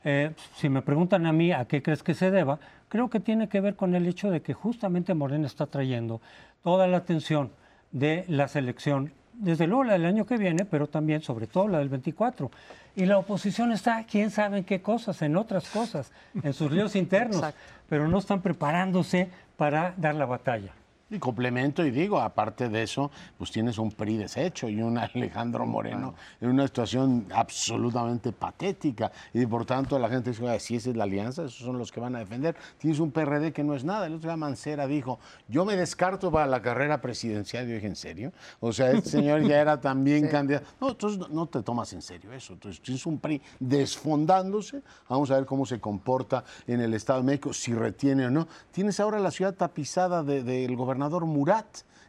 Eh, 0.03 0.31
si 0.55 0.69
me 0.69 0.81
preguntan 0.81 1.25
a 1.25 1.33
mí 1.33 1.51
a 1.51 1.65
qué 1.65 1.81
crees 1.81 2.01
que 2.01 2.13
se 2.13 2.31
deba, 2.31 2.59
creo 2.87 3.09
que 3.09 3.19
tiene 3.19 3.49
que 3.49 3.59
ver 3.59 3.75
con 3.75 3.93
el 3.93 4.07
hecho 4.07 4.31
de 4.31 4.41
que 4.41 4.53
justamente 4.53 5.13
Morena 5.13 5.47
está 5.47 5.65
trayendo 5.65 6.21
toda 6.63 6.87
la 6.87 6.97
atención 6.97 7.51
de 7.97 8.25
la 8.27 8.47
selección, 8.47 9.11
desde 9.33 9.67
luego 9.67 9.83
la 9.83 9.93
del 9.93 10.05
año 10.05 10.25
que 10.25 10.37
viene, 10.37 10.65
pero 10.65 10.87
también 10.87 11.21
sobre 11.21 11.47
todo 11.47 11.67
la 11.67 11.79
del 11.79 11.89
24. 11.89 12.51
Y 12.95 13.05
la 13.05 13.17
oposición 13.17 13.71
está, 13.71 14.05
quién 14.09 14.31
sabe 14.31 14.59
en 14.59 14.63
qué 14.63 14.81
cosas, 14.81 15.21
en 15.21 15.35
otras 15.35 15.69
cosas, 15.69 16.11
en 16.43 16.53
sus 16.53 16.71
líos 16.71 16.95
internos, 16.95 17.43
pero 17.89 18.07
no 18.07 18.19
están 18.19 18.41
preparándose 18.41 19.29
para 19.55 19.93
dar 19.97 20.15
la 20.15 20.25
batalla. 20.25 20.71
Y 21.09 21.19
complemento 21.19 21.85
y 21.85 21.91
digo, 21.91 22.19
aparte 22.19 22.67
de 22.67 22.83
eso, 22.83 23.09
pues 23.37 23.49
tienes 23.49 23.77
un 23.77 23.91
PRI 23.91 24.17
deshecho 24.17 24.67
y 24.67 24.81
un 24.81 24.97
Alejandro 24.97 25.65
Moreno 25.65 26.15
en 26.41 26.49
una 26.49 26.67
situación 26.67 27.27
absolutamente 27.33 28.33
patética. 28.33 29.09
Y 29.33 29.45
por 29.45 29.65
tanto 29.65 29.97
la 29.99 30.09
gente 30.09 30.31
dice, 30.31 30.59
si 30.59 30.75
esa 30.75 30.89
es 30.89 30.97
la 30.97 31.05
alianza, 31.05 31.43
esos 31.43 31.65
son 31.65 31.77
los 31.77 31.93
que 31.93 32.01
van 32.01 32.17
a 32.17 32.19
defender. 32.19 32.57
Tienes 32.77 32.99
un 32.99 33.11
PRD 33.11 33.53
que 33.53 33.63
no 33.63 33.73
es 33.73 33.85
nada. 33.85 34.05
El 34.07 34.15
otro 34.15 34.29
día 34.29 34.35
Mancera 34.35 34.85
dijo, 34.85 35.17
yo 35.47 35.63
me 35.63 35.77
descarto 35.77 36.29
para 36.29 36.45
la 36.45 36.61
carrera 36.61 36.99
presidencial. 36.99 37.65
Yo 37.65 37.75
dije, 37.75 37.87
¿en 37.87 37.95
serio? 37.95 38.33
O 38.59 38.73
sea, 38.73 38.91
este 38.91 39.11
señor 39.11 39.43
ya 39.43 39.61
era 39.61 39.79
también 39.79 40.27
candidato. 40.29 40.67
No, 40.81 40.89
entonces 40.89 41.29
no 41.29 41.45
te 41.45 41.63
tomas 41.63 41.93
en 41.93 42.01
serio 42.01 42.33
eso. 42.33 42.51
Entonces 42.51 42.81
tienes 42.81 43.05
un 43.05 43.17
PRI 43.17 43.41
desfondándose. 43.61 44.81
Vamos 45.07 45.31
a 45.31 45.35
ver 45.35 45.45
cómo 45.45 45.65
se 45.65 45.79
comporta 45.79 46.43
en 46.67 46.81
el 46.81 46.93
Estado 46.93 47.21
de 47.21 47.27
México, 47.27 47.53
si 47.53 47.73
retiene 47.73 48.25
o 48.25 48.29
no. 48.29 48.45
Tienes 48.73 48.99
ahora 48.99 49.19
la 49.19 49.31
ciudad 49.31 49.53
tapizada 49.53 50.21
del 50.21 50.45
de, 50.45 50.75
gobernador 50.75 50.96
Murat, 50.97 51.65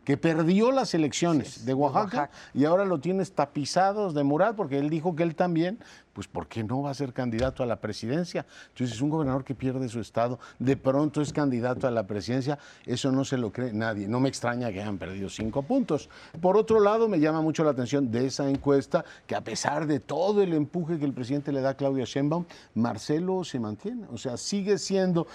que 0.08 0.16
perdió 0.16 0.72
las 0.72 0.94
elecciones 0.94 1.66
de, 1.66 1.74
Oaxaca, 1.74 2.30
y 2.54 2.64
ahora 2.64 2.86
lo 2.86 2.98
tienes 2.98 3.32
tapizados 3.32 4.14
de 4.14 4.24
Murat 4.24 4.56
porque 4.56 4.78
él 4.78 4.88
dijo 4.88 5.14
que 5.14 5.22
él 5.22 5.34
también, 5.34 5.78
pues 6.14 6.26
¿por 6.26 6.48
qué 6.48 6.64
no 6.64 6.80
va 6.80 6.90
a 6.90 6.94
ser 6.94 7.12
candidato 7.12 7.62
a 7.62 7.66
la 7.66 7.76
presidencia? 7.76 8.46
Entonces 8.68 8.96
es 8.96 9.02
un 9.02 9.10
gobernador 9.10 9.44
que 9.44 9.54
pierde 9.54 9.86
su 9.90 10.00
estado, 10.00 10.38
de 10.58 10.78
pronto 10.78 11.20
es 11.20 11.30
candidato 11.30 11.86
a 11.86 11.90
la 11.90 12.06
presidencia, 12.06 12.58
eso 12.86 13.12
no 13.12 13.22
se 13.26 13.36
lo 13.36 13.52
cree 13.52 13.74
nadie, 13.74 14.08
no 14.08 14.18
me 14.18 14.30
extraña 14.30 14.72
que 14.72 14.80
hayan 14.80 14.96
perdido 14.96 15.28
cinco 15.28 15.60
puntos. 15.62 16.08
Por 16.40 16.56
otro 16.56 16.80
lado, 16.80 17.06
me 17.06 17.20
llama 17.20 17.42
mucho 17.42 17.62
la 17.62 17.72
atención 17.72 18.10
de 18.10 18.28
esa 18.28 18.48
encuesta 18.48 19.04
que 19.26 19.34
a 19.34 19.42
pesar 19.42 19.86
de 19.86 20.00
todo 20.00 20.42
el 20.42 20.54
empuje 20.54 20.98
que 20.98 21.04
el 21.04 21.12
presidente 21.12 21.52
le 21.52 21.60
da 21.60 21.70
a 21.70 21.74
Claudia 21.74 22.06
Sheinbaum, 22.06 22.46
Marcelo 22.74 23.44
se 23.44 23.60
mantiene, 23.60 24.06
o 24.10 24.16
sea, 24.16 24.38
sigue 24.38 24.78
siendo 24.78 25.26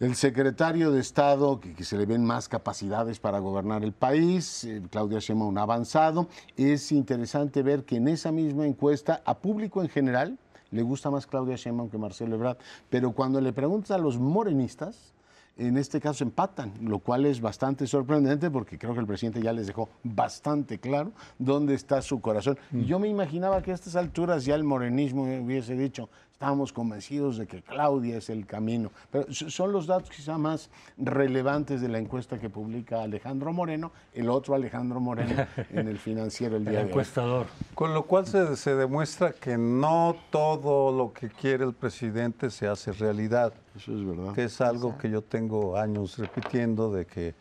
el 0.00 0.14
secretario 0.14 0.92
de 0.92 1.00
Estado, 1.00 1.60
que, 1.60 1.82
se 1.82 1.96
le 1.96 2.06
ven 2.06 2.24
más 2.24 2.48
capacidades 2.48 3.18
para 3.18 3.40
gobernar 3.40 3.82
el 3.82 3.92
país, 3.92 4.64
eh, 4.64 4.80
Claudia 4.90 5.18
Sheinbaum, 5.18 5.50
un 5.50 5.58
avanzado. 5.58 6.28
Es 6.56 6.92
interesante 6.92 7.62
ver 7.62 7.84
que 7.84 7.96
en 7.96 8.08
esa 8.08 8.30
misma 8.30 8.66
encuesta, 8.66 9.22
a 9.24 9.38
público 9.38 9.82
en 9.82 9.88
general, 9.88 10.38
le 10.70 10.82
gusta 10.82 11.10
más 11.10 11.26
Claudia 11.26 11.56
Sheinbaum 11.56 11.90
que 11.90 11.98
Marcelo 11.98 12.36
Ebrard, 12.36 12.58
pero 12.88 13.12
cuando 13.12 13.40
le 13.40 13.52
preguntas 13.52 13.90
a 13.90 13.98
los 13.98 14.18
morenistas, 14.18 15.14
en 15.56 15.76
este 15.76 16.00
caso 16.00 16.22
empatan, 16.22 16.72
lo 16.80 17.00
cual 17.00 17.26
es 17.26 17.40
bastante 17.40 17.88
sorprendente 17.88 18.48
porque 18.48 18.78
creo 18.78 18.94
que 18.94 19.00
el 19.00 19.06
presidente 19.06 19.42
ya 19.42 19.52
les 19.52 19.66
dejó 19.66 19.88
bastante 20.04 20.78
claro 20.78 21.10
dónde 21.36 21.74
está 21.74 22.00
su 22.00 22.20
corazón. 22.20 22.56
Mm. 22.70 22.82
Yo 22.82 23.00
me 23.00 23.08
imaginaba 23.08 23.60
que 23.60 23.72
a 23.72 23.74
estas 23.74 23.96
alturas 23.96 24.44
ya 24.44 24.54
el 24.54 24.62
morenismo 24.62 25.24
hubiese 25.24 25.74
dicho, 25.74 26.08
estamos 26.38 26.72
convencidos 26.72 27.36
de 27.36 27.48
que 27.48 27.62
Claudia 27.62 28.18
es 28.18 28.30
el 28.30 28.46
camino. 28.46 28.92
Pero 29.10 29.26
son 29.32 29.72
los 29.72 29.88
datos 29.88 30.08
quizá 30.08 30.38
más 30.38 30.70
relevantes 30.96 31.80
de 31.80 31.88
la 31.88 31.98
encuesta 31.98 32.38
que 32.38 32.48
publica 32.48 33.02
Alejandro 33.02 33.52
Moreno, 33.52 33.90
el 34.14 34.30
otro 34.30 34.54
Alejandro 34.54 35.00
Moreno 35.00 35.34
en 35.70 35.88
el 35.88 35.98
financiero 35.98 36.56
el 36.56 36.64
día 36.64 36.82
el 36.82 36.90
encuestador. 36.90 37.46
Con 37.74 37.92
lo 37.92 38.04
cual 38.04 38.28
se, 38.28 38.54
se 38.54 38.76
demuestra 38.76 39.32
que 39.32 39.58
no 39.58 40.14
todo 40.30 40.96
lo 40.96 41.12
que 41.12 41.28
quiere 41.28 41.64
el 41.64 41.74
presidente 41.74 42.50
se 42.50 42.68
hace 42.68 42.92
realidad. 42.92 43.52
Eso 43.76 43.98
es 43.98 44.06
verdad. 44.06 44.32
Que 44.32 44.44
es 44.44 44.60
algo 44.60 44.96
que 44.96 45.10
yo 45.10 45.22
tengo 45.22 45.76
años 45.76 46.18
repitiendo 46.18 46.92
de 46.92 47.04
que 47.04 47.34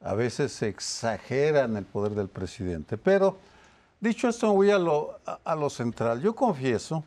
a 0.00 0.14
veces 0.14 0.50
se 0.50 0.66
exagera 0.66 1.62
en 1.62 1.76
el 1.76 1.84
poder 1.84 2.16
del 2.16 2.28
presidente. 2.28 2.98
Pero 2.98 3.38
dicho 4.00 4.28
esto, 4.28 4.52
voy 4.52 4.72
a 4.72 4.80
lo, 4.80 5.20
a 5.44 5.54
lo 5.54 5.70
central. 5.70 6.20
Yo 6.20 6.34
confieso 6.34 7.04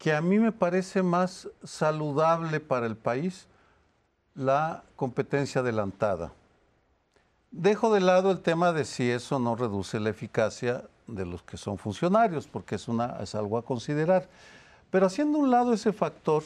que 0.00 0.14
a 0.14 0.22
mí 0.22 0.38
me 0.38 0.50
parece 0.50 1.02
más 1.02 1.46
saludable 1.62 2.58
para 2.58 2.86
el 2.86 2.96
país 2.96 3.46
la 4.34 4.82
competencia 4.96 5.60
adelantada. 5.60 6.32
Dejo 7.50 7.92
de 7.92 8.00
lado 8.00 8.30
el 8.30 8.40
tema 8.40 8.72
de 8.72 8.86
si 8.86 9.10
eso 9.10 9.38
no 9.38 9.56
reduce 9.56 10.00
la 10.00 10.08
eficacia 10.08 10.84
de 11.06 11.26
los 11.26 11.42
que 11.42 11.58
son 11.58 11.76
funcionarios, 11.76 12.46
porque 12.46 12.76
es, 12.76 12.88
una, 12.88 13.18
es 13.20 13.34
algo 13.34 13.58
a 13.58 13.62
considerar. 13.62 14.26
Pero 14.90 15.04
haciendo 15.04 15.36
un 15.36 15.50
lado 15.50 15.74
ese 15.74 15.92
factor, 15.92 16.44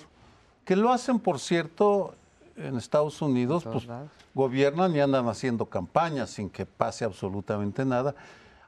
que 0.64 0.74
lo 0.74 0.92
hacen, 0.92 1.20
por 1.20 1.38
cierto, 1.38 2.16
en 2.56 2.76
Estados 2.76 3.22
Unidos, 3.22 3.62
pues 3.62 3.86
gobiernan 4.34 4.96
y 4.96 5.00
andan 5.00 5.28
haciendo 5.28 5.66
campañas 5.66 6.30
sin 6.30 6.50
que 6.50 6.66
pase 6.66 7.04
absolutamente 7.04 7.84
nada. 7.84 8.16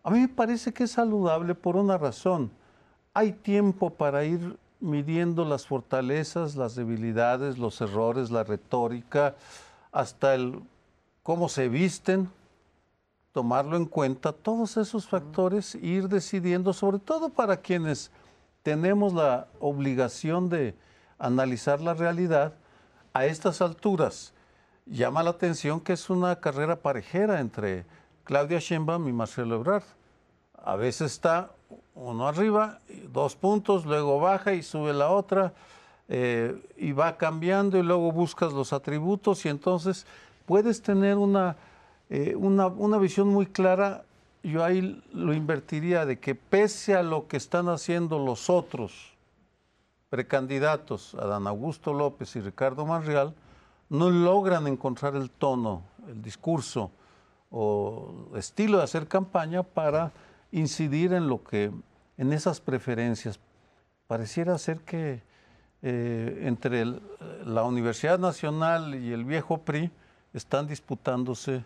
A 0.05 0.11
mí 0.11 0.20
me 0.20 0.28
parece 0.28 0.72
que 0.72 0.84
es 0.84 0.93
saludable 0.93 1.57
por 1.57 1.74
una 1.74 1.99
razón. 1.99 2.53
Hay 3.14 3.32
tiempo 3.32 3.91
para 3.91 4.24
ir 4.24 4.57
midiendo 4.81 5.45
las 5.45 5.66
fortalezas, 5.66 6.57
las 6.57 6.74
debilidades, 6.74 7.59
los 7.59 7.81
errores, 7.81 8.31
la 8.31 8.45
retórica, 8.45 9.35
hasta 9.93 10.35
el 10.35 10.62
cómo 11.22 11.49
se 11.49 11.68
visten, 11.68 12.31
tomarlo 13.33 13.77
en 13.77 13.87
cuenta, 13.87 14.33
todos 14.33 14.77
esos 14.77 15.09
factores, 15.09 15.74
ir 15.77 16.09
decidiendo, 16.09 16.72
sobre 16.72 16.99
todo 16.99 17.29
para 17.29 17.57
quienes 17.59 18.11
tenemos 18.62 19.12
la 19.12 19.49
obligación 19.61 20.49
de 20.49 20.74
analizar 21.18 21.81
la 21.81 21.95
realidad 21.95 22.55
a 23.12 23.27
estas 23.27 23.61
alturas. 23.61 24.33
Llama 24.87 25.22
la 25.22 25.31
atención 25.31 25.81
que 25.81 25.95
es 25.95 26.11
una 26.11 26.37
carrera 26.37 26.77
parejera 26.77 27.41
entre 27.41 27.85
Claudia 28.24 28.59
Sheinbaum 28.59 29.09
y 29.09 29.12
Marcelo 29.12 29.57
Ebrard. 29.57 29.85
A 30.62 30.77
veces 30.77 31.12
está 31.12 31.51
uno 31.94 32.28
arriba, 32.28 32.78
dos 33.12 33.36
puntos, 33.36 33.86
luego 33.86 34.20
baja 34.20 34.52
y 34.52 34.62
sube 34.62 34.92
la 34.92 35.10
otra, 35.10 35.52
eh, 36.08 36.54
y 36.76 36.92
va 36.92 37.16
cambiando 37.16 37.78
y 37.78 37.82
luego 37.82 38.12
buscas 38.12 38.52
los 38.52 38.72
atributos 38.72 39.44
y 39.44 39.48
entonces 39.48 40.06
puedes 40.44 40.82
tener 40.82 41.16
una, 41.16 41.56
eh, 42.10 42.34
una, 42.36 42.66
una 42.68 42.98
visión 42.98 43.28
muy 43.28 43.46
clara. 43.46 44.04
Yo 44.42 44.62
ahí 44.62 45.02
lo 45.12 45.34
invertiría 45.34 46.06
de 46.06 46.20
que 46.20 46.36
pese 46.36 46.94
a 46.94 47.02
lo 47.02 47.26
que 47.26 47.36
están 47.36 47.68
haciendo 47.68 48.18
los 48.18 48.48
otros, 48.48 49.14
precandidatos, 50.08 51.16
Adán 51.16 51.48
Augusto 51.48 51.92
López 51.92 52.36
y 52.36 52.40
Ricardo 52.40 52.86
Manrial, 52.86 53.34
no 53.88 54.10
logran 54.10 54.68
encontrar 54.68 55.16
el 55.16 55.30
tono, 55.30 55.82
el 56.08 56.22
discurso 56.22 56.90
o 57.50 58.12
estilo 58.36 58.78
de 58.78 58.84
hacer 58.84 59.08
campaña 59.08 59.62
para 59.62 60.12
incidir 60.57 61.12
en 61.12 61.28
lo 61.28 61.44
que, 61.44 61.70
en 62.16 62.32
esas 62.32 62.61
preferencias. 62.61 63.38
Pareciera 64.07 64.57
ser 64.59 64.80
que 64.80 65.22
eh, 65.82 66.42
entre 66.44 66.84
la 67.44 67.62
Universidad 67.64 68.18
Nacional 68.18 68.94
y 68.94 69.12
el 69.12 69.24
viejo 69.24 69.59
PRI 69.59 69.90
están 70.32 70.66
disputándose 70.66 71.64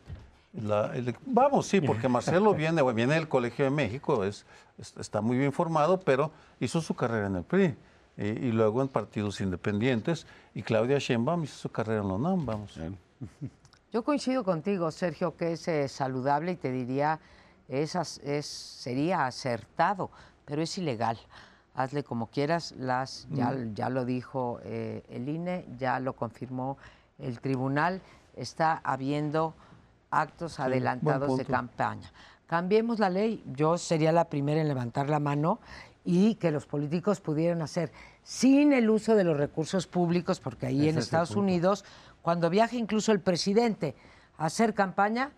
la, 0.52 0.92
vamos, 1.26 1.66
sí, 1.66 1.80
porque 1.80 2.08
Marcelo 2.16 2.52
viene, 2.54 2.82
viene 2.92 3.14
del 3.14 3.28
Colegio 3.28 3.64
de 3.64 3.70
México, 3.70 4.24
es, 4.24 4.44
está 4.78 5.20
muy 5.20 5.38
bien 5.38 5.52
formado, 5.52 6.00
pero 6.00 6.32
hizo 6.58 6.80
su 6.80 6.94
carrera 6.94 7.28
en 7.28 7.36
el 7.36 7.44
PRI 7.44 7.76
y 8.16 8.52
luego 8.52 8.82
en 8.82 8.88
partidos 8.88 9.40
independientes. 9.40 10.26
Y 10.54 10.62
Claudia 10.62 10.98
Sheinbaum 10.98 11.44
hizo 11.44 11.56
su 11.56 11.68
carrera 11.70 12.02
en 12.02 12.08
la 12.08 12.14
UNAM, 12.14 12.44
vamos. 12.44 12.78
Yo 13.92 14.02
coincido 14.02 14.44
contigo, 14.44 14.90
Sergio, 14.90 15.36
que 15.36 15.52
es 15.52 15.66
eh, 15.68 15.88
saludable 15.88 16.52
y 16.52 16.56
te 16.56 16.70
diría, 16.70 17.18
es, 17.70 17.94
es, 18.24 18.46
sería 18.46 19.26
acertado, 19.26 20.10
pero 20.44 20.62
es 20.62 20.76
ilegal. 20.76 21.18
Hazle 21.74 22.02
como 22.02 22.26
quieras, 22.26 22.74
las, 22.76 23.28
ya, 23.30 23.52
mm. 23.52 23.74
ya 23.74 23.88
lo 23.88 24.04
dijo 24.04 24.60
eh, 24.64 25.04
el 25.08 25.28
INE, 25.28 25.64
ya 25.78 26.00
lo 26.00 26.14
confirmó 26.14 26.76
el 27.18 27.40
tribunal, 27.40 28.02
está 28.34 28.80
habiendo 28.82 29.54
actos 30.10 30.58
adelantados 30.58 31.38
de 31.38 31.44
campaña. 31.44 32.12
Cambiemos 32.46 32.98
la 32.98 33.08
ley, 33.08 33.44
yo 33.54 33.78
sería 33.78 34.10
la 34.10 34.24
primera 34.24 34.60
en 34.60 34.66
levantar 34.66 35.08
la 35.08 35.20
mano 35.20 35.60
y 36.04 36.34
que 36.34 36.50
los 36.50 36.66
políticos 36.66 37.20
pudieran 37.20 37.62
hacer 37.62 37.92
sin 38.24 38.72
el 38.72 38.90
uso 38.90 39.14
de 39.14 39.22
los 39.22 39.36
recursos 39.36 39.86
públicos, 39.86 40.40
porque 40.40 40.66
ahí 40.66 40.88
en 40.88 40.98
Estados 40.98 41.36
Unidos, 41.36 41.84
cuando 42.22 42.50
viaja 42.50 42.74
incluso 42.74 43.12
el 43.12 43.20
presidente 43.20 43.94
a 44.36 44.46
hacer 44.46 44.74
campaña 44.74 45.30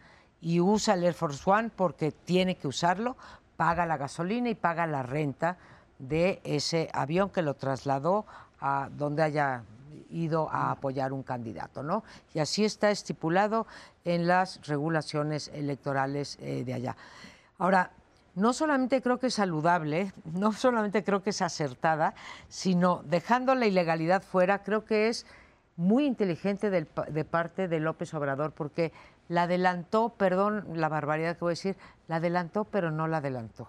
y 0.43 0.61
usa 0.61 0.95
el 0.95 1.05
Air 1.05 1.15
Force 1.15 1.49
One 1.49 1.71
porque 1.75 2.11
tiene 2.11 2.57
que 2.57 2.69
usarlo, 2.69 3.17
paga 3.57 3.87
la 3.87 3.97
gasolina 3.97 4.51
y 4.51 4.55
paga 4.55 4.87
la 4.87 5.03
renta 5.03 5.57
de 5.99 6.41
ese 6.43 6.91
avión 6.93 7.31
que 7.31 7.43
lo 7.43 7.55
trasladó 7.55 8.27
a 8.61 8.89
donde 8.93 9.23
haya 9.23 9.63
ido 10.11 10.51
a 10.51 10.73
apoyar 10.73 11.13
un 11.13 11.23
candidato, 11.23 11.83
¿no? 11.83 12.03
Y 12.35 12.41
así 12.41 12.65
está 12.65 12.91
estipulado 12.91 13.67
en 14.05 14.27
las 14.27 14.67
regulaciones 14.67 15.49
electorales 15.55 16.39
eh, 16.41 16.65
de 16.65 16.75
allá. 16.75 16.97
Ahora, 17.59 17.93
no 18.35 18.53
solamente 18.53 19.01
creo 19.01 19.19
que 19.19 19.29
es 19.29 19.35
saludable, 19.35 20.13
no 20.25 20.53
solamente 20.53 21.05
creo 21.05 21.23
que 21.23 21.31
es 21.31 21.41
acertada, 21.41 22.15
sino 22.49 23.03
dejando 23.05 23.55
la 23.55 23.67
ilegalidad 23.67 24.23
fuera, 24.23 24.63
creo 24.65 24.85
que 24.85 25.09
es 25.09 25.25
muy 25.77 26.05
inteligente 26.05 26.71
de 26.71 27.25
parte 27.25 27.67
de 27.67 27.81
López 27.81 28.13
Obrador, 28.13 28.53
porque 28.53 28.93
la 29.33 29.45
adelantó, 29.45 30.11
perdón 30.11 30.67
la 30.75 30.91
barbaridad 30.91 31.37
que 31.37 31.45
voy 31.45 31.53
a 31.53 31.57
decir, 31.57 31.77
la 32.07 32.17
adelantó, 32.17 32.65
pero 32.65 32.91
no 32.91 33.09
la 33.09 33.17
adelantó. 33.17 33.67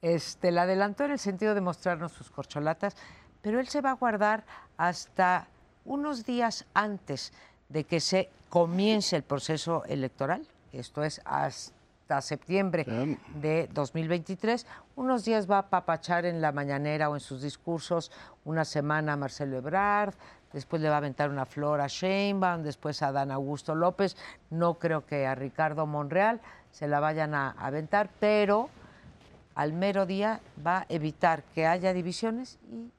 Este, 0.00 0.52
la 0.52 0.62
adelantó 0.62 1.04
en 1.04 1.10
el 1.10 1.18
sentido 1.18 1.56
de 1.56 1.60
mostrarnos 1.60 2.12
sus 2.12 2.30
corcholatas, 2.30 2.96
pero 3.42 3.58
él 3.58 3.66
se 3.66 3.80
va 3.80 3.90
a 3.90 3.94
guardar 3.94 4.44
hasta 4.76 5.48
unos 5.84 6.24
días 6.24 6.66
antes 6.72 7.32
de 7.68 7.82
que 7.82 7.98
se 7.98 8.30
comience 8.48 9.16
el 9.16 9.24
proceso 9.24 9.84
electoral, 9.86 10.46
esto 10.72 11.02
es 11.02 11.20
hasta 11.24 12.20
septiembre 12.20 12.86
de 13.40 13.68
2023. 13.72 14.66
Unos 14.94 15.24
días 15.24 15.50
va 15.50 15.58
a 15.58 15.68
papachar 15.68 16.26
en 16.26 16.40
la 16.40 16.52
mañanera 16.52 17.10
o 17.10 17.14
en 17.14 17.20
sus 17.20 17.42
discursos 17.42 18.12
una 18.44 18.64
semana 18.64 19.14
a 19.14 19.16
Marcelo 19.16 19.56
Ebrard, 19.56 20.14
después 20.52 20.82
le 20.82 20.88
va 20.88 20.96
a 20.96 20.98
aventar 20.98 21.30
una 21.30 21.46
flor 21.46 21.80
a 21.80 21.86
Sheinbaum, 21.86 22.62
después 22.62 23.02
a 23.02 23.12
Dan 23.12 23.30
Augusto 23.30 23.74
López. 23.74 24.16
No 24.50 24.74
creo 24.74 25.06
que 25.06 25.26
a 25.26 25.34
Ricardo 25.34 25.86
Monreal 25.86 26.40
se 26.70 26.88
la 26.88 27.00
vayan 27.00 27.34
a 27.34 27.50
aventar, 27.50 28.10
pero 28.20 28.68
al 29.54 29.72
mero 29.72 30.06
día 30.06 30.40
va 30.64 30.80
a 30.80 30.86
evitar 30.88 31.42
que 31.54 31.66
haya 31.66 31.92
divisiones 31.92 32.58
y 32.70 32.90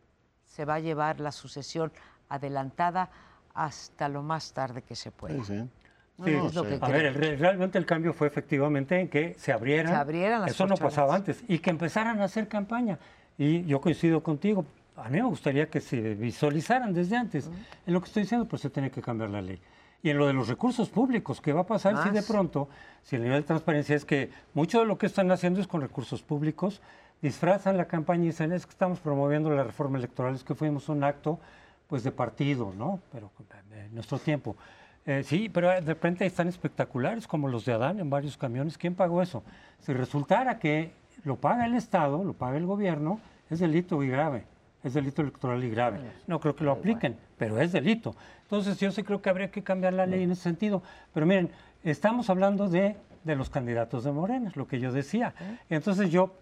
se 0.46 0.66
va 0.66 0.76
a 0.76 0.80
llevar 0.80 1.20
la 1.20 1.32
sucesión 1.32 1.92
adelantada 2.30 3.10
hasta 3.54 4.08
lo 4.10 4.22
más 4.22 4.54
tarde 4.54 4.82
que 4.82 4.96
se 4.96 5.12
pueda. 5.12 5.44
Sí, 5.44 6.32
a 6.80 6.90
ver, 6.90 7.40
realmente 7.40 7.80
el 7.80 7.88
cambio 7.88 8.14
fue 8.14 8.28
efectivamente 8.28 9.00
en 9.00 9.10
que 9.10 9.34
se 9.38 9.52
abrieran. 9.52 9.96
abrieran 9.96 10.48
Eso 10.48 10.68
no 10.68 10.78
pasaba 10.78 11.16
antes. 11.16 11.44
Y 11.48 11.58
que 11.58 11.72
empezaran 11.72 12.22
a 12.22 12.26
hacer 12.26 12.48
campaña. 12.48 13.00
Y 13.36 13.66
yo 13.66 13.82
coincido 13.82 14.22
contigo. 14.22 14.64
A 14.96 15.10
mí 15.10 15.18
me 15.18 15.28
gustaría 15.28 15.70
que 15.70 15.82
se 15.82 16.16
visualizaran 16.16 16.94
desde 16.94 17.18
antes. 17.18 17.50
En 17.86 17.94
lo 17.94 18.02
que 18.02 18.08
estoy 18.08 18.24
diciendo, 18.24 18.48
pues 18.48 18.62
se 18.62 18.70
tiene 18.70 18.92
que 18.92 19.02
cambiar 19.02 19.30
la 19.30 19.42
ley. 19.42 19.60
Y 20.04 20.10
en 20.10 20.18
lo 20.18 20.28
de 20.28 20.34
los 20.34 20.50
recursos 20.50 20.90
públicos, 20.90 21.40
¿qué 21.42 21.54
va 21.54 21.62
a 21.62 21.66
pasar 21.66 22.04
si 22.04 22.10
de 22.10 22.22
pronto, 22.24 22.68
si 23.04 23.16
el 23.16 23.24
nivel 23.24 23.42
de 23.42 23.48
transparencia 23.48 23.96
es 23.96 24.04
que 24.04 24.30
mucho 24.54 24.82
de 24.82 24.86
lo 24.86 24.98
que 24.98 25.06
están 25.06 25.32
haciendo 25.32 25.62
es 25.62 25.68
con 25.68 25.82
recursos 25.82 26.22
públicos, 26.22 26.82
disfrazan 27.22 27.78
la 27.78 27.86
campaña 27.86 28.24
y 28.24 28.28
dicen 28.28 28.52
es 28.52 28.66
que 28.66 28.72
estamos 28.72 29.00
promoviendo 29.00 29.50
la 29.50 29.64
reforma 29.64 29.98
electoral, 29.98 30.36
es 30.36 30.44
que 30.44 30.56
fuimos 30.56 30.90
un 30.90 31.06
acto 31.06 31.40
pues 31.88 32.04
de 32.04 32.12
partido, 32.12 32.74
¿no? 32.78 33.00
Pero 33.14 33.32
en 33.72 33.96
nuestro 33.96 34.20
tiempo. 34.20 34.58
Eh, 35.06 35.24
sí, 35.24 35.50
pero 35.50 35.70
de 35.70 35.82
repente 35.82 36.26
están 36.26 36.50
espectaculares 36.50 37.26
como 37.26 37.48
los 37.48 37.66
de 37.66 37.74
Adán 37.74 38.00
en 38.00 38.10
varios 38.10 38.38
camiones. 38.38 38.78
¿Quién 38.78 38.96
pagó 38.96 39.22
eso? 39.22 39.44
Si 39.80 39.94
resultara 39.94 40.60
que 40.60 40.92
lo 41.24 41.38
paga 41.38 41.66
el 41.66 41.76
Estado, 41.76 42.24
lo 42.24 42.34
paga 42.34 42.58
el 42.58 42.66
gobierno, 42.66 43.20
es 43.50 43.60
delito 43.60 44.04
y 44.04 44.10
grave. 44.10 44.53
Es 44.84 44.94
delito 44.94 45.22
electoral 45.22 45.64
y 45.64 45.70
grave. 45.70 46.00
No 46.28 46.40
creo 46.40 46.56
que 46.56 46.64
lo 46.64 46.72
apliquen, 46.72 47.18
pero 47.38 47.60
es 47.60 47.72
delito. 47.72 48.16
Entonces 48.44 48.78
yo 48.80 48.92
sí 48.92 49.04
creo 49.04 49.22
que 49.22 49.30
habría 49.30 49.50
que 49.50 49.64
cambiar 49.64 49.94
la 49.94 50.06
ley 50.06 50.24
en 50.24 50.32
ese 50.32 50.42
sentido. 50.44 50.84
Pero 51.14 51.26
miren, 51.26 51.50
estamos 51.84 52.30
hablando 52.30 52.68
de, 52.68 52.98
de 53.24 53.36
los 53.36 53.50
candidatos 53.50 54.04
de 54.04 54.12
Morena, 54.12 54.52
lo 54.56 54.68
que 54.68 54.80
yo 54.80 54.92
decía. 54.92 55.34
Entonces 55.70 56.12
yo 56.12 56.34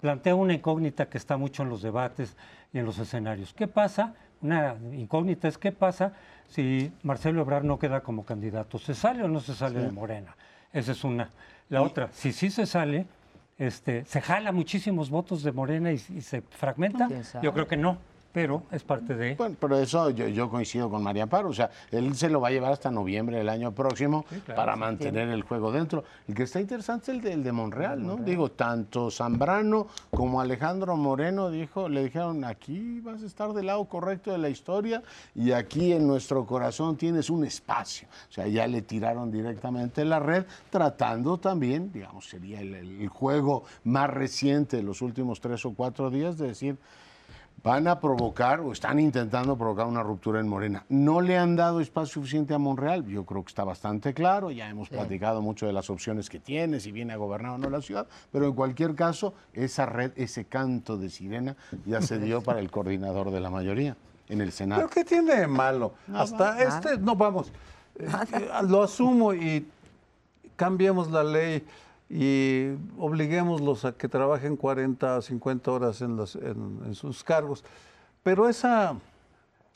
planteo 0.00 0.36
una 0.36 0.54
incógnita 0.54 1.08
que 1.08 1.18
está 1.18 1.36
mucho 1.36 1.62
en 1.62 1.68
los 1.68 1.82
debates 1.82 2.36
y 2.72 2.78
en 2.78 2.84
los 2.84 2.98
escenarios. 2.98 3.54
¿Qué 3.54 3.68
pasa? 3.68 4.14
Una 4.40 4.76
incógnita 4.92 5.48
es 5.48 5.58
qué 5.58 5.72
pasa 5.72 6.12
si 6.48 6.92
Marcelo 7.02 7.42
Ebrard 7.42 7.64
no 7.64 7.78
queda 7.78 8.00
como 8.00 8.24
candidato. 8.24 8.78
¿Se 8.78 8.94
sale 8.94 9.22
o 9.22 9.28
no 9.28 9.40
se 9.40 9.54
sale 9.54 9.80
de 9.80 9.90
Morena? 9.90 10.36
Esa 10.72 10.92
es 10.92 11.04
una. 11.04 11.30
La 11.68 11.82
otra, 11.82 12.08
si 12.12 12.32
sí 12.32 12.50
se 12.50 12.66
sale, 12.66 13.06
este, 13.58 14.04
¿se 14.04 14.20
jala 14.20 14.52
muchísimos 14.52 15.10
votos 15.10 15.42
de 15.42 15.52
Morena 15.52 15.92
y, 15.92 16.00
y 16.14 16.20
se 16.20 16.42
fragmenta? 16.42 17.08
Yo 17.42 17.52
creo 17.52 17.66
que 17.66 17.76
no 17.76 17.98
pero 18.38 18.62
es 18.70 18.84
parte 18.84 19.16
de... 19.16 19.34
Bueno, 19.34 19.56
pero 19.58 19.76
eso 19.80 20.10
yo, 20.10 20.48
coincido 20.48 20.88
con 20.88 21.02
María 21.02 21.26
Paro, 21.26 21.48
o 21.48 21.52
sea, 21.52 21.70
él 21.90 22.14
se 22.14 22.28
lo 22.28 22.40
va 22.40 22.46
a 22.46 22.50
llevar 22.52 22.70
hasta 22.70 22.88
noviembre 22.88 23.38
del 23.38 23.48
año 23.48 23.72
próximo 23.72 24.24
para 24.54 24.76
mantener 24.76 25.28
el 25.30 25.42
juego 25.42 25.72
dentro. 25.72 26.04
El 26.28 26.36
que 26.36 26.44
está 26.44 26.60
interesante 26.60 27.10
es 27.10 27.24
el 27.24 27.42
de, 27.42 27.50
Monreal, 27.50 28.06
¿no? 28.06 28.14
Digo, 28.14 28.52
tanto 28.52 29.10
Zambrano 29.10 29.88
como 30.10 30.40
Alejandro 30.40 30.96
Moreno 30.96 31.50
dijo, 31.50 31.88
le 31.88 32.04
dijeron, 32.04 32.44
aquí 32.44 33.00
vas 33.00 33.24
a 33.24 33.26
estar 33.26 33.52
del 33.54 33.66
lado 33.66 33.84
correcto 33.86 34.30
de 34.30 34.38
la 34.38 34.50
historia 34.50 35.02
y 35.34 35.50
aquí 35.50 35.92
en 35.92 36.06
nuestro 36.06 36.46
corazón 36.46 36.96
tienes 36.96 37.30
un 37.30 37.44
espacio. 37.44 38.06
O 38.30 38.32
sea, 38.32 38.46
ya 38.46 38.68
le 38.68 38.82
tiraron 38.82 39.32
directamente 39.32 40.04
la 40.04 40.20
red, 40.20 40.44
tratando 40.70 41.38
también, 41.38 41.90
digamos, 41.90 42.28
sería 42.28 42.60
el 42.60 43.08
juego 43.08 43.64
más 43.82 44.08
reciente 44.08 44.76
de 44.76 44.84
los 44.84 45.02
últimos 45.02 45.40
tres 45.40 45.66
o 45.66 45.74
cuatro 45.74 46.08
días 46.08 46.38
de 46.38 46.46
decir 46.46 46.78
van 47.62 47.88
a 47.88 47.98
provocar 48.00 48.60
o 48.60 48.72
están 48.72 49.00
intentando 49.00 49.56
provocar 49.56 49.86
una 49.86 50.02
ruptura 50.02 50.40
en 50.40 50.48
Morena. 50.48 50.84
No 50.88 51.20
le 51.20 51.36
han 51.36 51.56
dado 51.56 51.80
espacio 51.80 52.14
suficiente 52.14 52.54
a 52.54 52.58
Monreal, 52.58 53.04
yo 53.06 53.24
creo 53.24 53.42
que 53.42 53.48
está 53.48 53.64
bastante 53.64 54.14
claro, 54.14 54.50
ya 54.50 54.68
hemos 54.68 54.88
platicado 54.88 55.42
mucho 55.42 55.66
de 55.66 55.72
las 55.72 55.90
opciones 55.90 56.30
que 56.30 56.38
tiene, 56.38 56.80
si 56.80 56.92
viene 56.92 57.12
a 57.12 57.16
gobernar 57.16 57.52
o 57.52 57.58
no 57.58 57.68
la 57.68 57.82
ciudad, 57.82 58.06
pero 58.30 58.46
en 58.46 58.52
cualquier 58.54 58.94
caso, 58.94 59.34
esa 59.52 59.86
red, 59.86 60.12
ese 60.16 60.44
canto 60.44 60.96
de 60.96 61.10
sirena 61.10 61.56
ya 61.84 62.00
se 62.00 62.18
dio 62.18 62.42
para 62.42 62.60
el 62.60 62.70
coordinador 62.70 63.30
de 63.30 63.40
la 63.40 63.50
mayoría 63.50 63.96
en 64.28 64.40
el 64.40 64.52
Senado. 64.52 64.82
¿Pero 64.82 64.90
qué 64.90 65.04
tiene 65.04 65.34
de 65.34 65.46
malo? 65.46 65.94
Hasta 66.14 66.62
este, 66.62 66.98
no 66.98 67.16
vamos, 67.16 67.52
eh, 67.98 68.48
lo 68.68 68.84
asumo 68.84 69.34
y 69.34 69.66
cambiemos 70.56 71.10
la 71.10 71.24
ley 71.24 71.64
y 72.10 72.70
obliguémoslos 72.98 73.84
a 73.84 73.92
que 73.92 74.08
trabajen 74.08 74.56
40 74.56 75.18
o 75.18 75.22
50 75.22 75.70
horas 75.70 76.00
en, 76.00 76.16
las- 76.16 76.36
en- 76.36 76.80
en 76.86 76.94
sus 76.94 77.22
cargos. 77.22 77.64
Pero 78.22 78.48
esa, 78.48 78.94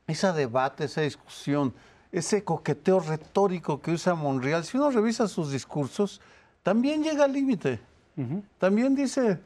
esa 0.07 0.33
debate, 0.33 0.85
esa 0.85 1.03
discusión, 1.03 1.75
ese 2.11 2.43
coqueteo 2.45 3.01
retórico 3.01 3.81
que 3.81 3.93
usa 3.93 4.15
Monreal, 4.15 4.65
si 4.65 4.77
uno 4.77 4.91
revisa 4.91 5.29
sus 5.29 5.51
discursos, 5.53 6.21
también 6.63 7.03
llega 7.03 7.25
al 7.25 7.33
límite. 7.33 7.81
También 8.59 8.95
dice, 8.95 9.39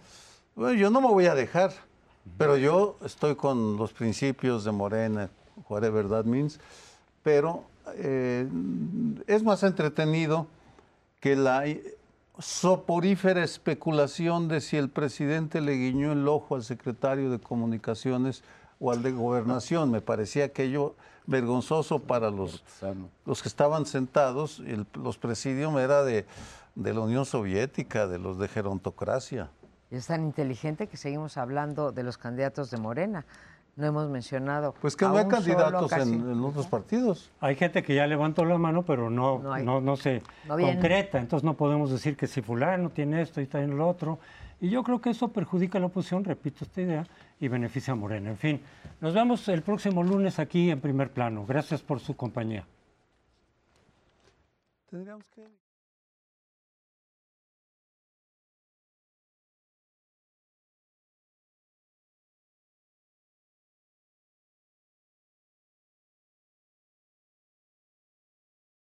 "Bueno, 0.56 0.74
yo 0.74 0.90
no 0.90 1.00
me 1.00 1.06
voy 1.08 1.26
a 1.26 1.34
dejar, 1.34 1.72
pero 2.36 2.56
yo 2.56 2.96
estoy 3.04 3.36
con 3.36 3.76
los 3.76 3.92
principios 3.92 4.64
de 4.64 4.72
Morena, 4.72 5.30
whatever 5.68 6.08
that 6.08 6.24
means, 6.24 6.58
pero 7.22 7.62
eh, 7.94 8.48
es 9.28 9.42
más 9.44 9.62
entretenido 9.62 10.48
que 11.20 11.36
la 11.36 11.64
soporífera 12.38 13.42
especulación 13.42 14.48
de 14.48 14.60
si 14.60 14.76
el 14.76 14.90
presidente 14.90 15.60
le 15.60 15.72
guiñó 15.74 16.12
el 16.12 16.26
ojo 16.28 16.54
al 16.56 16.62
secretario 16.64 17.30
de 17.30 17.38
Comunicaciones 17.38 18.42
o 18.78 18.92
al 18.92 19.02
de 19.02 19.12
Gobernación. 19.12 19.90
Me 19.90 20.00
parecía 20.00 20.44
aquello 20.46 20.94
vergonzoso 21.26 21.98
para 21.98 22.30
los, 22.30 22.62
los 23.24 23.42
que 23.42 23.48
estaban 23.48 23.86
sentados. 23.86 24.60
El- 24.66 24.86
los 24.94 25.16
presidium 25.18 25.78
era 25.78 26.04
de, 26.04 26.26
de 26.74 26.94
la 26.94 27.00
Unión 27.00 27.24
Soviética, 27.24 28.06
de 28.06 28.18
los 28.18 28.38
de 28.38 28.48
gerontocracia. 28.48 29.50
Y 29.90 29.96
es 29.96 30.06
tan 30.08 30.24
inteligente 30.24 30.88
que 30.88 30.96
seguimos 30.96 31.36
hablando 31.36 31.92
de 31.92 32.02
los 32.02 32.18
candidatos 32.18 32.70
de 32.70 32.76
Morena. 32.76 33.24
No 33.76 33.86
hemos 33.86 34.08
mencionado. 34.08 34.74
Pues 34.80 34.96
que 34.96 35.04
no 35.04 35.18
hay 35.18 35.28
candidatos 35.28 35.92
en, 35.92 36.14
en 36.14 36.40
otros 36.42 36.66
partidos. 36.66 37.30
Hay 37.40 37.56
gente 37.56 37.82
que 37.82 37.94
ya 37.94 38.06
levantó 38.06 38.44
la 38.46 38.56
mano, 38.56 38.82
pero 38.84 39.10
no, 39.10 39.38
No 39.38 39.42
no, 39.42 39.52
hay. 39.52 39.64
no, 39.64 39.96
se 39.96 40.22
No 40.48 40.56
concreta. 40.56 41.18
Entonces 41.18 41.44
no 41.44 41.54
podemos 41.54 41.90
decir 41.90 42.16
que 42.16 42.26
si 42.26 42.40
fulano 42.40 42.88
tiene 42.88 43.20
esto 43.20 43.40
y 43.42 43.46
tiene 43.46 43.68
lo 43.68 43.86
otro. 43.86 44.18
Y 44.62 44.70
yo 44.70 44.82
creo 44.82 45.02
que 45.02 45.10
eso 45.10 45.28
perjudica 45.28 45.76
a 45.76 45.82
la 45.82 45.88
oposición, 45.88 46.24
repito 46.24 46.64
esta 46.64 46.80
idea, 46.80 47.06
y 47.38 47.48
beneficia 47.48 47.92
a 47.92 47.96
Morena. 47.96 48.30
En 48.30 48.38
fin, 48.38 48.62
nos 49.02 49.12
vemos 49.12 49.46
el 49.48 49.60
próximo 49.60 50.02
lunes 50.02 50.38
aquí 50.38 50.70
en 50.70 50.80
primer 50.80 51.10
plano. 51.12 51.44
Gracias 51.46 51.82
por 51.82 52.00
su 52.00 52.16
compañía. 52.16 52.64
Tendríamos 54.88 55.28
que... 55.28 55.44